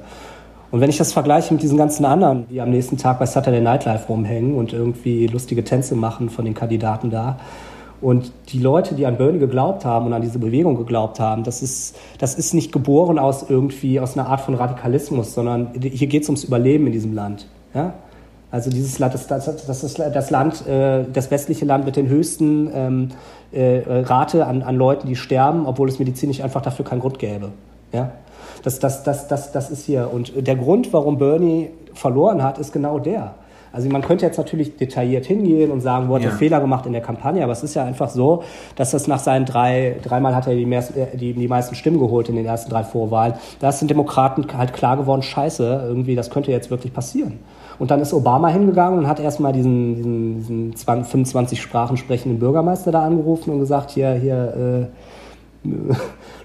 Und 0.71 0.81
wenn 0.81 0.89
ich 0.89 0.97
das 0.97 1.13
vergleiche 1.13 1.53
mit 1.53 1.63
diesen 1.63 1.77
ganzen 1.77 2.05
anderen, 2.05 2.45
die 2.49 2.61
am 2.61 2.69
nächsten 2.69 2.97
Tag 2.97 3.17
bei 3.19 3.25
Saturday 3.25 3.61
Night 3.61 3.85
Live 3.85 4.07
rumhängen 4.07 4.55
und 4.55 4.71
irgendwie 4.71 5.25
lustige 5.27 5.63
Tänze 5.63 5.95
machen 5.95 6.29
von 6.29 6.45
den 6.45 6.53
Kandidaten 6.53 7.09
da, 7.09 7.37
und 8.01 8.31
die 8.49 8.59
Leute, 8.59 8.95
die 8.95 9.05
an 9.05 9.17
Bernie 9.17 9.39
geglaubt 9.39 9.83
haben 9.83 10.05
und 10.05 10.13
an 10.13 10.21
diese 10.21 10.39
Bewegung 10.39 10.77
geglaubt 10.77 11.19
haben, 11.19 11.43
das 11.43 11.61
ist, 11.61 11.97
das 12.17 12.35
ist 12.35 12.53
nicht 12.53 12.71
geboren 12.71 13.19
aus 13.19 13.49
irgendwie, 13.49 13.99
aus 13.99 14.17
einer 14.17 14.29
Art 14.29 14.41
von 14.41 14.55
Radikalismus, 14.55 15.33
sondern 15.33 15.71
hier 15.81 16.07
geht 16.07 16.23
es 16.23 16.29
ums 16.29 16.45
Überleben 16.45 16.87
in 16.87 16.93
diesem 16.93 17.13
Land. 17.13 17.47
Ja? 17.73 17.93
Also 18.51 18.69
dieses 18.69 18.99
Land, 18.99 19.13
das, 19.13 19.27
das, 19.27 19.65
das 19.65 19.83
ist 19.83 19.99
das 19.99 20.29
Land, 20.29 20.65
äh, 20.65 21.03
das 21.11 21.29
westliche 21.29 21.65
Land 21.65 21.85
mit 21.85 21.97
den 21.97 22.07
höchsten 22.07 22.69
ähm, 22.73 23.09
äh, 23.51 23.81
Rate 23.85 24.45
an, 24.45 24.63
an 24.63 24.75
Leuten, 24.75 25.07
die 25.07 25.15
sterben, 25.15 25.65
obwohl 25.65 25.89
es 25.89 25.99
medizinisch 25.99 26.41
einfach 26.41 26.61
dafür 26.61 26.85
keinen 26.85 27.01
Grund 27.01 27.19
gäbe. 27.19 27.51
Ja? 27.91 28.11
Das, 28.63 28.79
das, 28.79 29.03
das, 29.03 29.27
das, 29.27 29.51
das 29.51 29.69
ist 29.69 29.85
hier. 29.85 30.11
Und 30.11 30.33
der 30.35 30.55
Grund, 30.55 30.91
warum 30.93 31.17
Bernie 31.17 31.69
verloren 31.93 32.43
hat, 32.43 32.57
ist 32.57 32.73
genau 32.73 32.99
der. 32.99 33.35
Also 33.71 33.87
man 33.89 34.01
könnte 34.01 34.25
jetzt 34.25 34.37
natürlich 34.37 34.77
detailliert 34.77 35.25
hingehen 35.25 35.71
und 35.71 35.81
sagen, 35.81 36.09
wo 36.09 36.15
hat 36.15 36.23
ja. 36.23 36.29
er 36.29 36.35
Fehler 36.35 36.59
gemacht 36.59 36.85
in 36.85 36.93
der 36.93 37.01
Kampagne, 37.01 37.43
aber 37.43 37.51
es 37.51 37.61
ist 37.61 37.75
ja 37.75 37.85
einfach 37.85 38.09
so, 38.09 38.43
dass 38.75 38.91
das 38.91 39.07
nach 39.07 39.19
seinen 39.19 39.45
drei, 39.45 39.97
dreimal 40.01 40.35
hat 40.35 40.47
er 40.47 40.55
die, 40.55 40.65
mehr, 40.65 40.83
die, 41.13 41.33
die 41.33 41.47
meisten 41.47 41.75
Stimmen 41.75 41.99
geholt 41.99 42.29
in 42.29 42.35
den 42.35 42.45
ersten 42.45 42.71
drei 42.71 42.83
Vorwahlen. 42.83 43.35
Da 43.59 43.69
ist 43.69 43.79
den 43.79 43.87
Demokraten 43.87 44.45
halt 44.57 44.73
klar 44.73 44.97
geworden, 44.97 45.21
scheiße, 45.21 45.83
irgendwie, 45.87 46.15
das 46.15 46.31
könnte 46.31 46.51
jetzt 46.51 46.71
wirklich 46.71 46.93
passieren. 46.93 47.39
Und 47.77 47.91
dann 47.91 48.01
ist 48.01 48.13
Obama 48.13 48.49
hingegangen 48.49 48.99
und 48.99 49.07
hat 49.07 49.19
erstmal 49.19 49.53
diesen, 49.53 49.95
diesen, 49.95 50.71
diesen 50.71 50.73
25 50.75 51.61
Sprachen 51.61 51.95
sprechenden 51.95 52.39
Bürgermeister 52.39 52.91
da 52.91 53.03
angerufen 53.05 53.51
und 53.51 53.59
gesagt, 53.59 53.91
hier, 53.91 54.13
hier, 54.13 54.89
äh, 55.63 55.69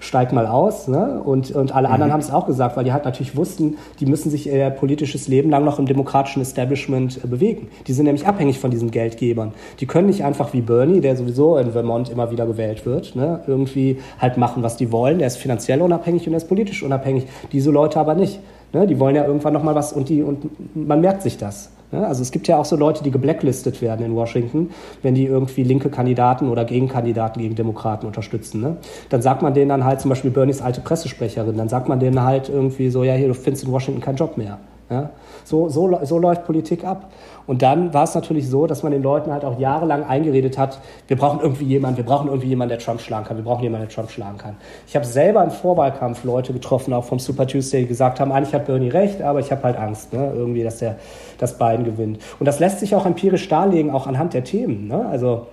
steig 0.05 0.31
mal 0.31 0.47
aus. 0.47 0.87
Ne? 0.87 1.21
Und, 1.23 1.51
und 1.51 1.73
alle 1.73 1.89
anderen 1.89 2.09
mhm. 2.09 2.13
haben 2.13 2.19
es 2.21 2.31
auch 2.31 2.45
gesagt, 2.45 2.77
weil 2.77 2.83
die 2.83 2.93
halt 2.93 3.05
natürlich 3.05 3.35
wussten, 3.35 3.77
die 3.99 4.05
müssen 4.05 4.29
sich 4.29 4.47
ihr 4.47 4.69
politisches 4.69 5.27
Leben 5.27 5.49
lang 5.49 5.65
noch 5.65 5.79
im 5.79 5.85
demokratischen 5.85 6.41
Establishment 6.41 7.23
äh, 7.23 7.27
bewegen. 7.27 7.67
Die 7.87 7.93
sind 7.93 8.05
nämlich 8.05 8.27
abhängig 8.27 8.59
von 8.59 8.71
diesen 8.71 8.91
Geldgebern. 8.91 9.53
Die 9.79 9.85
können 9.85 10.07
nicht 10.07 10.23
einfach 10.23 10.53
wie 10.53 10.61
Bernie, 10.61 11.01
der 11.01 11.15
sowieso 11.15 11.57
in 11.57 11.71
Vermont 11.71 12.09
immer 12.09 12.31
wieder 12.31 12.45
gewählt 12.45 12.85
wird, 12.85 13.15
ne? 13.15 13.41
irgendwie 13.47 13.97
halt 14.19 14.37
machen, 14.37 14.63
was 14.63 14.77
die 14.77 14.91
wollen. 14.91 15.19
Der 15.19 15.27
ist 15.27 15.37
finanziell 15.37 15.81
unabhängig 15.81 16.27
und 16.27 16.33
er 16.33 16.37
ist 16.37 16.47
politisch 16.47 16.83
unabhängig. 16.83 17.25
Diese 17.51 17.71
Leute 17.71 17.99
aber 17.99 18.15
nicht. 18.15 18.39
Ne? 18.73 18.87
Die 18.87 18.99
wollen 18.99 19.15
ja 19.15 19.25
irgendwann 19.25 19.53
noch 19.53 19.63
mal 19.63 19.75
was 19.75 19.93
und, 19.93 20.09
die, 20.09 20.21
und 20.21 20.49
man 20.75 21.01
merkt 21.01 21.21
sich 21.21 21.37
das. 21.37 21.71
Ne? 21.91 22.05
Also 22.05 22.21
es 22.21 22.31
gibt 22.31 22.47
ja 22.47 22.57
auch 22.57 22.65
so 22.65 22.75
Leute, 22.75 23.03
die 23.03 23.11
geblacklistet 23.11 23.81
werden 23.81 24.05
in 24.05 24.15
Washington, 24.15 24.71
wenn 25.01 25.15
die 25.15 25.25
irgendwie 25.25 25.63
linke 25.63 25.89
Kandidaten 25.89 26.49
oder 26.49 26.65
Gegenkandidaten 26.65 27.41
gegen 27.41 27.55
Demokraten 27.55 28.05
unterstützen. 28.05 28.61
Ne? 28.61 28.77
Dann 29.09 29.21
sagt 29.21 29.41
man 29.41 29.53
denen 29.53 29.69
dann 29.69 29.83
halt 29.83 30.01
zum 30.01 30.09
Beispiel 30.09 30.31
Bernies 30.31 30.61
alte 30.61 30.81
Pressesprecherin, 30.81 31.57
dann 31.57 31.69
sagt 31.69 31.89
man 31.89 31.99
denen 31.99 32.21
halt 32.23 32.49
irgendwie 32.49 32.89
so, 32.89 33.03
ja 33.03 33.13
hier, 33.13 33.27
du 33.27 33.33
findest 33.33 33.65
in 33.65 33.71
Washington 33.71 34.01
keinen 34.01 34.17
Job 34.17 34.37
mehr. 34.37 34.59
Ja? 34.89 35.09
So, 35.43 35.69
so, 35.69 35.99
so 36.03 36.17
läuft 36.17 36.45
Politik 36.45 36.83
ab. 36.83 37.11
Und 37.47 37.61
dann 37.61 37.93
war 37.93 38.03
es 38.03 38.15
natürlich 38.15 38.49
so, 38.49 38.65
dass 38.65 38.81
man 38.81 38.91
den 38.91 39.03
Leuten 39.03 39.31
halt 39.31 39.45
auch 39.45 39.59
jahrelang 39.59 40.03
eingeredet 40.03 40.57
hat, 40.57 40.79
wir 41.07 41.15
brauchen 41.15 41.39
irgendwie 41.41 41.65
jemanden, 41.65 41.97
wir 41.97 42.05
brauchen 42.05 42.27
irgendwie 42.27 42.47
jemanden, 42.47 42.69
der 42.69 42.79
Trump 42.79 43.01
schlagen 43.01 43.25
kann, 43.25 43.37
wir 43.37 43.43
brauchen 43.43 43.61
jemanden, 43.61 43.87
der 43.87 43.95
Trump 43.95 44.09
schlagen 44.09 44.37
kann. 44.37 44.57
Ich 44.87 44.95
habe 44.95 45.05
selber 45.05 45.43
im 45.43 45.51
Vorwahlkampf 45.51 46.23
Leute 46.23 46.53
getroffen, 46.53 46.93
auch 46.93 47.03
vom 47.03 47.19
Super 47.19 47.45
Tuesday, 47.45 47.81
die 47.81 47.87
gesagt 47.87 48.19
haben, 48.19 48.31
eigentlich 48.31 48.55
hat 48.55 48.65
Bernie 48.65 48.89
recht, 48.89 49.21
aber 49.21 49.39
ich 49.39 49.51
habe 49.51 49.61
halt 49.63 49.77
Angst, 49.77 50.11
ne? 50.13 50.31
irgendwie, 50.35 50.63
dass 50.63 50.79
der 50.79 50.95
dass 51.37 51.57
Biden 51.57 51.85
gewinnt. 51.85 52.19
Und 52.39 52.45
das 52.45 52.59
lässt 52.59 52.79
sich 52.79 52.95
auch 52.95 53.05
empirisch 53.05 53.47
darlegen, 53.47 53.91
auch 53.91 54.07
anhand 54.07 54.33
der 54.33 54.43
Themen. 54.43 54.87
Ne? 54.87 55.05
Also 55.05 55.47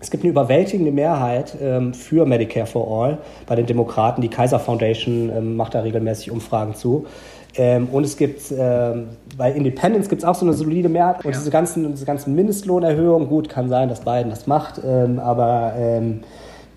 es 0.00 0.10
gibt 0.10 0.24
eine 0.24 0.30
überwältigende 0.32 0.90
Mehrheit 0.90 1.56
ähm, 1.60 1.94
für 1.94 2.26
Medicare 2.26 2.66
for 2.66 3.04
All 3.04 3.18
bei 3.46 3.54
den 3.54 3.66
Demokraten. 3.66 4.20
Die 4.20 4.28
Kaiser 4.28 4.58
Foundation 4.58 5.30
ähm, 5.34 5.56
macht 5.56 5.74
da 5.74 5.80
regelmäßig 5.80 6.30
Umfragen 6.30 6.74
zu. 6.74 7.06
Ähm, 7.54 7.88
und 7.92 8.04
es 8.04 8.16
gibt 8.16 8.52
ähm, 8.56 9.08
bei 9.36 9.52
Independence 9.52 10.08
gibt 10.08 10.22
es 10.22 10.28
auch 10.28 10.34
so 10.34 10.44
eine 10.44 10.54
solide 10.54 10.88
Mehrheit. 10.88 11.24
Und 11.24 11.32
ja. 11.32 11.38
diese, 11.38 11.50
ganzen, 11.50 11.92
diese 11.92 12.04
ganzen 12.04 12.34
Mindestlohnerhöhungen, 12.34 13.28
gut, 13.28 13.48
kann 13.48 13.68
sein, 13.68 13.88
dass 13.88 14.00
Biden 14.00 14.30
das 14.30 14.46
macht, 14.46 14.80
ähm, 14.84 15.18
aber 15.18 15.72
ähm, 15.76 16.20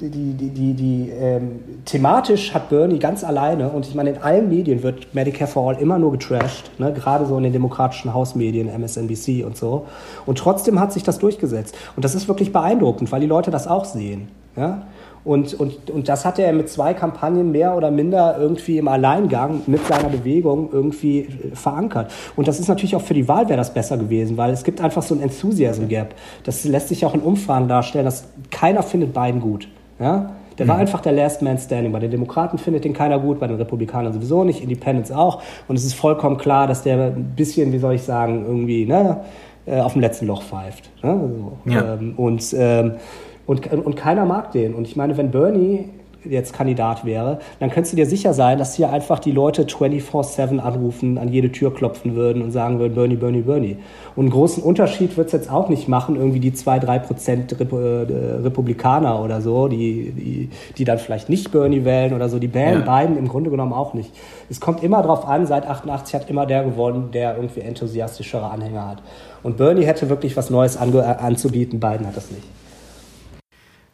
die, 0.01 0.09
die, 0.09 0.49
die, 0.49 0.73
die 0.73 1.09
ähm, 1.09 1.59
thematisch 1.85 2.53
hat 2.53 2.69
Bernie 2.69 2.99
ganz 2.99 3.23
alleine, 3.23 3.69
und 3.69 3.87
ich 3.87 3.95
meine, 3.95 4.09
in 4.09 4.17
allen 4.17 4.49
Medien 4.49 4.83
wird 4.83 5.13
Medicare 5.13 5.49
for 5.49 5.69
All 5.69 5.81
immer 5.81 5.97
nur 5.97 6.11
getrashed, 6.11 6.69
ne? 6.79 6.91
gerade 6.91 7.25
so 7.25 7.37
in 7.37 7.43
den 7.43 7.53
demokratischen 7.53 8.13
Hausmedien, 8.13 8.67
MSNBC 8.67 9.45
und 9.45 9.55
so. 9.55 9.85
Und 10.25 10.37
trotzdem 10.37 10.81
hat 10.81 10.91
sich 10.91 11.03
das 11.03 11.17
durchgesetzt. 11.19 11.75
Und 11.95 12.03
das 12.03 12.13
ist 12.13 12.27
wirklich 12.27 12.51
beeindruckend, 12.51 13.09
weil 13.11 13.21
die 13.21 13.27
Leute 13.27 13.51
das 13.51 13.67
auch 13.67 13.85
sehen. 13.85 14.27
Ja? 14.57 14.83
Und, 15.25 15.55
und, 15.55 15.89
und 15.89 16.07
das 16.07 16.23
hat 16.23 16.37
er 16.37 16.53
mit 16.53 16.69
zwei 16.69 16.93
Kampagnen 16.93 17.51
mehr 17.51 17.75
oder 17.75 17.89
minder 17.89 18.37
irgendwie 18.39 18.77
im 18.77 18.87
Alleingang 18.87 19.63
mit 19.65 19.85
seiner 19.87 20.09
Bewegung 20.09 20.69
irgendwie 20.71 21.21
äh, 21.21 21.55
verankert. 21.55 22.11
Und 22.35 22.47
das 22.47 22.59
ist 22.59 22.67
natürlich 22.67 22.95
auch 22.95 23.01
für 23.01 23.15
die 23.15 23.27
Wahl 23.27 23.49
wäre 23.49 23.57
das 23.57 23.73
besser 23.73 23.97
gewesen, 23.97 24.37
weil 24.37 24.51
es 24.51 24.63
gibt 24.63 24.79
einfach 24.81 25.01
so 25.01 25.15
ein 25.15 25.21
Enthusiasm 25.21 25.87
Gap. 25.87 26.13
Das 26.43 26.63
lässt 26.63 26.89
sich 26.89 27.03
auch 27.05 27.15
in 27.15 27.21
Umfragen 27.21 27.67
darstellen, 27.67 28.05
dass 28.05 28.27
keiner 28.51 28.83
findet 28.83 29.13
beiden 29.13 29.41
gut. 29.41 29.67
Ja? 29.99 30.35
Der 30.59 30.65
mhm. 30.65 30.69
war 30.69 30.77
einfach 30.77 31.01
der 31.01 31.13
Last 31.13 31.41
Man 31.41 31.57
Standing. 31.57 31.91
Bei 31.91 31.99
den 31.99 32.11
Demokraten 32.11 32.59
findet 32.59 32.85
den 32.85 32.93
keiner 32.93 33.17
gut, 33.17 33.39
bei 33.39 33.47
den 33.47 33.57
Republikanern 33.57 34.13
sowieso 34.13 34.43
nicht, 34.43 34.61
Independents 34.61 35.11
auch. 35.11 35.41
Und 35.67 35.75
es 35.75 35.85
ist 35.85 35.95
vollkommen 35.95 36.37
klar, 36.37 36.67
dass 36.67 36.83
der 36.83 36.97
ein 36.97 37.33
bisschen, 37.35 37.73
wie 37.73 37.79
soll 37.79 37.95
ich 37.95 38.03
sagen, 38.03 38.45
irgendwie 38.45 38.85
ne, 38.85 39.21
äh, 39.65 39.79
auf 39.79 39.93
dem 39.93 40.01
letzten 40.01 40.27
Loch 40.27 40.43
pfeift. 40.43 40.89
Ne? 41.03 41.19
So. 41.65 41.71
Ja. 41.71 41.95
Ähm, 41.95 42.13
und 42.15 42.55
ähm, 42.57 42.93
und, 43.45 43.67
und 43.71 43.95
keiner 43.95 44.25
mag 44.25 44.51
den. 44.51 44.73
Und 44.73 44.87
ich 44.87 44.95
meine, 44.95 45.17
wenn 45.17 45.31
Bernie 45.31 45.89
jetzt 46.29 46.53
Kandidat 46.53 47.05
wäre, 47.05 47.39
dann 47.59 47.69
könntest 47.69 47.93
du 47.93 47.97
dir 47.97 48.05
sicher 48.05 48.33
sein, 48.33 48.57
dass 48.57 48.75
hier 48.75 48.91
einfach 48.91 49.19
die 49.19 49.31
Leute 49.31 49.63
24-7 49.63 50.59
anrufen, 50.59 51.17
an 51.17 51.29
jede 51.29 51.51
Tür 51.51 51.73
klopfen 51.73 52.15
würden 52.15 52.41
und 52.41 52.51
sagen 52.51 52.79
würden, 52.79 52.95
Bernie, 52.95 53.15
Bernie, 53.15 53.41
Bernie. 53.41 53.77
Und 54.15 54.25
einen 54.25 54.31
großen 54.31 54.63
Unterschied 54.63 55.17
wird 55.17 55.27
es 55.27 55.33
jetzt 55.33 55.51
auch 55.51 55.69
nicht 55.69 55.87
machen, 55.87 56.15
irgendwie 56.15 56.39
die 56.39 56.51
2-3 56.51 56.99
Prozent 56.99 57.59
Rep 57.59 57.71
äh, 57.71 57.75
Republikaner 58.43 59.21
oder 59.21 59.41
so, 59.41 59.67
die, 59.67 60.11
die, 60.11 60.49
die 60.77 60.83
dann 60.83 60.97
vielleicht 60.97 61.29
nicht 61.29 61.51
Bernie 61.51 61.85
wählen 61.85 62.13
oder 62.13 62.29
so, 62.29 62.39
die 62.39 62.53
wählen 62.53 62.83
ja. 62.85 62.99
Biden 62.99 63.17
im 63.17 63.27
Grunde 63.27 63.49
genommen 63.49 63.73
auch 63.73 63.93
nicht. 63.93 64.11
Es 64.49 64.59
kommt 64.59 64.83
immer 64.83 65.01
darauf 65.01 65.27
an, 65.27 65.45
seit 65.45 65.67
88 65.67 66.15
hat 66.15 66.29
immer 66.29 66.45
der 66.45 66.63
gewonnen, 66.63 67.11
der 67.11 67.35
irgendwie 67.35 67.61
enthusiastischere 67.61 68.49
Anhänger 68.49 68.87
hat. 68.87 68.97
Und 69.43 69.57
Bernie 69.57 69.83
hätte 69.83 70.09
wirklich 70.09 70.35
was 70.37 70.49
Neues 70.49 70.77
anzubieten, 70.77 71.79
Biden 71.79 72.07
hat 72.07 72.17
das 72.17 72.31
nicht. 72.31 72.43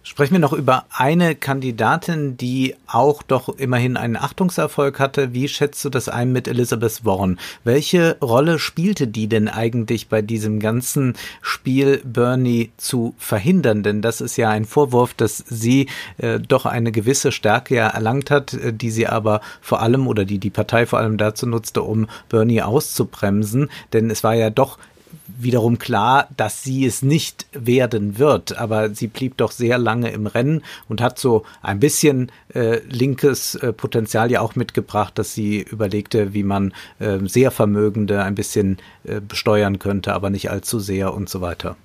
Sprechen 0.03 0.33
wir 0.33 0.39
noch 0.39 0.53
über 0.53 0.85
eine 0.89 1.35
Kandidatin, 1.35 2.35
die 2.35 2.75
auch 2.87 3.21
doch 3.21 3.49
immerhin 3.49 3.97
einen 3.97 4.17
Achtungserfolg 4.17 4.99
hatte. 4.99 5.33
Wie 5.35 5.47
schätzt 5.47 5.85
du 5.85 5.89
das 5.89 6.09
ein 6.09 6.31
mit 6.31 6.47
Elizabeth 6.47 7.05
Warren? 7.05 7.37
Welche 7.63 8.17
Rolle 8.19 8.57
spielte 8.57 9.07
die 9.07 9.27
denn 9.27 9.47
eigentlich 9.47 10.09
bei 10.09 10.23
diesem 10.23 10.59
ganzen 10.59 11.13
Spiel 11.43 12.01
Bernie 12.03 12.71
zu 12.77 13.13
verhindern? 13.19 13.83
Denn 13.83 14.01
das 14.01 14.21
ist 14.21 14.37
ja 14.37 14.49
ein 14.49 14.65
Vorwurf, 14.65 15.13
dass 15.13 15.37
sie 15.37 15.87
äh, 16.17 16.39
doch 16.39 16.65
eine 16.65 16.91
gewisse 16.91 17.31
Stärke 17.31 17.75
ja 17.75 17.87
erlangt 17.87 18.31
hat, 18.31 18.55
äh, 18.55 18.73
die 18.73 18.89
sie 18.89 19.05
aber 19.05 19.39
vor 19.61 19.83
allem 19.83 20.07
oder 20.07 20.25
die 20.25 20.39
die 20.39 20.49
Partei 20.49 20.87
vor 20.87 20.97
allem 20.97 21.17
dazu 21.17 21.45
nutzte, 21.45 21.83
um 21.83 22.07
Bernie 22.27 22.63
auszubremsen. 22.63 23.69
Denn 23.93 24.09
es 24.09 24.23
war 24.23 24.33
ja 24.33 24.49
doch 24.49 24.79
wiederum 25.27 25.79
klar, 25.79 26.27
dass 26.37 26.63
sie 26.63 26.85
es 26.85 27.01
nicht 27.01 27.45
werden 27.51 28.17
wird. 28.17 28.57
Aber 28.57 28.93
sie 28.93 29.07
blieb 29.07 29.37
doch 29.37 29.51
sehr 29.51 29.77
lange 29.77 30.11
im 30.11 30.27
Rennen 30.27 30.63
und 30.87 31.01
hat 31.01 31.19
so 31.19 31.43
ein 31.61 31.79
bisschen 31.79 32.31
äh, 32.53 32.79
linkes 32.89 33.55
äh, 33.55 33.73
Potenzial 33.73 34.31
ja 34.31 34.41
auch 34.41 34.55
mitgebracht, 34.55 35.17
dass 35.17 35.33
sie 35.33 35.61
überlegte, 35.61 36.33
wie 36.33 36.43
man 36.43 36.73
äh, 36.99 37.19
sehr 37.23 37.51
Vermögende 37.51 38.23
ein 38.23 38.35
bisschen 38.35 38.77
äh, 39.03 39.19
besteuern 39.19 39.79
könnte, 39.79 40.13
aber 40.13 40.29
nicht 40.29 40.49
allzu 40.49 40.79
sehr 40.79 41.13
und 41.13 41.29
so 41.29 41.41
weiter. 41.41 41.75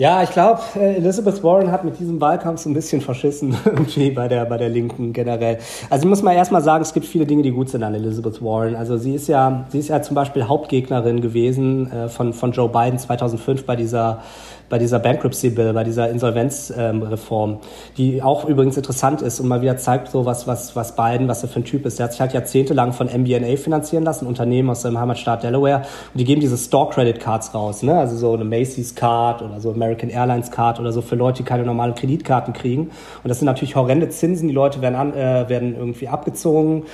Ja, 0.00 0.22
ich 0.22 0.30
glaube, 0.30 0.62
äh, 0.76 0.96
Elizabeth 0.96 1.44
Warren 1.44 1.70
hat 1.70 1.84
mit 1.84 2.00
diesem 2.00 2.22
Wahlkampf 2.22 2.62
so 2.62 2.70
ein 2.70 2.72
bisschen 2.72 3.02
verschissen, 3.02 3.54
irgendwie 3.66 4.10
bei 4.10 4.28
der, 4.28 4.46
bei 4.46 4.56
der 4.56 4.70
Linken 4.70 5.12
generell. 5.12 5.58
Also 5.90 6.08
muss 6.08 6.22
man 6.22 6.34
erstmal 6.34 6.62
sagen, 6.62 6.80
es 6.80 6.94
gibt 6.94 7.04
viele 7.04 7.26
Dinge, 7.26 7.42
die 7.42 7.50
gut 7.50 7.68
sind 7.68 7.82
an 7.82 7.92
Elizabeth 7.92 8.42
Warren. 8.42 8.76
Also 8.76 8.96
sie 8.96 9.14
ist 9.14 9.28
ja, 9.28 9.66
sie 9.68 9.78
ist 9.78 9.88
ja 9.88 10.00
zum 10.00 10.14
Beispiel 10.14 10.44
Hauptgegnerin 10.44 11.20
gewesen 11.20 11.92
äh, 11.92 12.08
von, 12.08 12.32
von 12.32 12.52
Joe 12.52 12.70
Biden 12.70 12.98
2005 12.98 13.66
bei 13.66 13.76
dieser 13.76 14.22
bei 14.70 14.78
dieser 14.78 15.00
Bankruptcy 15.00 15.50
Bill, 15.50 15.72
bei 15.74 15.84
dieser 15.84 16.08
Insolvenzreform, 16.08 17.50
ähm, 17.50 17.58
die 17.98 18.22
auch 18.22 18.48
übrigens 18.48 18.76
interessant 18.76 19.20
ist 19.20 19.40
und 19.40 19.48
mal 19.48 19.60
wieder 19.60 19.76
zeigt 19.76 20.08
so 20.08 20.24
was, 20.24 20.46
was, 20.46 20.74
was 20.76 20.96
Biden, 20.96 21.28
was 21.28 21.42
er 21.42 21.48
für 21.48 21.60
ein 21.60 21.64
Typ 21.64 21.84
ist. 21.84 21.98
Der 21.98 22.04
hat 22.04 22.12
sich 22.12 22.20
halt 22.20 22.32
jahrzehntelang 22.32 22.92
von 22.92 23.08
MBNA 23.08 23.56
finanzieren 23.56 24.04
lassen, 24.04 24.26
Unternehmen 24.26 24.70
aus 24.70 24.82
seinem 24.82 24.98
Heimatstaat 24.98 25.42
Delaware, 25.42 25.82
und 26.14 26.20
die 26.20 26.24
geben 26.24 26.40
diese 26.40 26.56
Store 26.56 26.88
Credit 26.88 27.18
Cards 27.18 27.52
raus, 27.52 27.82
ne? 27.82 27.98
Also 27.98 28.16
so 28.16 28.32
eine 28.32 28.44
Macy's 28.44 28.94
Card 28.94 29.42
oder 29.42 29.60
so 29.60 29.72
American 29.72 30.08
Airlines 30.08 30.50
Card 30.50 30.78
oder 30.78 30.92
so 30.92 31.02
für 31.02 31.16
Leute, 31.16 31.38
die 31.38 31.44
keine 31.44 31.64
normalen 31.64 31.94
Kreditkarten 31.94 32.54
kriegen. 32.54 32.90
Und 33.22 33.28
das 33.28 33.40
sind 33.40 33.46
natürlich 33.46 33.74
horrende 33.74 34.08
Zinsen. 34.08 34.46
Die 34.46 34.54
Leute 34.54 34.80
werden, 34.80 34.94
an, 34.94 35.14
äh, 35.14 35.48
werden 35.48 35.74
irgendwie 35.76 36.06
abgezogen 36.06 36.84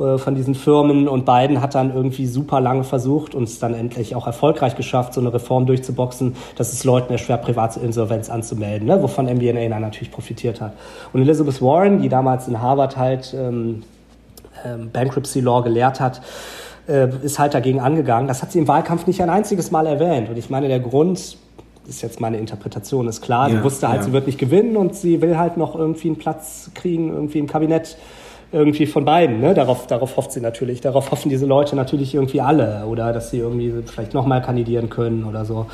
äh, 0.00 0.16
von 0.16 0.34
diesen 0.34 0.54
Firmen 0.54 1.06
und 1.06 1.26
Biden 1.26 1.60
hat 1.60 1.74
dann 1.74 1.94
irgendwie 1.94 2.26
super 2.26 2.60
lange 2.60 2.84
versucht 2.84 3.34
und 3.34 3.44
es 3.44 3.58
dann 3.58 3.74
endlich 3.74 4.14
auch 4.14 4.26
erfolgreich 4.26 4.74
geschafft, 4.74 5.12
so 5.12 5.20
eine 5.20 5.32
Reform 5.34 5.66
durchzuboxen, 5.66 6.34
dass 6.56 6.72
es 6.72 6.84
Leuten 6.84 7.12
schwer 7.26 7.36
Privatinsolvenz 7.38 8.30
anzumelden, 8.30 8.86
ne? 8.86 9.02
wovon 9.02 9.26
MBNA 9.26 9.68
dann 9.68 9.82
natürlich 9.82 10.10
profitiert 10.10 10.60
hat. 10.60 10.72
Und 11.12 11.20
Elizabeth 11.20 11.60
Warren, 11.60 12.00
die 12.00 12.08
damals 12.08 12.48
in 12.48 12.60
Harvard 12.60 12.96
halt 12.96 13.34
ähm, 13.36 13.82
ähm, 14.64 14.90
Bankruptcy 14.92 15.40
Law 15.40 15.62
gelehrt 15.62 16.00
hat, 16.00 16.22
äh, 16.88 17.08
ist 17.22 17.38
halt 17.38 17.54
dagegen 17.54 17.80
angegangen. 17.80 18.28
Das 18.28 18.42
hat 18.42 18.52
sie 18.52 18.58
im 18.60 18.68
Wahlkampf 18.68 19.06
nicht 19.06 19.20
ein 19.22 19.30
einziges 19.30 19.70
Mal 19.70 19.86
erwähnt. 19.86 20.28
Und 20.28 20.38
ich 20.38 20.50
meine, 20.50 20.68
der 20.68 20.80
Grund 20.80 21.36
ist 21.88 22.02
jetzt 22.02 22.20
meine 22.20 22.38
Interpretation, 22.38 23.08
ist 23.08 23.22
klar. 23.22 23.48
Ja, 23.48 23.56
sie 23.56 23.64
wusste 23.64 23.88
halt, 23.88 24.00
ja. 24.00 24.06
sie 24.06 24.12
wird 24.12 24.26
nicht 24.26 24.38
gewinnen 24.38 24.76
und 24.76 24.94
sie 24.94 25.20
will 25.20 25.36
halt 25.36 25.56
noch 25.56 25.76
irgendwie 25.76 26.08
einen 26.08 26.18
Platz 26.18 26.70
kriegen, 26.74 27.10
irgendwie 27.10 27.38
im 27.38 27.46
Kabinett 27.46 27.96
irgendwie 28.56 28.86
von 28.86 29.04
beiden. 29.04 29.40
Ne? 29.40 29.54
Darauf, 29.54 29.86
darauf 29.86 30.16
hofft 30.16 30.32
sie 30.32 30.40
natürlich. 30.40 30.80
Darauf 30.80 31.10
hoffen 31.10 31.28
diese 31.28 31.46
Leute 31.46 31.76
natürlich 31.76 32.14
irgendwie 32.14 32.40
alle. 32.40 32.86
Oder 32.86 33.12
dass 33.12 33.30
sie 33.30 33.38
irgendwie 33.38 33.72
vielleicht 33.84 34.14
nochmal 34.14 34.42
kandidieren 34.42 34.88
können 34.88 35.24
oder 35.24 35.44
so. 35.44 35.66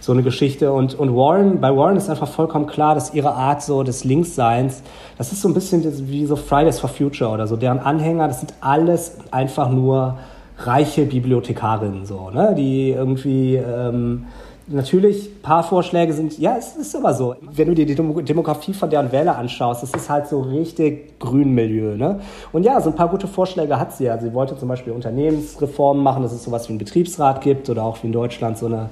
So 0.00 0.12
eine 0.12 0.22
Geschichte. 0.22 0.72
Und, 0.72 0.98
und 0.98 1.14
Warren, 1.14 1.60
bei 1.60 1.74
Warren 1.74 1.96
ist 1.96 2.10
einfach 2.10 2.28
vollkommen 2.28 2.66
klar, 2.66 2.94
dass 2.94 3.14
ihre 3.14 3.32
Art 3.32 3.62
so 3.62 3.82
des 3.84 4.04
Linksseins, 4.04 4.82
das 5.16 5.32
ist 5.32 5.40
so 5.40 5.48
ein 5.48 5.54
bisschen 5.54 5.84
wie 6.08 6.26
so 6.26 6.36
Fridays 6.36 6.80
for 6.80 6.90
Future 6.90 7.30
oder 7.30 7.46
so. 7.46 7.56
Deren 7.56 7.78
Anhänger, 7.78 8.26
das 8.28 8.40
sind 8.40 8.52
alles 8.60 9.16
einfach 9.30 9.70
nur 9.70 10.18
reiche 10.58 11.06
Bibliothekarinnen, 11.06 12.06
so, 12.06 12.30
ne? 12.30 12.54
die 12.56 12.90
irgendwie 12.90 13.56
ähm, 13.56 14.26
Natürlich, 14.66 15.26
ein 15.26 15.42
paar 15.42 15.62
Vorschläge 15.62 16.14
sind, 16.14 16.38
ja, 16.38 16.56
es 16.56 16.74
ist 16.74 16.96
aber 16.96 17.12
so. 17.12 17.34
Wenn 17.42 17.68
du 17.68 17.74
dir 17.74 17.84
die 17.84 17.94
Demografie 17.94 18.72
von 18.72 18.88
deren 18.88 19.12
Wähler 19.12 19.36
anschaust, 19.36 19.82
das 19.82 19.90
ist 19.92 20.08
halt 20.08 20.26
so 20.26 20.40
richtig 20.40 21.18
Grünmilieu. 21.18 21.96
Ne? 21.96 22.20
Und 22.50 22.62
ja, 22.62 22.80
so 22.80 22.88
ein 22.88 22.96
paar 22.96 23.10
gute 23.10 23.26
Vorschläge 23.26 23.78
hat 23.78 23.94
sie 23.94 24.04
ja. 24.04 24.16
Sie 24.16 24.32
wollte 24.32 24.56
zum 24.56 24.68
Beispiel 24.68 24.94
Unternehmensreformen 24.94 26.02
machen, 26.02 26.22
dass 26.22 26.32
es 26.32 26.44
sowas 26.44 26.66
wie 26.68 26.70
einen 26.70 26.78
Betriebsrat 26.78 27.42
gibt 27.42 27.68
oder 27.68 27.82
auch 27.82 28.02
wie 28.02 28.06
in 28.06 28.14
Deutschland 28.14 28.56
so 28.56 28.64
eine, 28.64 28.88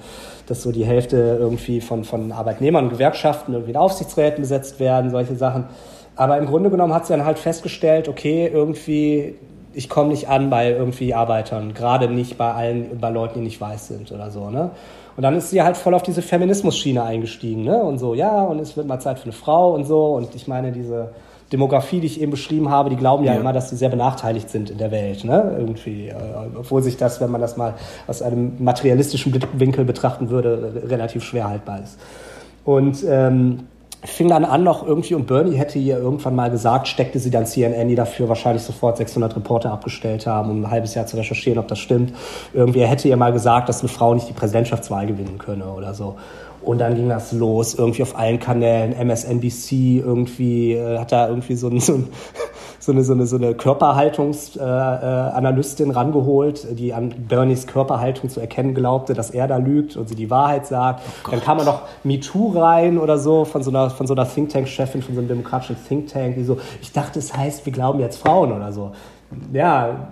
dass 0.46 0.62
so 0.62 0.72
die 0.72 0.84
Hälfte 0.84 1.38
irgendwie 1.40 1.80
von, 1.80 2.04
von 2.04 2.32
Arbeitnehmern 2.32 2.84
und 2.84 2.90
Gewerkschaften 2.90 3.54
irgendwie 3.54 3.70
in 3.70 3.78
Aufsichtsräten 3.78 4.42
besetzt 4.42 4.78
werden, 4.78 5.10
solche 5.10 5.36
Sachen. 5.36 5.64
Aber 6.16 6.36
im 6.36 6.44
Grunde 6.44 6.68
genommen 6.68 6.92
hat 6.92 7.06
sie 7.06 7.14
dann 7.14 7.24
halt 7.24 7.38
festgestellt, 7.38 8.08
okay, 8.08 8.50
irgendwie, 8.52 9.36
ich 9.72 9.88
komme 9.88 10.10
nicht 10.10 10.28
an 10.28 10.50
bei 10.50 10.70
irgendwie 10.70 11.14
Arbeitern, 11.14 11.72
gerade 11.72 12.08
nicht 12.08 12.36
bei 12.36 12.52
allen, 12.52 12.98
bei 13.00 13.08
Leuten, 13.08 13.38
die 13.38 13.44
nicht 13.46 13.58
weiß 13.58 13.88
sind 13.88 14.12
oder 14.12 14.30
so. 14.30 14.50
Ne? 14.50 14.72
Und 15.16 15.22
dann 15.22 15.36
ist 15.36 15.50
sie 15.50 15.62
halt 15.62 15.76
voll 15.76 15.94
auf 15.94 16.02
diese 16.02 16.22
Feminismus-Schiene 16.22 17.02
eingestiegen, 17.02 17.64
ne? 17.64 17.82
Und 17.82 17.98
so, 17.98 18.14
ja, 18.14 18.42
und 18.42 18.58
es 18.58 18.76
wird 18.76 18.86
mal 18.86 18.98
Zeit 19.00 19.18
für 19.18 19.24
eine 19.24 19.32
Frau 19.32 19.74
und 19.74 19.84
so. 19.84 20.14
Und 20.14 20.34
ich 20.34 20.48
meine, 20.48 20.72
diese 20.72 21.10
Demografie, 21.52 22.00
die 22.00 22.06
ich 22.06 22.20
eben 22.20 22.30
beschrieben 22.30 22.70
habe, 22.70 22.88
die 22.88 22.96
glauben 22.96 23.24
ja, 23.24 23.34
ja. 23.34 23.40
immer, 23.40 23.52
dass 23.52 23.68
sie 23.68 23.76
sehr 23.76 23.90
benachteiligt 23.90 24.48
sind 24.48 24.70
in 24.70 24.78
der 24.78 24.90
Welt, 24.90 25.24
ne? 25.24 25.54
Irgendwie. 25.58 26.08
Äh, 26.08 26.14
obwohl 26.56 26.82
sich 26.82 26.96
das, 26.96 27.20
wenn 27.20 27.30
man 27.30 27.40
das 27.40 27.56
mal 27.56 27.74
aus 28.06 28.22
einem 28.22 28.54
materialistischen 28.58 29.38
Winkel 29.52 29.84
betrachten 29.84 30.30
würde, 30.30 30.82
relativ 30.88 31.22
schwer 31.24 31.48
haltbar 31.48 31.82
ist. 31.82 31.98
Und 32.64 33.04
ähm, 33.06 33.66
fing 34.04 34.28
dann 34.28 34.44
an 34.44 34.64
noch 34.64 34.86
irgendwie, 34.86 35.14
und 35.14 35.26
Bernie 35.26 35.56
hätte 35.56 35.78
ihr 35.78 35.96
irgendwann 35.96 36.34
mal 36.34 36.50
gesagt, 36.50 36.88
steckte 36.88 37.20
sie 37.20 37.30
dann 37.30 37.46
CNN, 37.46 37.88
die 37.88 37.94
dafür 37.94 38.28
wahrscheinlich 38.28 38.62
sofort 38.62 38.96
600 38.96 39.36
Reporter 39.36 39.70
abgestellt 39.70 40.26
haben, 40.26 40.50
um 40.50 40.64
ein 40.64 40.70
halbes 40.70 40.94
Jahr 40.94 41.06
zu 41.06 41.16
recherchieren, 41.16 41.58
ob 41.58 41.68
das 41.68 41.78
stimmt. 41.78 42.12
Irgendwie, 42.52 42.80
er 42.80 42.88
hätte 42.88 43.08
ihr 43.08 43.16
mal 43.16 43.32
gesagt, 43.32 43.68
dass 43.68 43.80
eine 43.80 43.88
Frau 43.88 44.14
nicht 44.14 44.28
die 44.28 44.32
Präsidentschaftswahl 44.32 45.06
gewinnen 45.06 45.38
könne 45.38 45.66
oder 45.66 45.94
so. 45.94 46.16
Und 46.62 46.78
dann 46.78 46.94
ging 46.94 47.08
das 47.08 47.32
los, 47.32 47.74
irgendwie 47.74 48.02
auf 48.02 48.16
allen 48.16 48.38
Kanälen, 48.38 48.92
MSNBC, 48.92 49.98
irgendwie, 49.98 50.74
äh, 50.74 50.98
hat 50.98 51.12
da 51.12 51.28
irgendwie 51.28 51.56
so 51.56 51.68
ein, 51.68 51.80
so 51.80 51.94
ein 51.94 52.08
so 52.82 52.92
eine, 52.92 53.04
so 53.04 53.12
eine, 53.12 53.26
so 53.26 53.36
eine 53.36 53.54
Körperhaltungsanalystin 53.54 55.90
äh, 55.90 55.92
rangeholt, 55.92 56.66
die 56.78 56.92
an 56.92 57.14
Bernies 57.28 57.68
Körperhaltung 57.68 58.28
zu 58.28 58.40
erkennen 58.40 58.74
glaubte, 58.74 59.14
dass 59.14 59.30
er 59.30 59.46
da 59.46 59.58
lügt 59.58 59.96
und 59.96 60.08
sie 60.08 60.16
die 60.16 60.30
Wahrheit 60.30 60.66
sagt. 60.66 61.04
Oh 61.26 61.30
Dann 61.30 61.40
kam 61.40 61.58
man 61.58 61.66
noch 61.66 61.82
MeToo 62.02 62.58
rein 62.58 62.98
oder 62.98 63.18
so 63.18 63.44
von 63.44 63.62
so 63.62 63.70
einer, 63.70 63.90
von 63.90 64.08
so 64.08 64.14
einer 64.14 64.28
Think 64.28 64.50
Tank-Chefin, 64.50 65.02
von 65.02 65.14
so 65.14 65.20
einem 65.20 65.28
demokratischen 65.28 65.76
Think 65.86 66.08
Tank, 66.08 66.34
die 66.34 66.42
so, 66.42 66.58
ich 66.80 66.90
dachte, 66.92 67.20
es 67.20 67.36
heißt, 67.36 67.64
wir 67.64 67.72
glauben 67.72 68.00
jetzt 68.00 68.16
Frauen 68.16 68.50
oder 68.50 68.72
so. 68.72 68.90
Ja, 69.52 70.08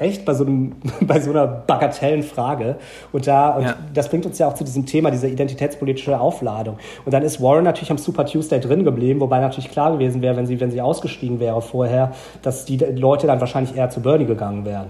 echt 0.00 0.24
bei 0.24 0.34
so, 0.34 0.44
einem, 0.44 0.72
bei 1.02 1.20
so 1.20 1.30
einer 1.30 1.46
bagatellen 1.46 2.22
Frage. 2.22 2.76
Und 3.12 3.26
da, 3.26 3.50
und 3.50 3.64
ja. 3.64 3.74
das 3.94 4.08
bringt 4.08 4.26
uns 4.26 4.38
ja 4.38 4.48
auch 4.48 4.54
zu 4.54 4.64
diesem 4.64 4.86
Thema, 4.86 5.10
dieser 5.10 5.28
identitätspolitische 5.28 6.18
Aufladung. 6.18 6.78
Und 7.04 7.12
dann 7.12 7.22
ist 7.22 7.40
Warren 7.42 7.64
natürlich 7.64 7.90
am 7.90 7.98
Super 7.98 8.26
Tuesday 8.26 8.60
drin 8.60 8.84
geblieben, 8.84 9.20
wobei 9.20 9.40
natürlich 9.40 9.70
klar 9.70 9.92
gewesen 9.92 10.22
wäre, 10.22 10.36
wenn 10.36 10.46
sie, 10.46 10.60
wenn 10.60 10.70
sie 10.70 10.80
ausgestiegen 10.80 11.40
wäre 11.40 11.60
vorher, 11.62 12.12
dass 12.42 12.64
die 12.64 12.76
Leute 12.76 13.26
dann 13.26 13.40
wahrscheinlich 13.40 13.76
eher 13.76 13.90
zu 13.90 14.00
Bernie 14.00 14.26
gegangen 14.26 14.64
wären. 14.64 14.86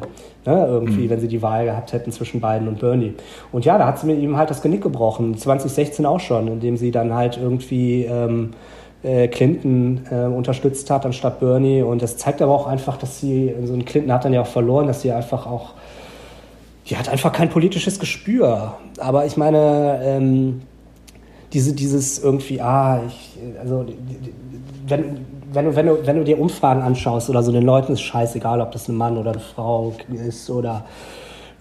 Ne, 0.46 0.66
irgendwie, 0.66 1.04
mhm. 1.04 1.10
wenn 1.10 1.20
sie 1.20 1.28
die 1.28 1.42
Wahl 1.42 1.66
gehabt 1.66 1.92
hätten 1.92 2.12
zwischen 2.12 2.40
Biden 2.40 2.66
und 2.66 2.80
Bernie. 2.80 3.12
Und 3.52 3.66
ja, 3.66 3.76
da 3.76 3.86
hat 3.86 3.98
sie 3.98 4.06
mir 4.06 4.16
eben 4.16 4.38
halt 4.38 4.48
das 4.48 4.62
Genick 4.62 4.82
gebrochen. 4.82 5.36
2016 5.36 6.06
auch 6.06 6.20
schon, 6.20 6.48
indem 6.48 6.78
sie 6.78 6.90
dann 6.90 7.12
halt 7.14 7.36
irgendwie 7.36 8.04
ähm, 8.04 8.52
äh, 8.52 8.79
Clinton 9.02 10.06
äh, 10.10 10.26
unterstützt 10.26 10.90
hat 10.90 11.06
anstatt 11.06 11.40
Bernie. 11.40 11.82
Und 11.82 12.02
das 12.02 12.16
zeigt 12.16 12.42
aber 12.42 12.52
auch 12.52 12.66
einfach, 12.66 12.96
dass 12.96 13.20
sie, 13.20 13.54
so 13.64 13.74
ein 13.74 13.84
Clinton 13.84 14.12
hat 14.12 14.24
dann 14.24 14.32
ja 14.32 14.42
auch 14.42 14.46
verloren, 14.46 14.86
dass 14.86 15.02
sie 15.02 15.12
einfach 15.12 15.46
auch, 15.46 15.74
die 16.86 16.96
hat 16.96 17.08
einfach 17.08 17.32
kein 17.32 17.48
politisches 17.48 17.98
Gespür. 17.98 18.74
Aber 18.98 19.24
ich 19.26 19.36
meine, 19.36 20.00
ähm, 20.02 20.62
diese, 21.52 21.72
dieses 21.72 22.22
irgendwie, 22.22 22.60
ah, 22.60 23.00
ich, 23.06 23.38
also, 23.60 23.86
wenn, 24.86 25.24
wenn 25.52 25.64
du, 25.64 25.76
wenn, 25.76 25.86
du, 25.86 26.06
wenn 26.06 26.16
du 26.16 26.24
dir 26.24 26.38
Umfragen 26.38 26.82
anschaust 26.82 27.30
oder 27.30 27.42
so, 27.42 27.50
den 27.52 27.64
Leuten 27.64 27.92
ist 27.92 28.02
scheißegal, 28.02 28.60
ob 28.60 28.72
das 28.72 28.88
ein 28.88 28.96
Mann 28.96 29.16
oder 29.16 29.32
eine 29.32 29.40
Frau 29.40 29.94
ist 30.12 30.48
oder 30.50 30.84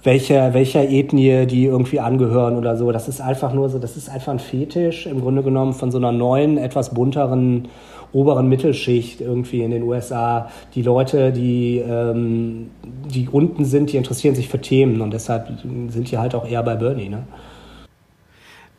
welcher, 0.04 0.54
welcher 0.54 0.88
Ethnie 0.88 1.46
die 1.46 1.66
irgendwie 1.66 2.00
angehören 2.00 2.56
oder 2.58 2.78
so. 2.78 2.92
Das 2.92 3.08
ist 3.08 3.22
einfach 3.22 3.54
nur 3.54 3.70
so, 3.70 3.80
das 3.80 3.98
ist 3.98 4.10
einfach 4.10 4.32
ein 4.32 4.40
Fetisch 4.40 5.06
im 5.06 5.22
Grunde 5.22 5.44
genommen 5.44 5.74
von 5.74 5.92
so 5.92 5.98
einer 5.98 6.12
neuen, 6.12 6.58
etwas 6.58 6.94
bunteren 6.94 7.68
oberen 8.12 8.48
Mittelschicht 8.48 9.22
irgendwie 9.22 9.62
in 9.62 9.72
den 9.72 9.84
USA. 9.84 10.50
Die 10.74 10.82
Leute, 10.82 11.32
die, 11.32 11.78
ähm, 11.78 12.72
die 12.84 13.30
unten 13.30 13.66
sind, 13.66 13.92
die 13.92 13.98
interessieren 13.98 14.36
sich 14.36 14.50
für 14.50 14.60
Themen 14.60 15.02
und 15.02 15.12
deshalb 15.12 15.48
sind 15.90 16.10
die 16.10 16.18
halt 16.18 16.36
auch 16.36 16.48
eher 16.48 16.64
bei 16.64 16.76
Bernie. 16.76 17.10
Ne? 17.10 17.28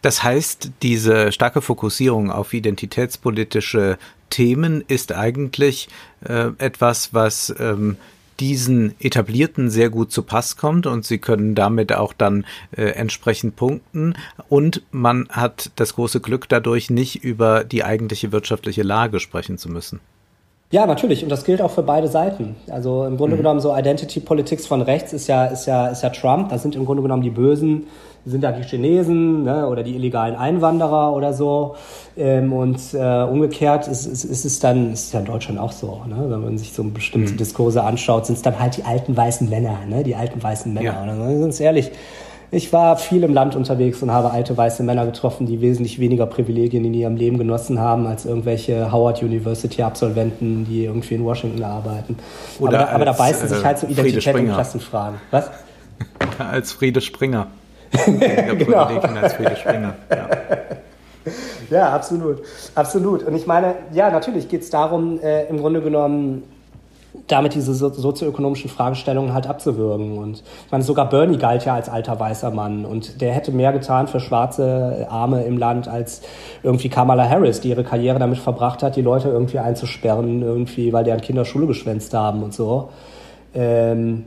Das 0.02 0.22
heißt, 0.22 0.72
diese 0.82 1.30
starke 1.30 1.60
Fokussierung 1.60 2.30
auf 2.30 2.54
identitätspolitische 2.54 3.98
Themen 4.30 4.82
ist 4.88 5.12
eigentlich 5.12 5.88
äh, 6.26 6.50
etwas, 6.58 7.12
was 7.12 7.54
ähm, 7.60 7.96
diesen 8.40 8.94
etablierten 9.00 9.70
sehr 9.70 9.90
gut 9.90 10.10
zu 10.10 10.22
Pass 10.22 10.56
kommt 10.56 10.86
und 10.86 11.04
sie 11.04 11.18
können 11.18 11.54
damit 11.54 11.92
auch 11.92 12.12
dann 12.12 12.44
äh, 12.76 12.84
entsprechend 12.90 13.56
punkten 13.56 14.14
und 14.48 14.82
man 14.90 15.28
hat 15.30 15.70
das 15.76 15.94
große 15.94 16.20
Glück 16.20 16.48
dadurch 16.48 16.90
nicht 16.90 17.22
über 17.22 17.64
die 17.64 17.84
eigentliche 17.84 18.32
wirtschaftliche 18.32 18.82
Lage 18.82 19.20
sprechen 19.20 19.58
zu 19.58 19.68
müssen. 19.68 20.00
Ja, 20.72 20.86
natürlich. 20.86 21.24
Und 21.24 21.30
das 21.30 21.44
gilt 21.44 21.60
auch 21.60 21.72
für 21.72 21.82
beide 21.82 22.06
Seiten. 22.06 22.54
Also 22.70 23.04
im 23.04 23.16
Grunde 23.16 23.34
mhm. 23.34 23.40
genommen 23.40 23.60
so 23.60 23.76
Identity 23.76 24.20
Politics 24.20 24.66
von 24.66 24.82
rechts 24.82 25.12
ist 25.12 25.26
ja, 25.26 25.46
ist 25.46 25.66
ja, 25.66 25.88
ist 25.88 26.02
ja 26.02 26.10
Trump. 26.10 26.50
Das 26.50 26.62
sind 26.62 26.76
im 26.76 26.86
Grunde 26.86 27.02
genommen 27.02 27.22
die 27.22 27.30
Bösen, 27.30 27.88
sind 28.24 28.42
da 28.42 28.52
die 28.52 28.62
Chinesen 28.62 29.44
ne, 29.44 29.66
oder 29.66 29.82
die 29.82 29.94
illegalen 29.94 30.34
Einwanderer 30.36 31.14
oder 31.14 31.32
so. 31.32 31.76
Ähm, 32.16 32.52
und 32.52 32.78
äh, 32.94 33.22
umgekehrt 33.22 33.88
ist, 33.88 34.06
ist, 34.06 34.24
ist 34.24 34.44
es 34.44 34.60
dann, 34.60 34.92
ist 34.92 35.12
ja 35.12 35.20
in 35.20 35.26
Deutschland 35.26 35.58
auch 35.58 35.72
so, 35.72 36.02
ne? 36.06 36.26
wenn 36.28 36.42
man 36.42 36.58
sich 36.58 36.72
so 36.72 36.84
bestimmte 36.84 37.32
mhm. 37.32 37.36
Diskurse 37.36 37.82
anschaut, 37.82 38.26
sind 38.26 38.36
es 38.36 38.42
dann 38.42 38.58
halt 38.58 38.76
die 38.76 38.84
alten 38.84 39.16
weißen 39.16 39.48
Männer, 39.48 39.78
ne? 39.88 40.02
die 40.02 40.14
alten 40.14 40.42
weißen 40.42 40.72
Männer. 40.72 41.06
Ja. 41.06 41.12
Und 41.12 41.40
ganz 41.40 41.60
ehrlich, 41.60 41.90
ich 42.52 42.72
war 42.72 42.96
viel 42.96 43.22
im 43.22 43.32
Land 43.32 43.54
unterwegs 43.54 44.02
und 44.02 44.10
habe 44.10 44.32
alte 44.32 44.56
weiße 44.56 44.82
Männer 44.82 45.06
getroffen, 45.06 45.46
die 45.46 45.60
wesentlich 45.60 46.00
weniger 46.00 46.26
Privilegien 46.26 46.84
in 46.84 46.94
ihrem 46.94 47.14
Leben 47.14 47.38
genossen 47.38 47.78
haben 47.78 48.06
als 48.08 48.24
irgendwelche 48.24 48.90
Howard 48.90 49.22
University 49.22 49.82
Absolventen, 49.82 50.64
die 50.64 50.84
irgendwie 50.84 51.14
in 51.14 51.24
Washington 51.24 51.62
arbeiten. 51.62 52.16
Oder 52.58 52.80
aber, 52.80 52.90
aber 52.90 53.04
da 53.04 53.12
beißen 53.12 53.48
sich 53.48 53.64
halt 53.64 53.78
so 53.78 53.86
äh, 53.86 53.92
Identität 53.92 54.34
und 54.34 54.46
Klassenfragen. 54.48 55.20
Was? 55.30 55.48
als 56.38 56.72
Friede 56.72 57.00
Springer. 57.00 57.46
Genau. 57.90 58.84
als 59.20 59.34
Friede 59.34 59.56
Springer. 59.56 59.94
Ja. 60.10 60.28
ja, 61.70 61.92
absolut. 61.92 62.38
Absolut. 62.74 63.22
Und 63.24 63.34
ich 63.34 63.46
meine, 63.46 63.74
ja, 63.92 64.10
natürlich 64.10 64.48
geht 64.48 64.62
es 64.62 64.70
darum, 64.70 65.20
äh, 65.20 65.46
im 65.46 65.58
Grunde 65.58 65.80
genommen 65.80 66.42
damit 67.26 67.54
diese 67.54 67.74
so 67.74 67.88
sozioökonomischen 67.88 68.70
Fragestellungen 68.70 69.34
halt 69.34 69.46
abzuwürgen. 69.46 70.18
Und 70.18 70.42
ich 70.66 70.72
meine, 70.72 70.84
sogar 70.84 71.08
Bernie 71.08 71.38
galt 71.38 71.64
ja 71.64 71.74
als 71.74 71.88
alter 71.88 72.18
weißer 72.18 72.50
Mann 72.50 72.84
und 72.84 73.20
der 73.20 73.32
hätte 73.32 73.52
mehr 73.52 73.72
getan 73.72 74.08
für 74.08 74.20
schwarze 74.20 75.06
Arme 75.10 75.44
im 75.44 75.58
Land 75.58 75.88
als 75.88 76.22
irgendwie 76.62 76.88
Kamala 76.88 77.28
Harris, 77.28 77.60
die 77.60 77.70
ihre 77.70 77.84
Karriere 77.84 78.18
damit 78.18 78.38
verbracht 78.38 78.82
hat, 78.82 78.96
die 78.96 79.02
Leute 79.02 79.28
irgendwie 79.28 79.58
einzusperren, 79.58 80.42
irgendwie, 80.42 80.92
weil 80.92 81.04
deren 81.04 81.20
Kinder 81.20 81.44
Schule 81.44 81.66
geschwänzt 81.66 82.14
haben 82.14 82.42
und 82.42 82.54
so. 82.54 82.90
Ähm, 83.54 84.24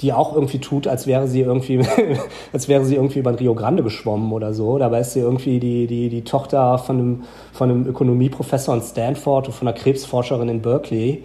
die 0.00 0.12
auch 0.12 0.34
irgendwie 0.34 0.58
tut, 0.58 0.86
als 0.86 1.06
wäre 1.06 1.26
sie 1.26 1.40
irgendwie, 1.40 1.80
als 2.52 2.68
wäre 2.68 2.84
sie 2.84 2.96
irgendwie 2.96 3.18
über 3.18 3.32
den 3.32 3.38
Rio 3.38 3.54
Grande 3.54 3.82
geschwommen 3.82 4.32
oder 4.32 4.52
so. 4.52 4.78
Dabei 4.78 5.00
ist 5.00 5.12
sie 5.12 5.20
irgendwie 5.20 5.58
die, 5.58 5.86
die, 5.86 6.08
die 6.08 6.22
Tochter 6.22 6.78
von 6.78 6.98
einem, 6.98 7.24
von 7.52 7.70
einem 7.70 7.86
Ökonomieprofessor 7.86 8.74
in 8.74 8.82
Stanford 8.82 9.48
und 9.48 9.54
von 9.54 9.68
einer 9.68 9.76
Krebsforscherin 9.76 10.48
in 10.48 10.60
Berkeley 10.60 11.24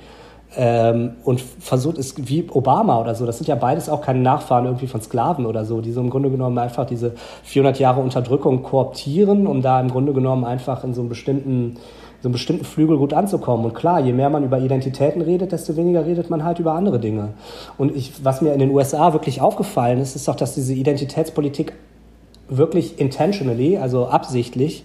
ähm, 0.56 1.14
und 1.24 1.42
versucht 1.42 1.98
es 1.98 2.16
wie 2.18 2.48
Obama 2.52 3.00
oder 3.00 3.16
so. 3.16 3.26
Das 3.26 3.38
sind 3.38 3.48
ja 3.48 3.56
beides 3.56 3.90
auch 3.90 4.02
keine 4.02 4.20
Nachfahren 4.20 4.66
irgendwie 4.66 4.88
von 4.88 5.02
Sklaven 5.02 5.46
oder 5.46 5.66
so, 5.66 5.82
die 5.82 5.92
so 5.92 6.02
im 6.02 6.10
Grunde 6.10 6.30
genommen 6.30 6.58
einfach 6.58 6.86
diese 6.86 7.14
400 7.44 7.80
Jahre 7.80 8.02
Unterdrückung 8.02 8.64
kooptieren, 8.64 9.48
um 9.48 9.62
da 9.62 9.80
im 9.80 9.90
Grunde 9.90 10.14
genommen 10.14 10.44
einfach 10.44 10.84
in 10.84 10.94
so 10.94 11.02
einem 11.02 11.10
bestimmten 11.10 11.78
so 12.22 12.28
einen 12.28 12.34
bestimmten 12.34 12.66
Flügel 12.66 12.98
gut 12.98 13.14
anzukommen. 13.14 13.66
Und 13.66 13.74
klar, 13.74 14.00
je 14.00 14.14
mehr 14.14 14.30
man 14.30 14.44
über 14.44 14.60
Identitäten 14.60 15.22
redet, 15.22 15.52
desto 15.52 15.76
weniger 15.76 16.06
redet 16.06 16.30
man 16.30 16.44
halt 16.44 16.60
über 16.60 16.74
andere 16.74 17.00
Dinge. 17.00 17.30
Und 17.78 17.96
ich, 17.96 18.24
was 18.24 18.42
mir 18.42 18.54
in 18.54 18.60
den 18.60 18.70
USA 18.70 19.14
wirklich 19.14 19.42
aufgefallen 19.42 20.00
ist, 20.00 20.16
ist 20.16 20.28
doch, 20.28 20.36
dass 20.36 20.54
diese 20.54 20.74
Identitätspolitik 20.74 21.74
wirklich 22.48 23.00
intentionally, 23.00 23.78
also 23.78 24.08
absichtlich, 24.08 24.84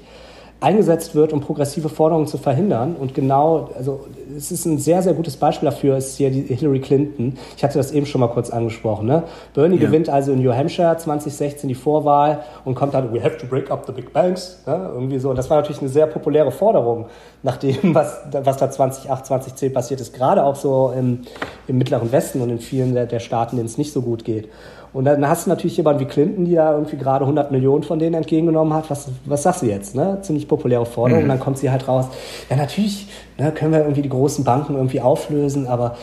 eingesetzt 0.60 1.14
wird, 1.14 1.32
um 1.32 1.40
progressive 1.40 1.88
Forderungen 1.88 2.26
zu 2.26 2.38
verhindern. 2.38 2.96
Und 2.96 3.14
genau, 3.14 3.70
also 3.76 4.06
es 4.36 4.50
ist 4.50 4.64
ein 4.64 4.78
sehr, 4.78 5.02
sehr 5.02 5.12
gutes 5.12 5.36
Beispiel 5.36 5.68
dafür, 5.68 5.98
ist 5.98 6.16
hier 6.16 6.30
die 6.30 6.42
Hillary 6.42 6.80
Clinton. 6.80 7.36
Ich 7.56 7.62
hatte 7.62 7.76
das 7.76 7.92
eben 7.92 8.06
schon 8.06 8.22
mal 8.22 8.28
kurz 8.28 8.48
angesprochen. 8.48 9.06
Ne? 9.06 9.24
Bernie 9.54 9.76
ja. 9.76 9.86
gewinnt 9.86 10.08
also 10.08 10.32
in 10.32 10.42
New 10.42 10.52
Hampshire 10.52 10.96
2016 10.96 11.68
die 11.68 11.74
Vorwahl 11.74 12.42
und 12.64 12.74
kommt 12.74 12.94
dann, 12.94 13.12
we 13.12 13.22
have 13.22 13.36
to 13.36 13.46
break 13.46 13.70
up 13.70 13.84
the 13.86 13.92
big 13.92 14.12
banks. 14.14 14.62
Ne? 14.66 14.90
Irgendwie 14.94 15.18
so. 15.18 15.30
Und 15.30 15.36
das 15.36 15.50
war 15.50 15.58
natürlich 15.58 15.80
eine 15.80 15.90
sehr 15.90 16.06
populäre 16.06 16.50
Forderung, 16.50 17.06
nach 17.42 17.58
dem, 17.58 17.94
was, 17.94 18.20
was 18.32 18.56
da 18.56 18.70
2008, 18.70 19.26
2010 19.26 19.72
passiert 19.74 20.00
ist. 20.00 20.14
Gerade 20.14 20.42
auch 20.42 20.56
so 20.56 20.92
im, 20.96 21.20
im 21.66 21.76
Mittleren 21.76 22.10
Westen 22.12 22.40
und 22.40 22.48
in 22.48 22.60
vielen 22.60 22.94
der, 22.94 23.06
der 23.06 23.20
Staaten, 23.20 23.56
denen 23.56 23.66
es 23.66 23.76
nicht 23.76 23.92
so 23.92 24.00
gut 24.00 24.24
geht. 24.24 24.48
Und 24.92 25.04
dann 25.04 25.28
hast 25.28 25.46
du 25.46 25.50
natürlich 25.50 25.76
jemanden 25.76 26.00
wie 26.00 26.06
Clinton, 26.06 26.44
die 26.44 26.54
da 26.54 26.72
irgendwie 26.72 26.96
gerade 26.96 27.24
100 27.24 27.50
Millionen 27.50 27.82
von 27.82 27.98
denen 27.98 28.14
entgegengenommen 28.14 28.72
hat. 28.72 28.90
Was, 28.90 29.08
was 29.24 29.42
sagst 29.42 29.62
du 29.62 29.66
jetzt? 29.66 29.94
Ne? 29.94 30.18
Ziemlich 30.22 30.48
populäre 30.48 30.86
Forderung. 30.86 31.24
Mhm. 31.24 31.30
Und 31.30 31.36
dann 31.36 31.40
kommt 31.40 31.58
sie 31.58 31.70
halt 31.70 31.86
raus. 31.88 32.06
Ja, 32.48 32.56
natürlich 32.56 33.08
ne, 33.38 33.52
können 33.52 33.72
wir 33.72 33.80
irgendwie 33.80 34.02
die 34.02 34.08
großen 34.08 34.44
Banken 34.44 34.74
irgendwie 34.74 35.00
auflösen, 35.00 35.66
aber 35.66 35.96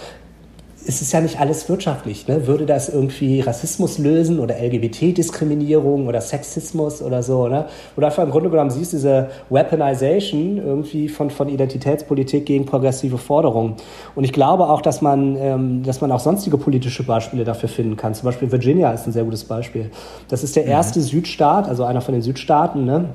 es 0.87 1.01
ist 1.01 1.11
ja 1.13 1.21
nicht 1.21 1.39
alles 1.39 1.67
wirtschaftlich. 1.69 2.27
Ne? 2.27 2.47
Würde 2.47 2.65
das 2.65 2.89
irgendwie 2.89 3.39
Rassismus 3.41 3.97
lösen 3.97 4.39
oder 4.39 4.55
LGBT-Diskriminierung 4.61 6.07
oder 6.07 6.21
Sexismus 6.21 7.01
oder 7.01 7.23
so? 7.23 7.47
Ne? 7.47 7.65
Oder 7.95 8.07
einfach 8.07 8.23
im 8.23 8.31
Grunde 8.31 8.49
genommen 8.49 8.69
siehst 8.69 8.93
du 8.93 8.97
diese 8.97 9.29
Weaponization 9.49 10.57
irgendwie 10.57 11.09
von, 11.09 11.29
von 11.29 11.49
Identitätspolitik 11.49 12.45
gegen 12.45 12.65
progressive 12.65 13.17
Forderungen. 13.17 13.75
Und 14.15 14.23
ich 14.23 14.33
glaube 14.33 14.69
auch, 14.69 14.81
dass 14.81 15.01
man, 15.01 15.35
ähm, 15.37 15.83
dass 15.83 16.01
man 16.01 16.11
auch 16.11 16.19
sonstige 16.19 16.57
politische 16.57 17.03
Beispiele 17.03 17.43
dafür 17.43 17.69
finden 17.69 17.95
kann. 17.95 18.13
Zum 18.13 18.25
Beispiel 18.25 18.51
Virginia 18.51 18.91
ist 18.91 19.07
ein 19.07 19.13
sehr 19.13 19.23
gutes 19.23 19.43
Beispiel. 19.43 19.91
Das 20.27 20.43
ist 20.43 20.55
der 20.55 20.63
mhm. 20.63 20.71
erste 20.71 20.99
mhm. 20.99 21.03
Südstaat, 21.03 21.67
also 21.67 21.83
einer 21.83 22.01
von 22.01 22.13
den 22.13 22.21
Südstaaten, 22.21 22.85
ne? 22.85 23.09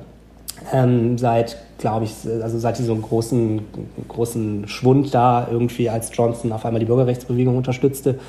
Ähm, 0.71 1.17
seit, 1.17 1.57
glaube 1.77 2.05
ich, 2.05 2.13
also 2.41 2.59
seit 2.59 2.77
diesem 2.77 3.01
großen, 3.01 3.61
großen 4.07 4.67
Schwund 4.67 5.13
da 5.13 5.47
irgendwie, 5.51 5.89
als 5.89 6.11
Johnson 6.13 6.51
auf 6.51 6.65
einmal 6.65 6.79
die 6.79 6.85
Bürgerrechtsbewegung 6.85 7.57
unterstützte, 7.57 8.19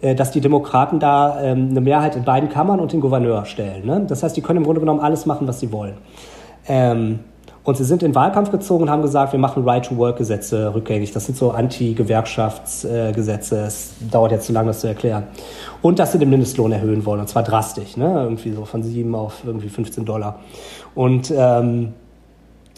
äh, 0.00 0.14
dass 0.14 0.30
die 0.30 0.40
Demokraten 0.40 1.00
da 1.00 1.40
ähm, 1.42 1.68
eine 1.70 1.80
Mehrheit 1.80 2.16
in 2.16 2.24
beiden 2.24 2.48
Kammern 2.48 2.80
und 2.80 2.92
den 2.92 3.00
Gouverneur 3.00 3.44
stellen. 3.44 3.86
Ne? 3.86 4.04
Das 4.06 4.22
heißt, 4.22 4.36
die 4.36 4.42
können 4.42 4.58
im 4.58 4.64
Grunde 4.64 4.80
genommen 4.80 5.00
alles 5.00 5.26
machen, 5.26 5.46
was 5.46 5.60
sie 5.60 5.72
wollen. 5.72 5.94
Ähm, 6.66 7.20
und 7.64 7.76
sie 7.76 7.84
sind 7.84 8.02
in 8.02 8.12
Wahlkampf 8.12 8.50
gezogen 8.50 8.82
und 8.82 8.90
haben 8.90 9.02
gesagt, 9.02 9.32
wir 9.32 9.38
machen 9.38 9.62
Right-to-Work-Gesetze 9.62 10.74
rückgängig. 10.74 11.12
Das 11.12 11.26
sind 11.26 11.38
so 11.38 11.52
Anti-Gewerkschaftsgesetze. 11.52 13.60
Es 13.60 13.92
dauert 14.10 14.32
jetzt 14.32 14.46
zu 14.46 14.52
lange, 14.52 14.66
das 14.68 14.80
zu 14.80 14.88
erklären. 14.88 15.28
Und 15.80 16.00
dass 16.00 16.10
sie 16.10 16.18
den 16.18 16.30
Mindestlohn 16.30 16.72
erhöhen 16.72 17.06
wollen, 17.06 17.20
und 17.20 17.28
zwar 17.28 17.44
drastisch, 17.44 17.96
ne? 17.96 18.24
irgendwie 18.24 18.50
so 18.50 18.64
von 18.64 18.82
7 18.82 19.14
auf 19.14 19.44
irgendwie 19.46 19.68
15 19.68 20.04
Dollar. 20.04 20.40
Und 20.94 21.32
ähm, 21.34 21.94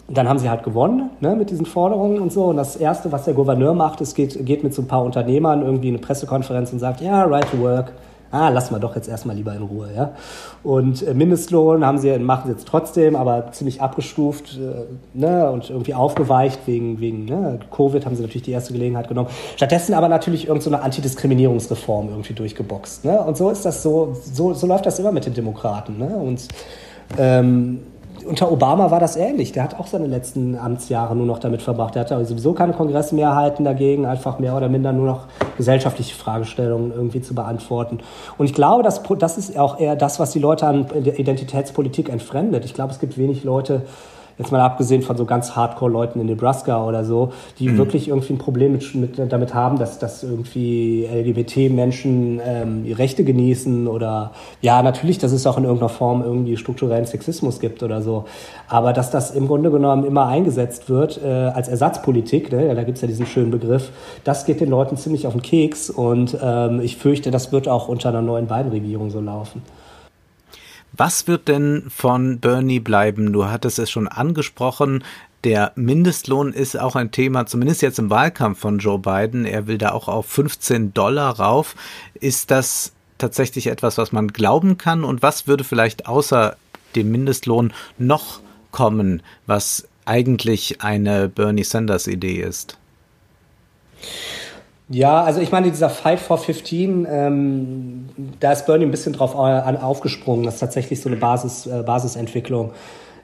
dann 0.07 0.29
haben 0.29 0.37
sie 0.37 0.49
halt 0.49 0.63
gewonnen 0.63 1.09
ne, 1.19 1.35
mit 1.35 1.49
diesen 1.49 1.65
Forderungen 1.65 2.19
und 2.19 2.31
so. 2.31 2.45
Und 2.45 2.57
das 2.57 2.75
Erste, 2.75 3.11
was 3.11 3.25
der 3.25 3.33
Gouverneur 3.33 3.73
macht, 3.73 4.01
ist, 4.01 4.15
geht, 4.15 4.45
geht 4.45 4.63
mit 4.63 4.73
so 4.73 4.83
ein 4.83 4.87
paar 4.87 5.03
Unternehmern 5.03 5.61
irgendwie 5.61 5.89
in 5.89 5.95
eine 5.95 6.01
Pressekonferenz 6.01 6.71
und 6.71 6.79
sagt, 6.79 7.01
ja, 7.01 7.23
right 7.23 7.49
to 7.49 7.59
work. 7.59 7.93
Ah, 8.31 8.49
lassen 8.49 8.75
wir 8.75 8.79
doch 8.79 8.95
jetzt 8.95 9.07
erstmal 9.07 9.35
lieber 9.35 9.55
in 9.55 9.61
Ruhe. 9.61 9.89
Ja? 9.95 10.11
Und 10.61 11.07
äh, 11.07 11.13
Mindestlohn 11.13 11.85
haben 11.85 11.97
sie, 11.99 12.17
machen 12.19 12.47
sie 12.47 12.51
jetzt 12.51 12.67
trotzdem, 12.67 13.15
aber 13.15 13.51
ziemlich 13.53 13.81
abgestuft 13.81 14.59
äh, 14.59 15.17
ne, 15.17 15.49
und 15.49 15.69
irgendwie 15.69 15.93
aufgeweicht 15.93 16.59
wegen, 16.65 16.99
wegen 16.99 17.25
ne, 17.25 17.59
Covid 17.71 18.05
haben 18.05 18.15
sie 18.15 18.23
natürlich 18.23 18.43
die 18.43 18.51
erste 18.51 18.73
Gelegenheit 18.73 19.07
genommen. 19.07 19.29
Stattdessen 19.55 19.93
aber 19.93 20.09
natürlich 20.09 20.47
irgendeine 20.47 20.77
so 20.77 20.83
Antidiskriminierungsreform 20.83 22.09
irgendwie 22.09 22.33
durchgeboxt. 22.33 23.05
Ne? 23.05 23.17
Und 23.21 23.37
so 23.37 23.49
ist 23.49 23.63
das 23.63 23.81
so, 23.81 24.17
so, 24.21 24.53
so 24.53 24.67
läuft 24.67 24.85
das 24.85 24.99
immer 24.99 25.13
mit 25.13 25.25
den 25.25 25.33
Demokraten. 25.33 25.97
Ne? 25.97 26.07
Und 26.07 26.47
ähm, 27.17 27.79
unter 28.23 28.51
Obama 28.51 28.91
war 28.91 28.99
das 28.99 29.15
ähnlich. 29.15 29.51
Der 29.51 29.63
hat 29.63 29.79
auch 29.79 29.87
seine 29.87 30.07
letzten 30.07 30.57
Amtsjahre 30.57 31.15
nur 31.15 31.25
noch 31.25 31.39
damit 31.39 31.61
verbracht. 31.61 31.95
Der 31.95 32.01
hatte 32.01 32.25
sowieso 32.25 32.53
keine 32.53 32.73
Kongressmehrheiten 32.73 33.65
dagegen, 33.65 34.05
einfach 34.05 34.39
mehr 34.39 34.55
oder 34.55 34.69
minder 34.69 34.93
nur 34.93 35.05
noch 35.05 35.25
gesellschaftliche 35.57 36.15
Fragestellungen 36.15 36.91
irgendwie 36.91 37.21
zu 37.21 37.35
beantworten. 37.35 37.99
Und 38.37 38.45
ich 38.45 38.53
glaube, 38.53 38.83
das, 38.83 39.01
das 39.19 39.37
ist 39.37 39.57
auch 39.57 39.79
eher 39.79 39.95
das, 39.95 40.19
was 40.19 40.31
die 40.31 40.39
Leute 40.39 40.67
an 40.67 40.87
der 40.93 41.19
Identitätspolitik 41.19 42.09
entfremdet. 42.09 42.65
Ich 42.65 42.73
glaube, 42.73 42.91
es 42.91 42.99
gibt 42.99 43.17
wenig 43.17 43.43
Leute, 43.43 43.83
jetzt 44.37 44.51
mal 44.51 44.61
abgesehen 44.61 45.01
von 45.01 45.15
so 45.15 45.25
ganz 45.25 45.55
Hardcore-Leuten 45.55 46.19
in 46.19 46.27
Nebraska 46.27 46.83
oder 46.83 47.05
so, 47.05 47.31
die 47.59 47.69
mhm. 47.69 47.77
wirklich 47.77 48.09
irgendwie 48.09 48.33
ein 48.33 48.37
Problem 48.37 48.73
mit, 48.73 48.95
mit, 48.95 49.31
damit 49.31 49.53
haben, 49.53 49.77
dass, 49.79 49.99
dass 49.99 50.23
irgendwie 50.23 51.05
LGBT-Menschen 51.05 52.41
ähm, 52.45 52.85
Rechte 52.91 53.23
genießen 53.23 53.87
oder 53.87 54.31
ja, 54.61 54.81
natürlich, 54.81 55.17
dass 55.17 55.31
es 55.31 55.47
auch 55.47 55.57
in 55.57 55.63
irgendeiner 55.63 55.89
Form 55.89 56.21
irgendwie 56.21 56.57
strukturellen 56.57 57.05
Sexismus 57.05 57.59
gibt 57.59 57.83
oder 57.83 58.01
so. 58.01 58.25
Aber 58.67 58.93
dass 58.93 59.11
das 59.11 59.31
im 59.31 59.47
Grunde 59.47 59.71
genommen 59.71 60.03
immer 60.05 60.27
eingesetzt 60.27 60.89
wird 60.89 61.21
äh, 61.23 61.27
als 61.27 61.67
Ersatzpolitik, 61.67 62.51
ne? 62.51 62.73
da 62.75 62.83
gibt's 62.83 63.01
ja 63.01 63.07
diesen 63.07 63.25
schönen 63.25 63.51
Begriff, 63.51 63.91
das 64.23 64.45
geht 64.45 64.59
den 64.59 64.69
Leuten 64.69 64.97
ziemlich 64.97 65.27
auf 65.27 65.33
den 65.33 65.41
Keks 65.41 65.89
und 65.89 66.37
ähm, 66.41 66.81
ich 66.81 66.97
fürchte, 66.97 67.31
das 67.31 67.51
wird 67.51 67.67
auch 67.67 67.87
unter 67.87 68.09
einer 68.09 68.21
neuen 68.21 68.47
Biden-Regierung 68.47 69.09
so 69.11 69.21
laufen. 69.21 69.61
Was 70.97 71.27
wird 71.27 71.47
denn 71.47 71.87
von 71.89 72.39
Bernie 72.39 72.79
bleiben? 72.79 73.33
Du 73.33 73.45
hattest 73.45 73.79
es 73.79 73.91
schon 73.91 74.07
angesprochen. 74.07 75.03
Der 75.43 75.73
Mindestlohn 75.75 76.53
ist 76.53 76.79
auch 76.79 76.95
ein 76.95 77.11
Thema, 77.11 77.45
zumindest 77.45 77.81
jetzt 77.81 77.99
im 77.99 78.09
Wahlkampf 78.09 78.59
von 78.59 78.79
Joe 78.79 78.97
Biden. 78.97 79.45
Er 79.45 79.67
will 79.67 79.77
da 79.77 79.91
auch 79.91 80.07
auf 80.07 80.25
15 80.27 80.93
Dollar 80.93 81.39
rauf. 81.39 81.75
Ist 82.13 82.49
das 82.49 82.93
tatsächlich 83.17 83.67
etwas, 83.67 83.97
was 83.97 84.11
man 84.11 84.29
glauben 84.29 84.77
kann? 84.77 85.03
Und 85.03 85.21
was 85.21 85.47
würde 85.47 85.63
vielleicht 85.63 86.07
außer 86.07 86.55
dem 86.95 87.11
Mindestlohn 87.11 87.73
noch 87.97 88.39
kommen, 88.71 89.21
was 89.45 89.87
eigentlich 90.05 90.81
eine 90.81 91.27
Bernie 91.27 91.63
Sanders 91.63 92.07
Idee 92.07 92.41
ist? 92.41 92.77
Ja, 94.89 95.23
also 95.23 95.41
ich 95.41 95.51
meine, 95.51 95.71
dieser 95.71 95.89
Fight 95.89 96.19
for 96.19 96.37
15, 96.37 97.07
ähm, 97.09 98.05
da 98.39 98.51
ist 98.51 98.67
Bernie 98.67 98.85
ein 98.85 98.91
bisschen 98.91 99.13
drauf 99.13 99.33
äh, 99.33 99.77
aufgesprungen. 99.77 100.45
Das 100.45 100.55
ist 100.55 100.59
tatsächlich 100.59 101.01
so 101.01 101.09
eine 101.09 101.15
Basis, 101.15 101.65
äh, 101.65 101.81
Basisentwicklung. 101.83 102.71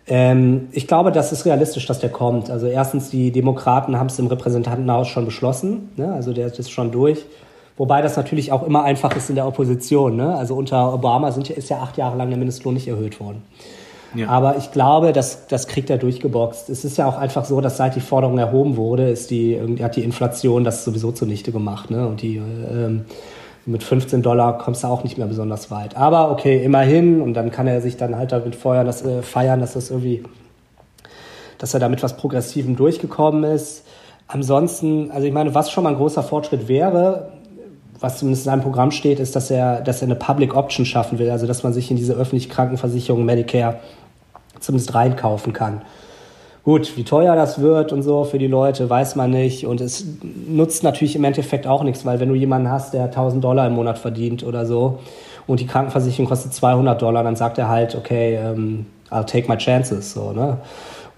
Ähm, 0.07 0.69
ich 0.71 0.87
glaube, 0.87 1.11
das 1.11 1.31
ist 1.31 1.45
realistisch, 1.45 1.85
dass 1.85 1.99
der 1.99 2.09
kommt. 2.09 2.49
Also 2.49 2.65
erstens, 2.65 3.11
die 3.11 3.31
Demokraten 3.31 3.99
haben 3.99 4.07
es 4.07 4.17
im 4.17 4.25
Repräsentantenhaus 4.25 5.07
schon 5.07 5.25
beschlossen. 5.25 5.89
Ne? 5.97 6.11
Also 6.11 6.33
der 6.33 6.47
ist 6.47 6.71
schon 6.71 6.91
durch. 6.91 7.25
Wobei 7.77 8.01
das 8.01 8.17
natürlich 8.17 8.51
auch 8.51 8.63
immer 8.63 8.83
einfach 8.83 9.15
ist 9.15 9.29
in 9.29 9.35
der 9.35 9.47
Opposition. 9.47 10.15
Ne? 10.15 10.35
Also 10.35 10.55
unter 10.55 10.93
Obama 10.93 11.31
sind, 11.31 11.49
ist 11.51 11.69
ja 11.69 11.77
acht 11.77 11.97
Jahre 11.97 12.17
lang 12.17 12.29
der 12.29 12.37
Mindestlohn 12.37 12.73
nicht 12.73 12.87
erhöht 12.87 13.19
worden. 13.19 13.43
Ja. 14.13 14.29
Aber 14.29 14.57
ich 14.57 14.71
glaube, 14.71 15.13
das, 15.13 15.47
das 15.47 15.67
kriegt 15.67 15.89
er 15.89 15.97
durchgeboxt. 15.97 16.69
Es 16.69 16.83
ist 16.83 16.97
ja 16.97 17.07
auch 17.07 17.17
einfach 17.17 17.45
so, 17.45 17.61
dass 17.61 17.77
seit 17.77 17.95
die 17.95 18.01
Forderung 18.01 18.37
erhoben 18.37 18.75
wurde, 18.75 19.09
ist 19.09 19.31
die, 19.31 19.59
hat 19.81 19.95
die 19.95 20.03
Inflation 20.03 20.63
das 20.63 20.83
sowieso 20.83 21.11
zunichte 21.11 21.51
gemacht. 21.51 21.89
Ne? 21.89 22.07
Und 22.07 22.21
die 22.21 22.37
ähm, 22.37 23.05
mit 23.65 23.83
15 23.83 24.21
Dollar 24.21 24.57
kommst 24.57 24.83
du 24.83 24.87
auch 24.87 25.03
nicht 25.03 25.17
mehr 25.17 25.27
besonders 25.27 25.71
weit. 25.71 25.95
Aber 25.95 26.31
okay, 26.31 26.63
immerhin. 26.63 27.21
Und 27.21 27.33
dann 27.35 27.51
kann 27.51 27.67
er 27.67 27.81
sich 27.81 27.97
dann 27.97 28.15
halt 28.15 28.31
damit 28.31 28.55
feuern, 28.55 28.85
dass, 28.85 29.03
äh, 29.03 29.21
feiern, 29.21 29.59
dass 29.59 29.73
das 29.73 29.89
irgendwie, 29.89 30.23
dass 31.57 31.73
er 31.73 31.79
damit 31.79 32.03
was 32.03 32.17
Progressivem 32.17 32.75
durchgekommen 32.75 33.43
ist. 33.43 33.85
Ansonsten, 34.27 35.11
also 35.11 35.27
ich 35.27 35.33
meine, 35.33 35.53
was 35.53 35.71
schon 35.71 35.83
mal 35.83 35.91
ein 35.91 35.97
großer 35.97 36.23
Fortschritt 36.23 36.67
wäre, 36.67 37.31
was 38.01 38.17
zumindest 38.17 38.45
in 38.45 38.51
seinem 38.51 38.61
Programm 38.61 38.91
steht, 38.91 39.19
ist, 39.19 39.35
dass 39.35 39.51
er, 39.51 39.81
dass 39.81 40.01
er 40.01 40.07
eine 40.07 40.15
Public 40.15 40.55
Option 40.55 40.85
schaffen 40.85 41.19
will, 41.19 41.29
also 41.29 41.47
dass 41.47 41.63
man 41.63 41.71
sich 41.71 41.89
in 41.91 41.97
diese 41.97 42.13
öffentliche 42.13 42.49
Krankenversicherung 42.49 43.23
Medicare 43.23 43.79
zumindest 44.59 44.93
reinkaufen 44.93 45.53
kann. 45.53 45.81
Gut, 46.63 46.95
wie 46.95 47.03
teuer 47.03 47.35
das 47.35 47.59
wird 47.59 47.91
und 47.91 48.03
so 48.03 48.23
für 48.23 48.37
die 48.37 48.47
Leute, 48.47 48.87
weiß 48.87 49.15
man 49.15 49.31
nicht. 49.31 49.65
Und 49.65 49.81
es 49.81 50.05
nutzt 50.47 50.83
natürlich 50.83 51.15
im 51.15 51.23
Endeffekt 51.23 51.65
auch 51.65 51.83
nichts, 51.83 52.05
weil 52.05 52.19
wenn 52.19 52.29
du 52.29 52.35
jemanden 52.35 52.69
hast, 52.69 52.93
der 52.93 53.05
1000 53.05 53.43
Dollar 53.43 53.65
im 53.67 53.73
Monat 53.73 53.97
verdient 53.97 54.43
oder 54.43 54.65
so 54.65 54.99
und 55.47 55.59
die 55.59 55.65
Krankenversicherung 55.65 56.27
kostet 56.27 56.53
200 56.53 57.01
Dollar, 57.01 57.23
dann 57.23 57.35
sagt 57.35 57.57
er 57.57 57.67
halt, 57.67 57.95
okay, 57.95 58.37
um, 58.37 58.45
ähm, 58.45 58.85
I'll 59.09 59.25
take 59.25 59.47
my 59.49 59.57
chances, 59.57 60.13
so, 60.13 60.31
ne? 60.31 60.57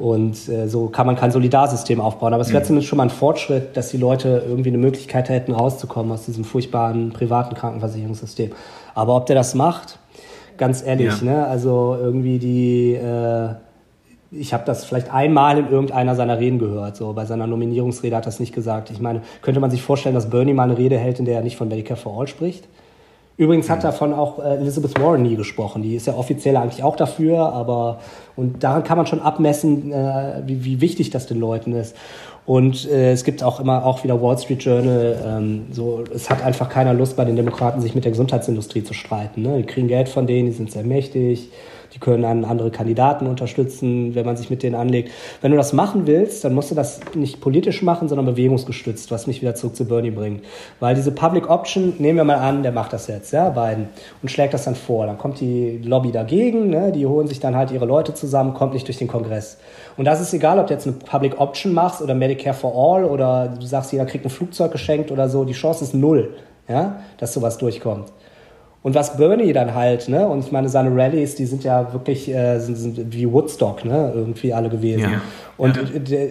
Und 0.04 0.50
äh, 0.50 0.68
so 0.68 0.88
kann 0.88 1.06
man 1.06 1.16
kein 1.16 1.32
Solidarsystem 1.32 2.02
aufbauen. 2.02 2.34
Aber 2.34 2.42
es 2.42 2.50
wäre 2.50 2.60
mhm. 2.60 2.66
zumindest 2.66 2.90
schon 2.90 2.98
mal 2.98 3.04
ein 3.04 3.10
Fortschritt, 3.10 3.78
dass 3.78 3.88
die 3.88 3.96
Leute 3.96 4.44
irgendwie 4.46 4.68
eine 4.68 4.78
Möglichkeit 4.78 5.30
hätten, 5.30 5.54
rauszukommen 5.54 6.12
aus 6.12 6.26
diesem 6.26 6.44
furchtbaren 6.44 7.14
privaten 7.14 7.56
Krankenversicherungssystem. 7.56 8.52
Aber 8.96 9.16
ob 9.16 9.28
der 9.28 9.38
das 9.38 9.56
macht, 9.56 10.00
ganz 10.58 10.86
ehrlich, 10.86 11.22
ja. 11.22 11.24
ne? 11.24 11.48
Also 11.48 11.98
irgendwie 11.98 12.38
die, 12.38 12.96
äh, 12.96 13.54
ich 14.30 14.54
habe 14.54 14.66
das 14.66 14.84
vielleicht 14.84 15.10
einmal 15.10 15.58
in 15.58 15.70
irgendeiner 15.70 16.16
seiner 16.16 16.38
Reden 16.38 16.60
gehört. 16.60 16.98
So 16.98 17.14
bei 17.14 17.24
seiner 17.24 17.48
Nominierungsrede 17.48 18.14
hat 18.14 18.24
er 18.24 18.26
das 18.26 18.42
nicht 18.42 18.54
gesagt. 18.54 18.92
Ich 18.92 19.00
meine, 19.00 19.22
könnte 19.42 19.62
man 19.62 19.72
sich 19.72 19.84
vorstellen, 19.84 20.16
dass 20.16 20.30
Bernie 20.30 20.54
mal 20.54 20.64
eine 20.64 20.78
Rede 20.78 20.98
hält, 20.98 21.20
in 21.20 21.26
der 21.26 21.36
er 21.36 21.44
nicht 21.44 21.56
von 21.56 21.70
Medicare 21.70 21.98
for 21.98 22.20
All 22.20 22.28
spricht? 22.28 22.68
Übrigens 23.36 23.70
hat 23.70 23.80
mhm. 23.80 23.84
davon 23.84 24.14
auch 24.14 24.40
äh, 24.40 24.58
Elizabeth 24.58 25.00
Warren 25.02 25.24
nie 25.24 25.36
gesprochen. 25.36 25.82
Die 25.82 25.96
ist 25.96 26.08
ja 26.08 26.16
offiziell 26.16 26.56
eigentlich 26.58 26.84
auch 26.84 26.96
dafür, 26.96 27.52
aber 27.54 28.00
und 28.36 28.64
daran 28.64 28.84
kann 28.84 28.98
man 28.98 29.06
schon 29.06 29.22
abmessen, 29.22 29.92
äh, 29.92 30.42
wie, 30.46 30.64
wie 30.64 30.82
wichtig 30.82 31.10
das 31.10 31.28
den 31.28 31.40
Leuten 31.40 31.74
ist. 31.74 31.96
Und 32.46 32.90
äh, 32.90 33.12
es 33.12 33.24
gibt 33.24 33.42
auch 33.42 33.60
immer 33.60 33.86
auch 33.86 34.04
wieder 34.04 34.22
Wall 34.22 34.38
Street 34.38 34.64
Journal. 34.64 35.18
Ähm, 35.26 35.66
so, 35.72 36.04
es 36.14 36.30
hat 36.30 36.44
einfach 36.44 36.70
keiner 36.70 36.94
Lust 36.94 37.16
bei 37.16 37.26
den 37.26 37.36
Demokraten, 37.36 37.82
sich 37.82 37.96
mit 37.96 38.04
der 38.04 38.12
Gesundheitsindustrie 38.12 38.84
zu 38.84 38.94
streiten. 38.94 39.44
Ne? 39.44 39.58
Die 39.58 39.64
kriegen 39.64 39.88
Geld 39.88 40.10
von 40.10 40.28
denen, 40.28 40.48
die 40.48 40.52
sind 40.52 40.72
sehr 40.72 40.84
mächtig. 40.84 41.50
Die 41.94 42.00
können 42.00 42.24
dann 42.24 42.44
andere 42.46 42.72
Kandidaten 42.72 43.28
unterstützen, 43.28 44.16
wenn 44.16 44.26
man 44.26 44.36
sich 44.36 44.50
mit 44.50 44.64
denen 44.64 44.76
anlegt. 44.76 45.12
Wenn 45.42 45.52
du 45.52 45.58
das 45.58 45.74
machen 45.74 46.08
willst, 46.08 46.44
dann 46.44 46.54
musst 46.54 46.72
du 46.72 46.76
das 46.76 47.02
nicht 47.14 47.40
politisch 47.40 47.84
machen, 47.84 48.08
sondern 48.08 48.26
bewegungsgestützt, 48.26 49.12
was 49.12 49.28
mich 49.28 49.42
wieder 49.42 49.54
zurück 49.54 49.76
zu 49.76 49.86
Bernie 49.86 50.10
bringt. 50.10 50.44
Weil 50.80 50.96
diese 50.96 51.12
Public 51.12 51.50
Option, 51.50 51.94
nehmen 52.00 52.18
wir 52.18 52.24
mal 52.24 52.38
an, 52.38 52.64
der 52.64 52.72
macht 52.72 52.94
das 52.94 53.08
jetzt, 53.08 53.32
ja, 53.32 53.50
Biden, 53.50 53.90
und 54.22 54.30
schlägt 54.30 54.54
das 54.54 54.66
dann 54.66 54.76
vor. 54.76 55.06
Dann 55.06 55.20
kommt 55.20 55.40
die 55.40 55.80
Lobby 55.84 56.12
dagegen, 56.12 56.70
ne, 56.70 56.92
die 56.92 57.06
holen 57.06 57.28
sich 57.28 57.40
dann 57.40 57.56
halt 57.56 57.72
ihre 57.72 57.86
Leute 57.86 58.14
zusammen, 58.14 58.56
kommt 58.56 58.74
nicht 58.74 58.88
durch 58.88 58.98
den 58.98 59.08
Kongress. 59.08 59.58
Und 59.96 60.06
das 60.06 60.20
ist 60.20 60.34
egal, 60.34 60.58
ob 60.58 60.68
du 60.68 60.74
jetzt 60.74 60.88
eine 60.88 60.96
Public 60.96 61.40
Option 61.40 61.74
machst 61.74 62.02
oder 62.02 62.16
Medicare 62.16 62.56
for 62.56 62.74
All 62.76 63.06
oder 63.06 63.50
du 63.60 63.66
sagst, 63.66 63.92
jeder 63.92 64.06
kriegt 64.06 64.26
ein 64.26 64.32
Flugzeug 64.32 64.72
geschenkt 64.72 65.12
oder 65.12 65.30
so, 65.30 65.44
die 65.44 65.54
Chance 65.54 65.84
ist 65.84 65.94
null, 65.94 66.34
ja, 66.68 67.02
dass 67.18 67.34
sowas 67.34 67.60
durchkommt. 67.60 68.12
Und 68.84 68.96
was 68.96 69.16
Bernie 69.16 69.54
dann 69.54 69.74
halt, 69.74 70.10
ne, 70.10 70.28
und 70.28 70.40
ich 70.40 70.52
meine, 70.52 70.68
seine 70.68 70.94
Rallyes, 70.94 71.36
die 71.36 71.46
sind 71.46 71.64
ja 71.64 71.94
wirklich 71.94 72.30
äh, 72.30 72.60
sind, 72.60 72.76
sind 72.76 73.14
wie 73.14 73.32
Woodstock, 73.32 73.86
ne, 73.86 74.12
irgendwie 74.14 74.54
alle 74.54 74.68
gewesen. 74.68 75.14
Ja. 75.14 75.22
Und 75.56 75.78
ja. 75.78 76.00
Der, 76.00 76.28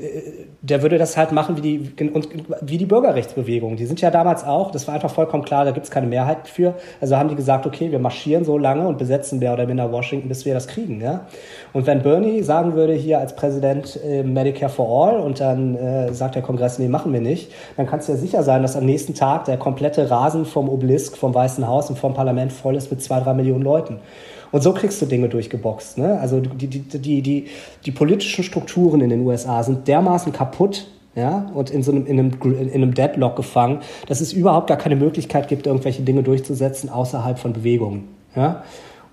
der, 0.60 0.82
würde 0.82 0.98
das 0.98 1.16
halt 1.16 1.32
machen 1.32 1.56
wie 1.56 1.78
die, 1.78 2.10
und, 2.10 2.28
wie 2.60 2.76
die 2.76 2.86
Bürgerrechtsbewegung. 2.86 3.76
Die 3.76 3.86
sind 3.86 4.00
ja 4.00 4.10
damals 4.10 4.44
auch, 4.44 4.72
das 4.72 4.86
war 4.88 4.94
einfach 4.94 5.10
vollkommen 5.10 5.44
klar, 5.44 5.64
da 5.64 5.70
gibt 5.70 5.84
es 5.84 5.90
keine 5.90 6.08
Mehrheit 6.08 6.48
für. 6.48 6.74
Also 7.00 7.16
haben 7.16 7.28
die 7.28 7.36
gesagt, 7.36 7.64
okay, 7.64 7.92
wir 7.92 8.00
marschieren 8.00 8.44
so 8.44 8.58
lange 8.58 8.86
und 8.86 8.98
besetzen 8.98 9.38
mehr 9.38 9.52
oder 9.52 9.66
minder 9.66 9.92
Washington, 9.92 10.28
bis 10.28 10.44
wir 10.44 10.54
das 10.54 10.66
kriegen. 10.66 11.00
Ja? 11.00 11.26
Und 11.72 11.86
wenn 11.86 12.02
Bernie 12.02 12.42
sagen 12.42 12.74
würde, 12.74 12.94
hier 12.94 13.20
als 13.20 13.36
Präsident 13.36 13.98
äh, 14.04 14.24
Medicare 14.24 14.70
for 14.70 15.08
All 15.08 15.20
und 15.20 15.40
dann 15.40 15.76
äh, 15.76 16.12
sagt 16.12 16.34
der 16.34 16.42
Kongress, 16.42 16.80
nee, 16.80 16.88
machen 16.88 17.12
wir 17.12 17.20
nicht, 17.20 17.52
dann 17.76 17.86
kannst 17.86 18.08
du 18.08 18.12
ja 18.12 18.18
sicher 18.18 18.42
sein, 18.42 18.62
dass 18.62 18.74
am 18.74 18.84
nächsten 18.84 19.14
Tag 19.14 19.44
der 19.44 19.56
komplette 19.56 20.10
Rasen 20.10 20.46
vom 20.46 20.68
Obelisk, 20.68 21.16
vom 21.16 21.32
Weißen 21.32 21.66
Haus 21.66 21.88
und 21.88 21.98
vom 21.98 22.12
Parlament 22.12 22.41
voll 22.50 22.76
ist 22.76 22.90
mit 22.90 23.02
zwei, 23.02 23.20
drei 23.20 23.34
Millionen 23.34 23.62
Leuten. 23.62 23.98
Und 24.50 24.62
so 24.62 24.72
kriegst 24.72 25.00
du 25.00 25.06
Dinge 25.06 25.28
durchgeboxt. 25.28 25.98
Ne? 25.98 26.18
Also 26.20 26.40
die, 26.40 26.66
die, 26.66 26.80
die, 26.80 27.22
die, 27.22 27.46
die 27.84 27.90
politischen 27.90 28.44
Strukturen 28.44 29.00
in 29.00 29.10
den 29.10 29.26
USA 29.26 29.62
sind 29.62 29.88
dermaßen 29.88 30.32
kaputt, 30.32 30.86
ja, 31.14 31.50
und 31.52 31.68
in 31.68 31.82
so 31.82 31.92
einem, 31.92 32.06
in 32.06 32.18
einem, 32.18 32.52
in 32.54 32.74
einem 32.74 32.94
Deadlock 32.94 33.36
gefangen, 33.36 33.80
dass 34.06 34.22
es 34.22 34.32
überhaupt 34.32 34.68
gar 34.68 34.78
keine 34.78 34.96
Möglichkeit 34.96 35.46
gibt, 35.48 35.66
irgendwelche 35.66 36.02
Dinge 36.02 36.22
durchzusetzen 36.22 36.88
außerhalb 36.88 37.38
von 37.38 37.52
Bewegungen. 37.52 38.08
Ja? 38.34 38.62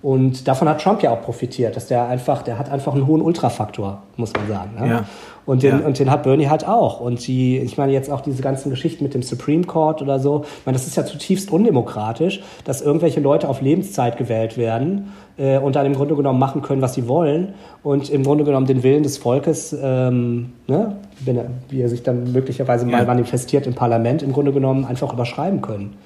Und 0.02 0.48
davon 0.48 0.66
hat 0.68 0.80
Trump 0.80 1.02
ja 1.02 1.10
auch 1.10 1.20
profitiert, 1.20 1.76
dass 1.76 1.88
der 1.88 2.08
einfach, 2.08 2.42
der 2.42 2.58
hat 2.58 2.70
einfach 2.70 2.94
einen 2.94 3.06
hohen 3.06 3.20
Ultrafaktor, 3.20 4.02
muss 4.16 4.32
man 4.32 4.48
sagen. 4.48 4.70
Ne? 4.80 4.88
Ja. 4.88 5.04
Und 5.50 5.64
den, 5.64 5.80
ja. 5.80 5.84
und 5.84 5.98
den 5.98 6.12
hat 6.12 6.22
Bernie 6.22 6.46
halt 6.46 6.64
auch. 6.64 7.00
Und 7.00 7.26
die, 7.26 7.58
ich 7.58 7.76
meine 7.76 7.92
jetzt 7.92 8.08
auch 8.08 8.20
diese 8.20 8.40
ganzen 8.40 8.70
Geschichten 8.70 9.02
mit 9.02 9.14
dem 9.14 9.22
Supreme 9.22 9.64
Court 9.64 10.00
oder 10.00 10.20
so, 10.20 10.44
ich 10.44 10.64
meine, 10.64 10.78
das 10.78 10.86
ist 10.86 10.96
ja 10.96 11.04
zutiefst 11.04 11.50
undemokratisch, 11.50 12.40
dass 12.62 12.82
irgendwelche 12.82 13.18
Leute 13.18 13.48
auf 13.48 13.60
Lebenszeit 13.60 14.16
gewählt 14.16 14.56
werden 14.56 15.10
äh, 15.38 15.58
und 15.58 15.74
dann 15.74 15.86
im 15.86 15.94
Grunde 15.94 16.14
genommen 16.14 16.38
machen 16.38 16.62
können, 16.62 16.82
was 16.82 16.94
sie 16.94 17.08
wollen 17.08 17.54
und 17.82 18.10
im 18.10 18.22
Grunde 18.22 18.44
genommen 18.44 18.66
den 18.66 18.84
Willen 18.84 19.02
des 19.02 19.18
Volkes, 19.18 19.76
ähm, 19.82 20.52
ne, 20.68 20.98
wenn 21.24 21.36
er, 21.36 21.46
wie 21.68 21.80
er 21.80 21.88
sich 21.88 22.04
dann 22.04 22.30
möglicherweise 22.30 22.88
ja. 22.88 22.98
mal 22.98 23.04
manifestiert 23.04 23.66
im 23.66 23.74
Parlament, 23.74 24.22
im 24.22 24.32
Grunde 24.32 24.52
genommen 24.52 24.84
einfach 24.84 25.12
überschreiben 25.12 25.62
können. 25.62 25.96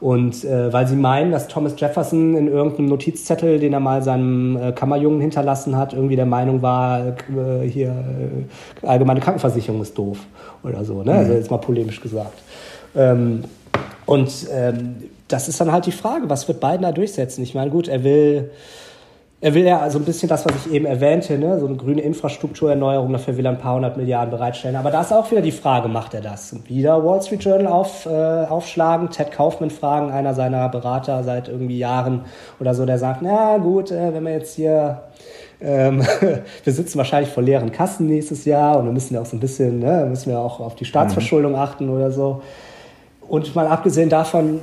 Und 0.00 0.44
äh, 0.44 0.72
weil 0.72 0.86
sie 0.86 0.94
meinen, 0.94 1.32
dass 1.32 1.48
Thomas 1.48 1.74
Jefferson 1.76 2.36
in 2.36 2.48
irgendeinem 2.48 2.86
Notizzettel, 2.86 3.58
den 3.58 3.72
er 3.72 3.80
mal 3.80 4.02
seinem 4.02 4.56
äh, 4.56 4.72
Kammerjungen 4.72 5.20
hinterlassen 5.20 5.76
hat, 5.76 5.92
irgendwie 5.92 6.16
der 6.16 6.26
Meinung 6.26 6.62
war, 6.62 7.00
äh, 7.08 7.66
hier 7.68 7.88
äh, 7.88 8.86
allgemeine 8.86 9.20
Krankenversicherung 9.20 9.82
ist 9.82 9.98
doof 9.98 10.18
oder 10.62 10.84
so, 10.84 11.02
ne? 11.02 11.12
Also 11.12 11.12
mhm. 11.12 11.18
Also 11.18 11.32
jetzt 11.32 11.50
mal 11.50 11.58
polemisch 11.58 12.00
gesagt. 12.00 12.38
Ähm, 12.94 13.44
und 14.06 14.46
ähm, 14.52 14.96
das 15.26 15.48
ist 15.48 15.60
dann 15.60 15.72
halt 15.72 15.86
die 15.86 15.92
Frage, 15.92 16.30
was 16.30 16.48
wird 16.48 16.60
Biden 16.60 16.82
da 16.82 16.92
durchsetzen? 16.92 17.42
Ich 17.42 17.54
meine, 17.54 17.70
gut, 17.70 17.88
er 17.88 18.04
will 18.04 18.50
er 19.40 19.54
will 19.54 19.64
ja 19.64 19.88
so 19.88 19.98
ein 19.98 20.04
bisschen 20.04 20.28
das, 20.28 20.44
was 20.44 20.66
ich 20.66 20.72
eben 20.72 20.84
erwähnte, 20.84 21.38
ne? 21.38 21.60
so 21.60 21.66
eine 21.66 21.76
grüne 21.76 22.00
Infrastrukturerneuerung, 22.00 23.12
dafür 23.12 23.36
will 23.36 23.46
er 23.46 23.52
ein 23.52 23.58
paar 23.58 23.76
hundert 23.76 23.96
Milliarden 23.96 24.30
bereitstellen. 24.30 24.74
Aber 24.74 24.90
da 24.90 25.02
ist 25.02 25.12
auch 25.12 25.30
wieder 25.30 25.42
die 25.42 25.52
Frage, 25.52 25.88
macht 25.88 26.14
er 26.14 26.20
das? 26.20 26.56
Wieder 26.66 27.04
Wall 27.04 27.22
Street 27.22 27.44
Journal 27.44 27.68
auf, 27.68 28.06
äh, 28.06 28.10
aufschlagen, 28.10 29.10
Ted 29.10 29.30
Kaufman 29.30 29.70
fragen, 29.70 30.10
einer 30.10 30.34
seiner 30.34 30.68
Berater 30.68 31.22
seit 31.22 31.48
irgendwie 31.48 31.78
Jahren 31.78 32.22
oder 32.58 32.74
so, 32.74 32.84
der 32.84 32.98
sagt, 32.98 33.22
na 33.22 33.58
gut, 33.58 33.92
äh, 33.92 34.12
wenn 34.12 34.24
wir 34.24 34.32
jetzt 34.32 34.56
hier 34.56 35.02
ähm, 35.60 36.04
wir 36.64 36.72
sitzen 36.72 36.98
wahrscheinlich 36.98 37.30
vor 37.30 37.42
leeren 37.42 37.70
Kassen 37.70 38.06
nächstes 38.06 38.44
Jahr 38.44 38.78
und 38.78 38.86
wir 38.86 38.92
müssen 38.92 39.14
ja 39.14 39.20
auch 39.20 39.26
so 39.26 39.36
ein 39.36 39.40
bisschen, 39.40 39.78
ne, 39.78 40.06
müssen 40.08 40.30
wir 40.30 40.38
auch 40.40 40.58
auf 40.58 40.74
die 40.74 40.84
Staatsverschuldung 40.84 41.52
mhm. 41.52 41.58
achten 41.58 41.90
oder 41.90 42.10
so. 42.10 42.42
Und 43.28 43.54
mal 43.54 43.66
abgesehen 43.66 44.08
davon, 44.08 44.60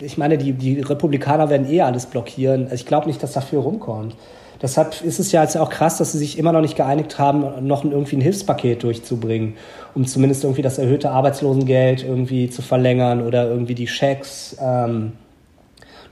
ich 0.00 0.18
meine, 0.18 0.38
die, 0.38 0.52
die 0.52 0.80
Republikaner 0.80 1.50
werden 1.50 1.70
eh 1.70 1.82
alles 1.82 2.06
blockieren. 2.06 2.68
Ich 2.72 2.86
glaube 2.86 3.06
nicht, 3.06 3.22
dass 3.22 3.32
dafür 3.32 3.60
rumkommt. 3.62 4.16
Deshalb 4.62 5.02
ist 5.02 5.18
es 5.18 5.32
ja 5.32 5.42
jetzt 5.42 5.58
auch 5.58 5.68
krass, 5.68 5.98
dass 5.98 6.12
sie 6.12 6.18
sich 6.18 6.38
immer 6.38 6.52
noch 6.52 6.62
nicht 6.62 6.76
geeinigt 6.76 7.18
haben, 7.18 7.66
noch 7.66 7.84
irgendwie 7.84 8.16
ein 8.16 8.22
Hilfspaket 8.22 8.82
durchzubringen, 8.82 9.56
um 9.94 10.06
zumindest 10.06 10.44
irgendwie 10.44 10.62
das 10.62 10.78
erhöhte 10.78 11.10
Arbeitslosengeld 11.10 12.02
irgendwie 12.02 12.48
zu 12.48 12.62
verlängern 12.62 13.26
oder 13.26 13.46
irgendwie 13.46 13.74
die 13.74 13.88
Schecks, 13.88 14.56
ähm, 14.60 15.12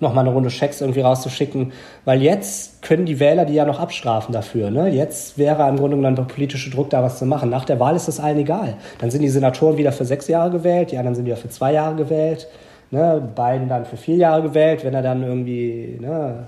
noch 0.00 0.12
mal 0.12 0.22
eine 0.22 0.32
Runde 0.32 0.50
Schecks 0.50 0.80
irgendwie 0.80 1.00
rauszuschicken, 1.00 1.72
weil 2.04 2.20
jetzt 2.20 2.82
können 2.82 3.06
die 3.06 3.20
Wähler 3.20 3.46
die 3.46 3.54
ja 3.54 3.64
noch 3.64 3.80
abstrafen 3.80 4.34
dafür. 4.34 4.70
Ne? 4.70 4.88
Jetzt 4.88 5.38
wäre 5.38 5.66
im 5.68 5.76
Grunde 5.76 5.96
genommen 5.96 6.16
der 6.16 6.24
politische 6.24 6.68
Druck 6.70 6.90
da, 6.90 7.02
was 7.04 7.18
zu 7.18 7.24
machen. 7.24 7.48
Nach 7.48 7.64
der 7.64 7.80
Wahl 7.80 7.96
ist 7.96 8.08
das 8.08 8.18
allen 8.18 8.38
egal. 8.38 8.74
Dann 8.98 9.10
sind 9.10 9.22
die 9.22 9.28
Senatoren 9.28 9.78
wieder 9.78 9.92
für 9.92 10.04
sechs 10.04 10.26
Jahre 10.28 10.50
gewählt, 10.50 10.90
die 10.90 10.98
anderen 10.98 11.14
sind 11.14 11.24
wieder 11.24 11.36
für 11.36 11.48
zwei 11.48 11.72
Jahre 11.72 11.94
gewählt 11.94 12.48
ne, 12.92 13.32
Biden 13.34 13.68
dann 13.68 13.84
für 13.84 13.96
vier 13.96 14.16
Jahre 14.16 14.42
gewählt, 14.42 14.84
wenn 14.84 14.94
er 14.94 15.02
dann 15.02 15.22
irgendwie, 15.22 15.98
ne, 16.00 16.46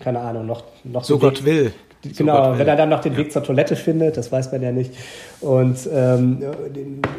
keine 0.00 0.20
Ahnung, 0.20 0.46
noch, 0.46 0.64
noch 0.84 1.04
so 1.04 1.18
Gott 1.18 1.44
Weg, 1.44 1.46
will. 1.46 1.72
Genau, 2.16 2.36
so 2.36 2.50
Gott 2.50 2.58
wenn 2.58 2.68
er 2.68 2.76
dann 2.76 2.88
noch 2.88 3.00
den 3.00 3.12
ja. 3.12 3.18
Weg 3.18 3.32
zur 3.32 3.44
Toilette 3.44 3.76
findet, 3.76 4.16
das 4.16 4.32
weiß 4.32 4.50
man 4.50 4.62
ja 4.62 4.72
nicht. 4.72 4.92
Und 5.40 5.78
ähm, 5.92 6.42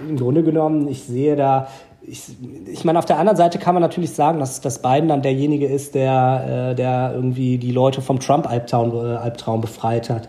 im 0.10 0.18
Grunde 0.18 0.44
genommen, 0.44 0.90
ich 0.90 1.04
sehe 1.04 1.36
da, 1.36 1.70
ich, 2.06 2.22
ich 2.68 2.84
meine, 2.84 3.00
auf 3.00 3.06
der 3.06 3.18
anderen 3.18 3.38
Seite 3.38 3.60
kann 3.60 3.76
man 3.76 3.82
natürlich 3.82 4.12
sagen, 4.12 4.40
dass, 4.40 4.60
dass 4.60 4.82
Biden 4.82 5.08
dann 5.08 5.22
derjenige 5.22 5.68
ist, 5.68 5.96
der, 5.96 6.72
äh, 6.72 6.76
der 6.76 7.14
irgendwie 7.16 7.58
die 7.58 7.72
Leute 7.72 8.02
vom 8.02 8.20
Trump-Albtraum 8.20 8.94
äh, 8.94 9.16
Albtraum 9.16 9.62
befreit 9.62 10.10
hat. 10.10 10.28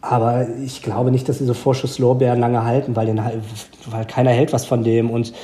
Aber 0.00 0.46
ich 0.64 0.82
glaube 0.82 1.10
nicht, 1.10 1.28
dass 1.28 1.38
diese 1.38 1.54
Vorschusslorbeeren 1.54 2.38
lange 2.38 2.64
halten, 2.64 2.94
weil, 2.96 3.06
den, 3.06 3.20
weil 3.90 4.04
keiner 4.06 4.30
hält 4.30 4.52
was 4.52 4.64
von 4.64 4.84
dem. 4.84 5.10
Und 5.10 5.34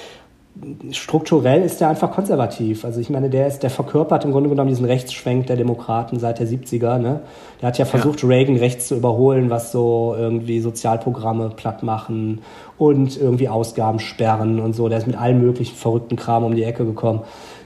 strukturell 0.92 1.62
ist 1.62 1.80
er 1.80 1.88
einfach 1.88 2.12
konservativ. 2.12 2.84
Also 2.84 3.00
ich 3.00 3.10
meine, 3.10 3.28
der 3.28 3.48
ist, 3.48 3.64
der 3.64 3.70
verkörpert 3.70 4.24
im 4.24 4.30
Grunde 4.30 4.48
genommen 4.48 4.68
diesen 4.68 4.84
Rechtsschwenk 4.84 5.46
der 5.48 5.56
Demokraten 5.56 6.20
seit 6.20 6.38
der 6.38 6.46
70er. 6.46 6.98
Ne? 6.98 7.20
Der 7.60 7.68
hat 7.68 7.78
ja 7.78 7.84
versucht, 7.84 8.22
ja. 8.22 8.28
Reagan 8.28 8.56
rechts 8.56 8.88
zu 8.88 8.94
überholen, 8.94 9.50
was 9.50 9.72
so 9.72 10.14
irgendwie 10.16 10.60
Sozialprogramme 10.60 11.50
platt 11.50 11.82
machen 11.82 12.42
und 12.78 13.20
irgendwie 13.20 13.48
Ausgaben 13.48 13.98
sperren 13.98 14.60
und 14.60 14.74
so. 14.74 14.88
Der 14.88 14.98
ist 14.98 15.08
mit 15.08 15.18
allen 15.18 15.40
möglichen 15.40 15.74
verrückten 15.74 16.16
Kram 16.16 16.44
um 16.44 16.54
die 16.54 16.64
Ecke 16.64 16.84
gekommen. 16.84 17.22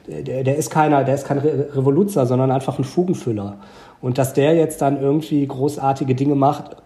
Der, 0.06 0.42
der 0.42 0.56
ist 0.56 0.70
keiner, 0.70 1.04
der 1.04 1.14
ist 1.14 1.26
kein 1.26 1.38
Revoluzer, 1.38 2.24
sondern 2.24 2.50
einfach 2.50 2.78
ein 2.78 2.84
Fugenfüller. 2.84 3.58
Und 4.00 4.16
dass 4.16 4.32
der 4.32 4.54
jetzt 4.54 4.80
dann 4.80 4.98
irgendwie 5.00 5.46
großartige 5.46 6.14
Dinge 6.14 6.36
macht, 6.36 6.76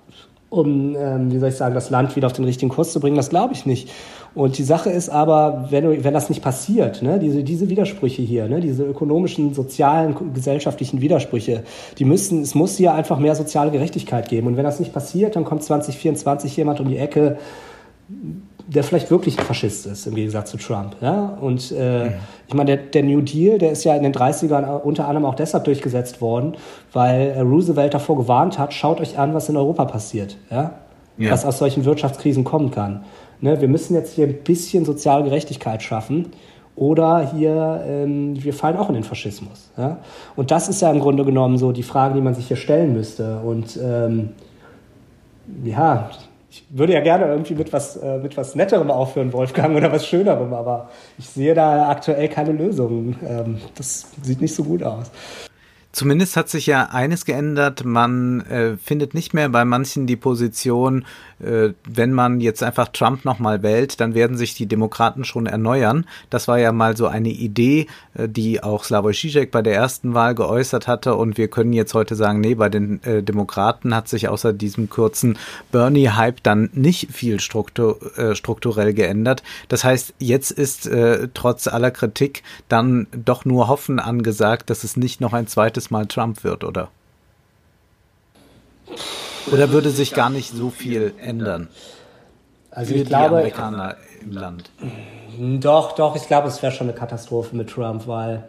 um, 0.52 0.94
ähm, 0.96 1.32
wie 1.32 1.38
soll 1.38 1.48
ich 1.48 1.56
sagen, 1.56 1.74
das 1.74 1.88
Land 1.88 2.14
wieder 2.14 2.26
auf 2.26 2.34
den 2.34 2.44
richtigen 2.44 2.70
Kurs 2.70 2.92
zu 2.92 3.00
bringen, 3.00 3.16
das 3.16 3.30
glaube 3.30 3.54
ich 3.54 3.64
nicht. 3.64 3.90
Und 4.34 4.56
die 4.56 4.62
Sache 4.62 4.90
ist 4.90 5.10
aber, 5.10 5.66
wenn, 5.70 6.04
wenn 6.04 6.14
das 6.14 6.30
nicht 6.30 6.42
passiert, 6.42 7.02
ne, 7.02 7.18
diese, 7.18 7.44
diese 7.44 7.68
Widersprüche 7.68 8.22
hier, 8.22 8.48
ne, 8.48 8.60
diese 8.60 8.84
ökonomischen, 8.84 9.52
sozialen, 9.52 10.32
gesellschaftlichen 10.32 11.02
Widersprüche, 11.02 11.64
die 11.98 12.04
müssen, 12.06 12.40
es 12.40 12.54
muss 12.54 12.76
hier 12.76 12.94
einfach 12.94 13.18
mehr 13.18 13.34
soziale 13.34 13.70
Gerechtigkeit 13.70 14.28
geben. 14.28 14.46
Und 14.46 14.56
wenn 14.56 14.64
das 14.64 14.80
nicht 14.80 14.92
passiert, 14.92 15.36
dann 15.36 15.44
kommt 15.44 15.62
2024 15.62 16.56
jemand 16.56 16.80
um 16.80 16.88
die 16.88 16.96
Ecke, 16.96 17.36
der 18.66 18.84
vielleicht 18.84 19.10
wirklich 19.10 19.38
ein 19.38 19.44
Faschist 19.44 19.86
ist, 19.86 20.06
im 20.06 20.14
Gegensatz 20.14 20.50
zu 20.50 20.56
Trump. 20.56 20.96
Ja? 21.00 21.36
Und 21.40 21.72
äh, 21.76 22.04
mhm. 22.04 22.12
ich 22.48 22.54
meine, 22.54 22.76
der, 22.76 22.86
der, 22.86 23.02
New 23.02 23.20
Deal, 23.20 23.58
der 23.58 23.72
ist 23.72 23.84
ja 23.84 23.94
in 23.94 24.02
den 24.02 24.14
30ern 24.14 24.80
unter 24.80 25.08
anderem 25.08 25.26
auch 25.26 25.34
deshalb 25.34 25.64
durchgesetzt 25.64 26.20
worden, 26.20 26.56
weil 26.92 27.38
Roosevelt 27.40 27.92
davor 27.92 28.16
gewarnt 28.16 28.58
hat, 28.58 28.72
schaut 28.72 29.00
euch 29.00 29.18
an, 29.18 29.34
was 29.34 29.48
in 29.48 29.56
Europa 29.56 29.84
passiert. 29.84 30.36
Ja? 30.50 30.74
ja. 31.18 31.30
Was 31.30 31.44
aus 31.44 31.58
solchen 31.58 31.84
Wirtschaftskrisen 31.84 32.44
kommen 32.44 32.70
kann. 32.70 33.04
Ne? 33.42 33.60
Wir 33.60 33.68
müssen 33.68 33.94
jetzt 33.94 34.14
hier 34.14 34.26
ein 34.26 34.42
bisschen 34.42 34.86
soziale 34.86 35.24
Gerechtigkeit 35.24 35.82
schaffen. 35.82 36.32
Oder 36.74 37.30
hier, 37.34 37.84
ähm, 37.86 38.42
wir 38.42 38.54
fallen 38.54 38.78
auch 38.78 38.88
in 38.88 38.94
den 38.94 39.04
Faschismus. 39.04 39.70
Ja? 39.76 39.98
Und 40.36 40.50
das 40.50 40.70
ist 40.70 40.80
ja 40.80 40.90
im 40.90 41.00
Grunde 41.00 41.24
genommen 41.26 41.58
so 41.58 41.70
die 41.70 41.82
Frage, 41.82 42.14
die 42.14 42.22
man 42.22 42.34
sich 42.34 42.48
hier 42.48 42.56
stellen 42.56 42.94
müsste. 42.94 43.40
Und 43.40 43.78
ähm, 43.82 44.30
ja, 45.64 46.08
ich 46.50 46.64
würde 46.70 46.94
ja 46.94 47.00
gerne 47.00 47.26
irgendwie 47.26 47.54
mit 47.54 47.72
was, 47.72 47.96
äh, 47.96 48.18
mit 48.18 48.36
was 48.36 48.54
Netterem 48.54 48.90
aufhören, 48.90 49.32
Wolfgang, 49.32 49.76
oder 49.76 49.92
was 49.92 50.06
Schönerem, 50.06 50.52
aber 50.54 50.90
ich 51.18 51.28
sehe 51.28 51.54
da 51.54 51.88
aktuell 51.90 52.28
keine 52.28 52.52
Lösung. 52.52 53.16
Ähm, 53.26 53.58
das 53.74 54.06
sieht 54.22 54.40
nicht 54.40 54.54
so 54.54 54.64
gut 54.64 54.82
aus. 54.82 55.10
Zumindest 55.92 56.36
hat 56.36 56.48
sich 56.48 56.66
ja 56.66 56.86
eines 56.86 57.26
geändert. 57.26 57.84
Man 57.84 58.40
äh, 58.42 58.76
findet 58.78 59.12
nicht 59.12 59.34
mehr 59.34 59.50
bei 59.50 59.64
manchen 59.66 60.06
die 60.06 60.16
Position, 60.16 61.04
äh, 61.42 61.74
wenn 61.84 62.12
man 62.12 62.40
jetzt 62.40 62.62
einfach 62.62 62.88
Trump 62.88 63.24
nochmal 63.24 63.62
wählt, 63.62 64.00
dann 64.00 64.14
werden 64.14 64.36
sich 64.36 64.54
die 64.54 64.66
Demokraten 64.66 65.24
schon 65.24 65.46
erneuern. 65.46 66.06
Das 66.30 66.48
war 66.48 66.58
ja 66.58 66.72
mal 66.72 66.96
so 66.96 67.08
eine 67.08 67.28
Idee, 67.28 67.88
äh, 68.14 68.28
die 68.28 68.62
auch 68.62 68.84
Slavoj 68.84 69.12
Žižek 69.12 69.50
bei 69.50 69.60
der 69.60 69.74
ersten 69.74 70.14
Wahl 70.14 70.34
geäußert 70.34 70.88
hatte. 70.88 71.14
Und 71.14 71.36
wir 71.36 71.48
können 71.48 71.72
jetzt 71.72 71.94
heute 71.94 72.14
sagen, 72.14 72.40
nee, 72.40 72.54
bei 72.54 72.68
den 72.68 73.02
äh, 73.02 73.22
Demokraten 73.22 73.94
hat 73.94 74.08
sich 74.08 74.28
außer 74.28 74.52
diesem 74.52 74.88
kurzen 74.88 75.36
Bernie-Hype 75.72 76.42
dann 76.42 76.70
nicht 76.72 77.12
viel 77.12 77.40
struktur, 77.40 77.98
äh, 78.16 78.34
strukturell 78.34 78.94
geändert. 78.94 79.42
Das 79.68 79.84
heißt, 79.84 80.14
jetzt 80.18 80.52
ist 80.52 80.86
äh, 80.86 81.28
trotz 81.34 81.66
aller 81.66 81.90
Kritik 81.90 82.42
dann 82.68 83.08
doch 83.12 83.44
nur 83.44 83.68
Hoffen 83.68 83.98
angesagt, 83.98 84.70
dass 84.70 84.84
es 84.84 84.96
nicht 84.96 85.20
noch 85.20 85.32
ein 85.32 85.46
zweites 85.46 85.81
zweites 85.82 85.90
Mal 85.90 86.06
Trump 86.06 86.44
wird, 86.44 86.64
oder? 86.64 86.88
Oder 89.50 89.70
würde 89.70 89.90
sich 89.90 90.14
gar 90.14 90.30
nicht 90.30 90.50
so 90.54 90.70
viel 90.70 91.14
ändern? 91.20 91.68
Also 92.70 92.94
ich 92.94 93.04
glaube, 93.04 93.36
Amerikaner 93.36 93.96
im 94.22 94.32
Land. 94.32 94.70
Doch, 95.60 95.92
doch, 95.92 96.16
ich 96.16 96.26
glaube, 96.26 96.48
es 96.48 96.62
wäre 96.62 96.72
schon 96.72 96.88
eine 96.88 96.96
Katastrophe 96.96 97.56
mit 97.56 97.70
Trump, 97.70 98.06
weil 98.06 98.44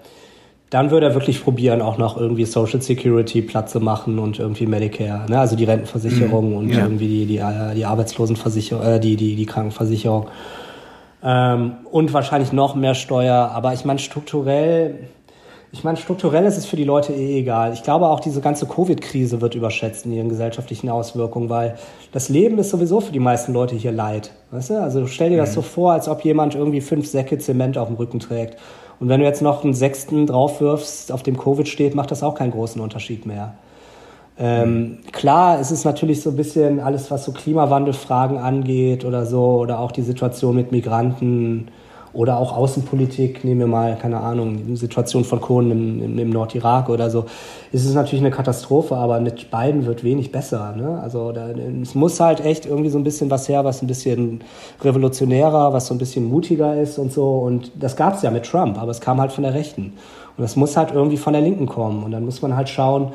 dann 0.69 0.91
würde 0.91 1.07
er 1.07 1.13
wirklich 1.13 1.43
probieren, 1.43 1.81
auch 1.81 1.97
noch 1.97 2.17
irgendwie 2.17 2.45
Social 2.45 2.81
Security 2.81 3.41
Platz 3.41 3.71
zu 3.71 3.79
machen 3.79 4.17
und 4.17 4.39
irgendwie 4.39 4.65
Medicare, 4.65 5.29
ne? 5.29 5.39
also 5.39 5.55
die 5.55 5.65
Rentenversicherung 5.65 6.51
mhm. 6.51 6.57
und 6.57 6.69
ja. 6.69 6.79
irgendwie 6.79 7.07
die, 7.07 7.25
die, 7.25 7.75
die 7.75 7.86
Arbeitslosenversicherung, 7.86 8.84
äh, 8.84 8.99
die, 8.99 9.15
die, 9.15 9.36
die 9.36 9.45
Krankenversicherung. 9.45 10.27
Ähm, 11.23 11.73
und 11.91 12.11
wahrscheinlich 12.11 12.51
noch 12.51 12.75
mehr 12.75 12.95
Steuer. 12.95 13.51
Aber 13.53 13.73
ich 13.73 13.86
meine, 13.86 13.99
strukturell 13.99 15.07
ich 15.74 15.84
meine, 15.84 15.97
strukturell 15.97 16.45
ist 16.45 16.55
es 16.55 16.67
für 16.67 16.76
die 16.76 16.84
Leute 16.84 17.13
eh 17.13 17.39
egal. 17.39 17.74
Ich 17.74 17.82
glaube 17.82 18.07
auch, 18.07 18.19
diese 18.19 18.41
ganze 18.41 18.67
Covid-Krise 18.67 19.41
wird 19.41 19.55
überschätzt 19.55 20.05
in 20.05 20.13
ihren 20.13 20.30
gesellschaftlichen 20.30 20.88
Auswirkungen, 20.88 21.49
weil 21.49 21.78
das 22.11 22.30
Leben 22.30 22.59
ist 22.59 22.69
sowieso 22.69 23.01
für 23.01 23.11
die 23.11 23.19
meisten 23.19 23.53
Leute 23.53 23.76
hier 23.76 23.91
Leid. 23.91 24.32
Weißt 24.51 24.69
du? 24.69 24.80
Also 24.80 25.07
stell 25.07 25.32
dir 25.32 25.38
das 25.38 25.49
mhm. 25.49 25.55
so 25.55 25.61
vor, 25.63 25.93
als 25.93 26.07
ob 26.07 26.24
jemand 26.24 26.53
irgendwie 26.53 26.80
fünf 26.80 27.07
Säcke 27.07 27.39
Zement 27.39 27.80
auf 27.80 27.88
dem 27.88 27.97
Rücken 27.97 28.19
trägt. 28.19 28.57
Und 28.99 29.09
wenn 29.09 29.19
du 29.19 29.26
jetzt 29.26 29.41
noch 29.41 29.63
einen 29.63 29.74
sechsten 29.74 30.28
draufwirfst, 30.28 31.11
auf 31.11 31.24
dem 31.24 31.38
Covid 31.38 31.67
steht, 31.67 31.95
macht 31.95 32.11
das 32.11 32.21
auch 32.21 32.36
keinen 32.36 32.51
großen 32.51 32.80
Unterschied 32.80 33.26
mehr. 33.26 33.55
Ähm, 34.38 34.99
klar, 35.11 35.59
es 35.59 35.71
ist 35.71 35.86
natürlich 35.86 36.21
so 36.21 36.30
ein 36.30 36.36
bisschen 36.36 36.82
alles, 36.82 37.09
was 37.09 37.26
so 37.26 37.32
Klimawandelfragen 37.32 38.38
angeht 38.38 39.05
oder 39.05 39.26
so, 39.26 39.57
oder 39.57 39.80
auch 39.80 39.91
die 39.91 40.03
Situation 40.03 40.55
mit 40.55 40.71
Migranten 40.71 41.69
oder 42.14 42.38
auch 42.38 42.55
Außenpolitik, 42.55 43.43
nehmen 43.43 43.61
wir 43.61 43.68
mal, 43.68 43.97
keine 43.97 44.20
Ahnung, 44.20 44.68
die 44.68 44.76
Situation 44.76 45.24
von 45.24 45.41
Kohlen 45.41 45.72
im, 45.72 46.03
im, 46.03 46.20
im 46.20 46.30
Nordirak 46.30 46.89
oder 46.89 47.09
so, 47.09 47.26
ist 47.72 47.86
es 47.86 47.93
natürlich 47.95 48.24
eine 48.24 48.32
Katastrophe, 48.32 48.95
aber 48.95 49.20
mit 49.20 49.49
beiden 49.49 49.86
wird 49.86 50.03
wenig 50.03 50.32
besser. 50.32 50.76
Ne? 50.76 50.99
Also 51.01 51.32
da, 51.32 51.49
es 51.82 51.95
muss 51.95 52.20
halt 52.20 52.45
echt 52.45 52.68
irgendwie 52.68 52.91
so 52.91 52.99
ein 52.99 53.03
bisschen 53.03 53.32
was 53.32 53.49
her, 53.49 53.66
was 53.66 53.82
ein 53.82 53.88
bisschen 53.88 54.43
revolutionärer, 54.82 55.74
was 55.74 55.88
so 55.88 55.95
ein 55.95 55.97
bisschen 55.97 56.26
mutiger 56.26 56.80
ist 56.80 56.99
und 56.99 57.11
so. 57.11 57.39
Und 57.39 57.72
das 57.80 57.95
gab 57.95 58.16
es 58.16 58.22
ja 58.22 58.30
mit 58.30 58.45
Trump, 58.45 58.80
aber 58.80 58.91
es 58.91 59.01
kam 59.01 59.20
halt 59.20 59.32
von 59.32 59.43
der 59.43 59.55
Rechten. 59.55 59.93
Und 60.38 60.41
das 60.41 60.55
muss 60.55 60.78
halt 60.78 60.91
irgendwie 60.93 61.18
von 61.18 61.34
der 61.34 61.41
Linken 61.41 61.66
kommen. 61.66 62.03
Und 62.03 62.11
dann 62.11 62.26
muss 62.26 62.41
man 62.41 62.55
halt 62.55 62.70
schauen, 62.70 63.11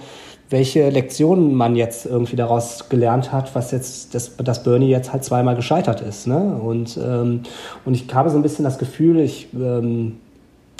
welche 0.50 0.88
Lektionen 0.88 1.54
man 1.54 1.76
jetzt 1.76 2.06
irgendwie 2.06 2.36
daraus 2.36 2.88
gelernt 2.88 3.32
hat, 3.32 3.54
was 3.54 3.70
jetzt, 3.70 4.14
dass, 4.14 4.36
dass 4.36 4.62
Bernie 4.62 4.88
jetzt 4.88 5.12
halt 5.12 5.24
zweimal 5.24 5.56
gescheitert 5.56 6.00
ist. 6.00 6.26
Ne? 6.26 6.58
Und, 6.62 6.98
ähm, 7.02 7.42
und 7.84 7.94
ich 7.94 8.12
habe 8.14 8.30
so 8.30 8.36
ein 8.36 8.42
bisschen 8.42 8.64
das 8.64 8.78
Gefühl, 8.78 9.20
ich 9.20 9.48
ähm, 9.54 10.16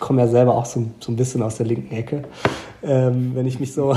komme 0.01 0.23
ja 0.23 0.29
selber 0.29 0.55
auch 0.55 0.65
so, 0.65 0.87
so 1.01 1.13
ein 1.13 1.17
bisschen 1.17 1.43
aus 1.43 1.57
der 1.57 1.67
linken 1.67 1.95
Ecke, 1.95 2.23
ähm, 2.83 3.33
wenn 3.35 3.47
ich 3.47 3.59
mich 3.59 3.73
so, 3.73 3.95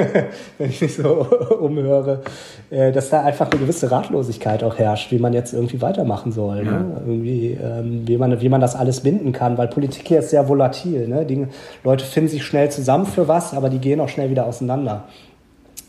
wenn 0.58 0.70
ich 0.70 0.80
mich 0.80 0.94
so 0.94 1.26
umhöre, 1.60 2.22
äh, 2.70 2.92
dass 2.92 3.10
da 3.10 3.22
einfach 3.22 3.50
eine 3.50 3.60
gewisse 3.60 3.90
Ratlosigkeit 3.90 4.62
auch 4.62 4.78
herrscht, 4.78 5.10
wie 5.10 5.18
man 5.18 5.32
jetzt 5.32 5.54
irgendwie 5.54 5.80
weitermachen 5.80 6.32
soll, 6.32 6.64
ne? 6.64 6.70
ja. 6.70 6.78
ne? 6.78 7.02
irgendwie, 7.06 7.58
ähm, 7.62 8.06
wie 8.06 8.16
man, 8.16 8.40
wie 8.40 8.48
man 8.48 8.60
das 8.60 8.76
alles 8.76 9.00
binden 9.00 9.32
kann, 9.32 9.56
weil 9.56 9.68
Politik 9.68 10.06
hier 10.06 10.18
ist 10.18 10.30
sehr 10.30 10.48
volatil, 10.48 11.08
ne? 11.08 11.24
Die 11.24 11.46
Leute 11.84 12.04
finden 12.04 12.28
sich 12.28 12.44
schnell 12.44 12.70
zusammen 12.70 13.06
für 13.06 13.28
was, 13.28 13.54
aber 13.54 13.70
die 13.70 13.78
gehen 13.78 14.00
auch 14.00 14.08
schnell 14.08 14.30
wieder 14.30 14.46
auseinander. 14.46 15.04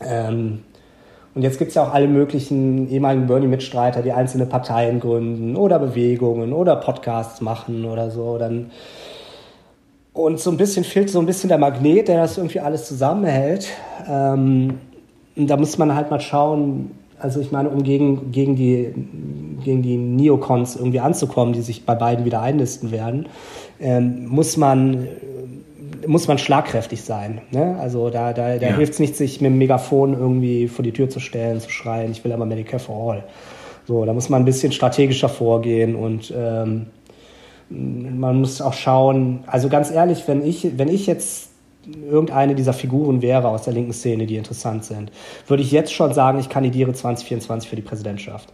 Ähm, 0.00 0.60
und 1.34 1.42
jetzt 1.42 1.58
gibt 1.58 1.68
es 1.68 1.76
ja 1.76 1.84
auch 1.84 1.94
alle 1.94 2.08
möglichen 2.08 2.90
ehemaligen 2.90 3.26
Bernie-Mitstreiter, 3.26 4.02
die 4.02 4.12
einzelne 4.12 4.46
Parteien 4.46 4.98
gründen 4.98 5.56
oder 5.56 5.78
Bewegungen 5.78 6.52
oder 6.52 6.76
Podcasts 6.76 7.40
machen 7.40 7.84
oder 7.84 8.10
so. 8.10 8.36
Dann 8.36 8.70
und 10.12 10.40
so 10.40 10.50
ein 10.50 10.56
bisschen 10.56 10.84
fehlt 10.84 11.10
so 11.10 11.20
ein 11.20 11.26
bisschen 11.26 11.48
der 11.48 11.58
Magnet, 11.58 12.08
der 12.08 12.18
das 12.18 12.36
irgendwie 12.36 12.60
alles 12.60 12.86
zusammenhält. 12.86 13.68
Ähm, 14.08 14.78
da 15.36 15.56
muss 15.56 15.78
man 15.78 15.94
halt 15.94 16.10
mal 16.10 16.20
schauen, 16.20 16.90
also 17.18 17.40
ich 17.40 17.52
meine, 17.52 17.68
um 17.68 17.82
gegen, 17.82 18.32
gegen, 18.32 18.56
die, 18.56 18.92
gegen 19.64 19.82
die 19.82 19.96
Neocons 19.96 20.76
irgendwie 20.76 21.00
anzukommen, 21.00 21.52
die 21.52 21.62
sich 21.62 21.84
bei 21.84 21.94
beiden 21.94 22.24
wieder 22.24 22.42
einnisten 22.42 22.90
werden, 22.90 23.28
ähm, 23.78 24.26
muss 24.28 24.56
man 24.56 25.06
muss 26.06 26.28
man 26.28 26.38
schlagkräftig 26.38 27.02
sein. 27.02 27.42
Ne? 27.50 27.76
Also 27.78 28.10
da, 28.10 28.32
da, 28.32 28.56
da 28.56 28.68
ja. 28.68 28.76
hilft 28.76 28.94
es 28.94 28.98
nicht, 29.00 29.16
sich 29.16 29.40
mit 29.40 29.50
dem 29.50 29.58
Megafon 29.58 30.14
irgendwie 30.14 30.68
vor 30.68 30.82
die 30.82 30.92
Tür 30.92 31.10
zu 31.10 31.20
stellen, 31.20 31.60
zu 31.60 31.70
schreien, 31.70 32.10
ich 32.10 32.24
will 32.24 32.32
aber 32.32 32.46
Medicare 32.46 32.80
for 32.80 33.12
All. 33.12 33.24
So, 33.86 34.04
da 34.04 34.12
muss 34.12 34.28
man 34.28 34.42
ein 34.42 34.44
bisschen 34.44 34.72
strategischer 34.72 35.28
vorgehen 35.28 35.94
und 35.96 36.32
ähm, 36.36 36.86
man 37.70 38.40
muss 38.40 38.60
auch 38.60 38.74
schauen, 38.74 39.44
also 39.46 39.68
ganz 39.68 39.90
ehrlich, 39.90 40.24
wenn 40.26 40.44
ich, 40.44 40.76
wenn 40.76 40.88
ich 40.88 41.06
jetzt 41.06 41.50
irgendeine 41.86 42.54
dieser 42.54 42.72
Figuren 42.72 43.22
wäre 43.22 43.48
aus 43.48 43.62
der 43.62 43.72
linken 43.72 43.92
Szene, 43.92 44.26
die 44.26 44.36
interessant 44.36 44.84
sind, 44.84 45.10
würde 45.46 45.62
ich 45.62 45.70
jetzt 45.70 45.92
schon 45.92 46.12
sagen, 46.12 46.38
ich 46.38 46.48
kandidiere 46.48 46.92
2024 46.92 47.70
für 47.70 47.76
die 47.76 47.82
Präsidentschaft. 47.82 48.52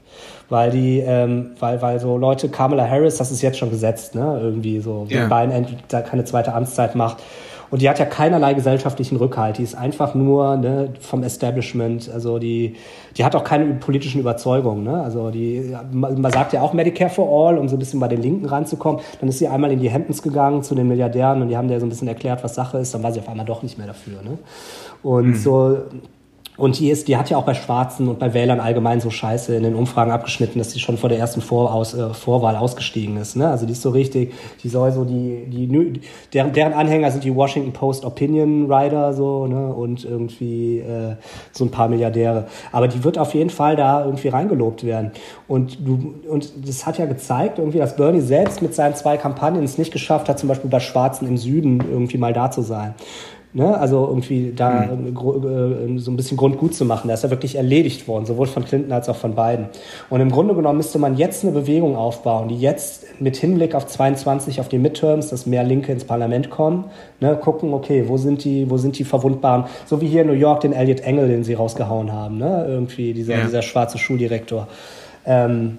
Weil 0.49 0.71
die, 0.71 1.01
ähm, 1.01 1.53
weil, 1.59 1.83
weil 1.83 1.99
so 1.99 2.17
Leute, 2.17 2.49
Kamala 2.49 2.89
Harris, 2.89 3.17
das 3.17 3.33
ist 3.33 3.43
jetzt 3.43 3.59
schon 3.59 3.71
gesetzt, 3.71 4.14
ne? 4.14 4.39
Irgendwie 4.41 4.79
so, 4.81 5.07
wenn 5.09 5.29
yeah. 5.29 5.47
Biden 5.47 5.67
keine 5.89 6.25
zweite 6.25 6.55
Amtszeit 6.55 6.95
macht, 6.95 7.19
und 7.71 7.83
die 7.83 7.89
hat 7.89 7.99
ja 7.99 8.05
keinerlei 8.05 8.55
gesellschaftlichen 8.55 9.17
Rückhalt. 9.17 9.59
Die 9.59 9.62
ist 9.62 9.75
einfach 9.75 10.14
nur 10.14 10.57
ne, 10.57 10.93
vom 11.01 11.23
Establishment. 11.23 12.11
Also 12.12 12.39
die, 12.39 12.77
die 13.17 13.25
hat 13.25 13.35
auch 13.35 13.45
keine 13.45 13.75
politischen 13.75 14.21
Überzeugungen. 14.21 14.85
Ne? 14.85 15.03
Also 15.03 15.31
die, 15.31 15.75
man 15.93 16.31
sagt 16.31 16.53
ja 16.53 16.62
auch 16.62 16.73
Medicare 16.73 17.11
for 17.11 17.29
All, 17.29 17.59
um 17.59 17.69
so 17.69 17.77
ein 17.77 17.79
bisschen 17.79 18.01
bei 18.01 18.09
den 18.09 18.23
Linken 18.23 18.47
ranzukommen. 18.47 19.01
Dann 19.21 19.29
ist 19.29 19.39
sie 19.39 19.49
einmal 19.49 19.73
in 19.73 19.81
die 19.81 19.93
Hamptons 19.93 20.23
gegangen 20.23 20.62
zu 20.62 20.75
den 20.75 20.89
Milliardären 20.89 21.43
und 21.43 21.49
die 21.49 21.57
haben 21.57 21.69
der 21.69 21.81
so 21.81 21.87
ein 21.87 21.89
bisschen 21.89 22.09
erklärt, 22.09 22.45
was 22.45 22.55
Sache 22.55 22.79
ist. 22.79 22.95
Dann 22.95 23.03
war 23.03 23.12
sie 23.12 23.21
auf 23.21 23.29
einmal 23.29 23.47
doch 23.47 23.62
nicht 23.62 23.79
mehr 23.79 23.87
dafür. 23.87 24.23
Ne? 24.23 24.39
Und 25.03 25.29
mhm. 25.29 25.35
so 25.35 25.79
und 26.57 26.78
die, 26.78 26.90
ist, 26.90 27.09
die 27.09 27.16
hat 27.16 27.30
ja 27.30 27.36
auch 27.36 27.44
bei 27.44 27.54
Schwarzen 27.54 28.09
und 28.09 28.18
bei 28.18 28.32
Wählern 28.34 28.61
allgemein 28.61 29.00
so 29.00 29.11
scheiße 29.11 29.54
in 29.54 29.62
den 29.62 29.74
Umfragen 29.74 30.11
abgeschnitten, 30.11 30.59
dass 30.59 30.72
sie 30.72 30.80
schon 30.80 30.96
vor 30.96 31.09
der 31.09 31.18
ersten 31.18 31.40
Voraus, 31.40 31.94
äh, 31.94 32.14
Vorwahl 32.14 32.57
ausgestiegen 32.57 33.16
ist. 33.16 33.36
Ne? 33.36 33.48
Also 33.48 33.66
die 33.66 33.72
ist 33.72 33.82
so 33.82 33.90
richtig, 33.90 34.32
die 34.62 34.68
soll 34.68 34.92
so 34.92 35.04
die, 35.04 35.46
die 35.46 35.66
deren, 36.32 36.52
deren 36.52 36.72
Anhänger 36.72 37.11
sind 37.11 37.24
die 37.24 37.34
Washington 37.34 37.72
Post 37.72 38.04
Opinion 38.04 38.70
Rider 38.72 39.12
so, 39.12 39.46
ne? 39.46 39.74
Und 39.74 40.04
irgendwie 40.04 40.78
äh, 40.78 41.16
so 41.52 41.64
ein 41.64 41.70
paar 41.70 41.88
Milliardäre. 41.88 42.46
Aber 42.72 42.88
die 42.88 43.04
wird 43.04 43.18
auf 43.18 43.34
jeden 43.34 43.50
Fall 43.50 43.76
da 43.76 44.04
irgendwie 44.04 44.28
reingelobt 44.28 44.84
werden. 44.84 45.12
Und 45.48 45.86
du, 45.86 46.14
und 46.28 46.52
das 46.66 46.86
hat 46.86 46.98
ja 46.98 47.07
gezeigt, 47.07 47.59
irgendwie, 47.59 47.78
dass 47.78 47.96
Bernie 47.96 48.20
selbst 48.20 48.62
mit 48.62 48.74
seinen 48.74 48.94
zwei 48.94 49.16
Kampagnen 49.16 49.62
es 49.64 49.78
nicht 49.78 49.92
geschafft 49.92 50.28
hat, 50.28 50.38
zum 50.38 50.48
Beispiel 50.48 50.70
bei 50.70 50.80
Schwarzen 50.80 51.28
im 51.28 51.36
Süden 51.36 51.80
irgendwie 51.80 52.18
mal 52.18 52.32
da 52.32 52.50
zu 52.50 52.62
sein. 52.62 52.94
Ne? 53.57 53.74
Also 53.74 54.07
irgendwie 54.07 54.52
da 54.54 54.84
mhm. 54.84 55.98
so 55.98 56.11
ein 56.11 56.16
bisschen 56.18 56.36
Grundgut 56.36 56.74
zu 56.74 56.84
machen. 56.84 57.09
Da 57.09 57.14
ist 57.14 57.24
ja 57.24 57.30
wirklich 57.30 57.54
erledigt 57.54 58.07
worden, 58.07 58.26
sowohl 58.26 58.48
von 58.48 58.66
Clinton 58.66 58.92
als 58.92 59.09
auch 59.09 59.16
von 59.16 59.34
Biden. 59.34 59.68
Und 60.11 60.20
im 60.20 60.30
Grunde 60.30 60.54
genommen 60.54 60.76
müsste 60.76 60.98
man 60.98 61.16
jetzt 61.16 61.42
eine 61.42 61.54
Bewegung 61.54 61.96
aufbauen, 61.96 62.48
die 62.48 62.61
jetzt 62.61 63.07
mit 63.18 63.34
Hinblick 63.38 63.74
auf 63.74 63.86
22, 63.86 64.61
auf 64.61 64.68
die 64.68 64.76
Midterms, 64.76 65.30
dass 65.30 65.46
mehr 65.46 65.64
Linke 65.64 65.90
ins 65.90 66.04
Parlament 66.04 66.50
kommen, 66.50 66.84
ne? 67.20 67.34
gucken, 67.34 67.72
okay, 67.72 68.04
wo 68.09 68.18
sind 68.18 68.44
die, 68.44 68.68
wo 68.68 68.76
sind 68.76 68.98
die 68.98 69.04
Verwundbaren? 69.04 69.64
So 69.86 70.02
wie 70.02 70.07
hier 70.07 70.20
in 70.20 70.26
New 70.26 70.34
York 70.34 70.61
den 70.61 70.74
Elliot 70.74 71.00
Engel, 71.00 71.26
den 71.28 71.42
sie 71.42 71.54
rausgehauen 71.54 72.12
haben, 72.12 72.36
ne? 72.36 72.66
irgendwie 72.68 73.14
dieser, 73.14 73.38
ja. 73.38 73.44
dieser 73.46 73.62
schwarze 73.62 73.96
Schuldirektor. 73.96 74.68
Ähm, 75.24 75.78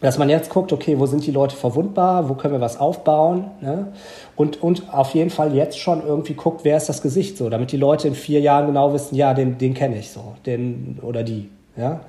dass 0.00 0.18
man 0.18 0.28
jetzt 0.28 0.50
guckt, 0.50 0.72
okay, 0.72 0.98
wo 0.98 1.06
sind 1.06 1.26
die 1.26 1.30
Leute 1.30 1.56
verwundbar, 1.56 2.28
wo 2.28 2.34
können 2.34 2.54
wir 2.54 2.60
was 2.60 2.78
aufbauen, 2.78 3.50
ne? 3.60 3.88
und, 4.36 4.62
und 4.62 4.92
auf 4.92 5.14
jeden 5.14 5.30
Fall 5.30 5.54
jetzt 5.54 5.78
schon 5.78 6.06
irgendwie 6.06 6.34
guckt, 6.34 6.60
wer 6.64 6.76
ist 6.76 6.88
das 6.88 7.02
Gesicht 7.02 7.36
so, 7.36 7.50
damit 7.50 7.72
die 7.72 7.76
Leute 7.76 8.08
in 8.08 8.14
vier 8.14 8.40
Jahren 8.40 8.66
genau 8.66 8.92
wissen, 8.92 9.16
ja, 9.16 9.34
den, 9.34 9.58
den 9.58 9.74
kenne 9.74 9.98
ich 9.98 10.10
so, 10.10 10.34
den 10.46 10.98
oder 11.02 11.22
die, 11.22 11.48
ja. 11.76 12.00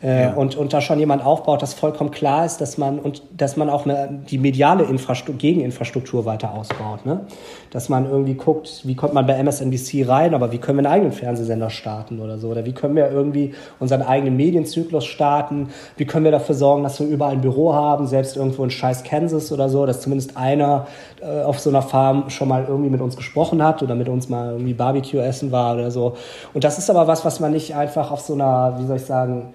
Äh, 0.00 0.22
ja. 0.22 0.32
und, 0.34 0.56
und 0.56 0.72
da 0.72 0.80
schon 0.80 1.00
jemand 1.00 1.24
aufbaut, 1.24 1.60
dass 1.60 1.74
vollkommen 1.74 2.12
klar 2.12 2.44
ist, 2.44 2.60
dass 2.60 2.78
man 2.78 3.00
und 3.00 3.22
dass 3.36 3.56
man 3.56 3.68
auch 3.68 3.84
eine, 3.84 4.20
die 4.30 4.38
mediale 4.38 4.84
Infrastruktur, 4.84 5.38
Gegeninfrastruktur 5.38 6.24
weiter 6.24 6.54
ausbaut. 6.54 7.04
Ne? 7.04 7.26
Dass 7.70 7.88
man 7.88 8.08
irgendwie 8.08 8.34
guckt, 8.34 8.82
wie 8.84 8.94
kommt 8.94 9.12
man 9.12 9.26
bei 9.26 9.36
MSNBC 9.42 10.08
rein, 10.08 10.34
aber 10.34 10.52
wie 10.52 10.58
können 10.58 10.78
wir 10.78 10.84
einen 10.88 10.94
eigenen 10.94 11.12
Fernsehsender 11.12 11.68
starten 11.70 12.20
oder 12.20 12.38
so? 12.38 12.48
Oder 12.48 12.64
wie 12.64 12.72
können 12.72 12.94
wir 12.94 13.10
irgendwie 13.10 13.54
unseren 13.80 14.02
eigenen 14.02 14.36
Medienzyklus 14.36 15.04
starten? 15.04 15.70
Wie 15.96 16.04
können 16.04 16.24
wir 16.24 16.32
dafür 16.32 16.54
sorgen, 16.54 16.84
dass 16.84 17.00
wir 17.00 17.06
überall 17.08 17.32
ein 17.32 17.40
Büro 17.40 17.74
haben, 17.74 18.06
selbst 18.06 18.36
irgendwo 18.36 18.62
in 18.62 18.70
scheiß 18.70 19.02
Kansas 19.02 19.50
oder 19.50 19.68
so, 19.68 19.84
dass 19.84 20.00
zumindest 20.00 20.36
einer 20.36 20.86
äh, 21.20 21.42
auf 21.42 21.58
so 21.58 21.70
einer 21.70 21.82
Farm 21.82 22.30
schon 22.30 22.46
mal 22.46 22.66
irgendwie 22.68 22.90
mit 22.90 23.00
uns 23.00 23.16
gesprochen 23.16 23.64
hat 23.64 23.82
oder 23.82 23.96
mit 23.96 24.08
uns 24.08 24.28
mal 24.28 24.52
irgendwie 24.52 24.74
Barbecue 24.74 25.18
essen 25.18 25.50
war 25.50 25.74
oder 25.74 25.90
so. 25.90 26.14
Und 26.54 26.62
das 26.62 26.78
ist 26.78 26.88
aber 26.88 27.08
was, 27.08 27.24
was 27.24 27.40
man 27.40 27.50
nicht 27.50 27.74
einfach 27.74 28.12
auf 28.12 28.20
so 28.20 28.34
einer, 28.34 28.76
wie 28.78 28.86
soll 28.86 28.96
ich 28.96 29.04
sagen, 29.04 29.54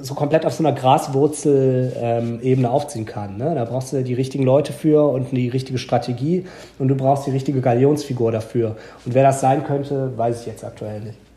so 0.00 0.14
komplett 0.14 0.44
auf 0.44 0.52
so 0.52 0.64
einer 0.64 0.76
Graswurzel-Ebene 0.76 2.42
ähm, 2.42 2.72
aufziehen 2.72 3.06
kann. 3.06 3.36
Ne? 3.38 3.54
Da 3.54 3.64
brauchst 3.64 3.92
du 3.92 4.02
die 4.02 4.14
richtigen 4.14 4.44
Leute 4.44 4.72
für 4.72 5.10
und 5.10 5.32
die 5.32 5.48
richtige 5.48 5.78
Strategie 5.78 6.46
und 6.78 6.88
du 6.88 6.94
brauchst 6.94 7.26
die 7.26 7.30
richtige 7.30 7.60
Galionsfigur 7.60 8.30
dafür. 8.30 8.76
Und 9.06 9.14
wer 9.14 9.22
das 9.22 9.40
sein 9.40 9.64
könnte, 9.64 10.16
weiß 10.16 10.42
ich 10.42 10.46
jetzt 10.46 10.64
aktuell 10.64 11.00
nicht. 11.00 11.29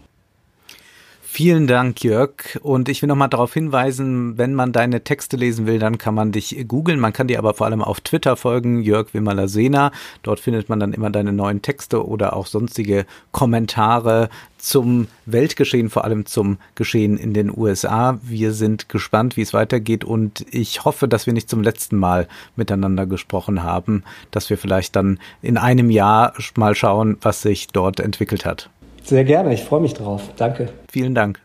Vielen 1.36 1.65
Dank, 1.65 2.03
Jörg. 2.03 2.59
Und 2.61 2.89
ich 2.89 3.01
will 3.01 3.07
nochmal 3.07 3.27
darauf 3.27 3.55
hinweisen, 3.55 4.38
wenn 4.38 4.53
man 4.53 4.71
deine 4.71 5.03
Texte 5.03 5.36
lesen 5.36 5.65
will, 5.65 5.79
dann 5.79 5.97
kann 5.97 6.13
man 6.13 6.31
dich 6.31 6.63
googeln. 6.67 6.99
Man 6.99 7.11
kann 7.11 7.27
dir 7.27 7.39
aber 7.39 7.55
vor 7.55 7.65
allem 7.65 7.81
auf 7.81 8.01
Twitter 8.01 8.36
folgen, 8.36 8.84
Jörg 8.84 9.15
Wimmerler-Sena. 9.15 9.91
Dort 10.21 10.39
findet 10.39 10.69
man 10.69 10.79
dann 10.79 10.93
immer 10.93 11.09
deine 11.09 11.34
neuen 11.34 11.63
Texte 11.63 12.05
oder 12.05 12.36
auch 12.36 12.45
sonstige 12.45 13.07
Kommentare 13.31 14.29
zum 14.59 15.07
Weltgeschehen, 15.25 15.89
vor 15.89 16.03
allem 16.03 16.27
zum 16.27 16.59
Geschehen 16.75 17.17
in 17.17 17.34
den 17.34 17.51
USA. 17.51 18.19
Wir 18.21 18.53
sind 18.53 18.88
gespannt, 18.88 19.36
wie 19.36 19.41
es 19.41 19.55
weitergeht 19.55 20.03
und 20.03 20.45
ich 20.51 20.86
hoffe, 20.86 21.07
dass 21.07 21.25
wir 21.25 21.34
nicht 21.34 21.49
zum 21.49 21.63
letzten 21.63 21.97
Mal 21.97 22.27
miteinander 22.55 23.07
gesprochen 23.07 23.63
haben, 23.63 24.03
dass 24.29 24.51
wir 24.51 24.59
vielleicht 24.59 24.95
dann 24.95 25.17
in 25.41 25.57
einem 25.57 25.89
Jahr 25.89 26.34
mal 26.57 26.75
schauen, 26.75 27.17
was 27.21 27.41
sich 27.41 27.69
dort 27.69 27.99
entwickelt 27.99 28.45
hat. 28.45 28.69
Sehr 29.04 29.26
gerne, 29.26 29.54
ich 29.54 29.64
freue 29.64 29.82
mich 29.82 29.93
drauf. 29.93 30.30
Danke. 30.38 30.74
Vielen 30.91 31.14
Dank. 31.14 31.41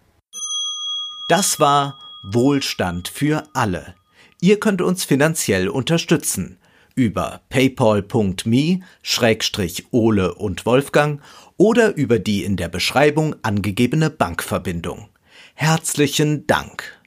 Das 1.29 1.61
war 1.61 1.99
Wohlstand 2.23 3.09
für 3.09 3.43
alle. 3.53 3.95
Ihr 4.41 4.61
könnt 4.61 4.81
uns 4.81 5.05
finanziell 5.05 5.69
unterstützen 5.69 6.59
über 6.95 7.41
paypal.me-ole 7.49 8.85
und 10.35 10.67
Wolfgang 10.67 11.21
oder 11.57 11.97
über 11.97 12.19
die 12.19 12.45
in 12.45 12.57
der 12.57 12.69
Beschreibung 12.69 13.37
angegebene 13.43 14.11
Bankverbindung. 14.11 15.09
Herzlichen 15.55 16.47
Dank. 16.47 16.98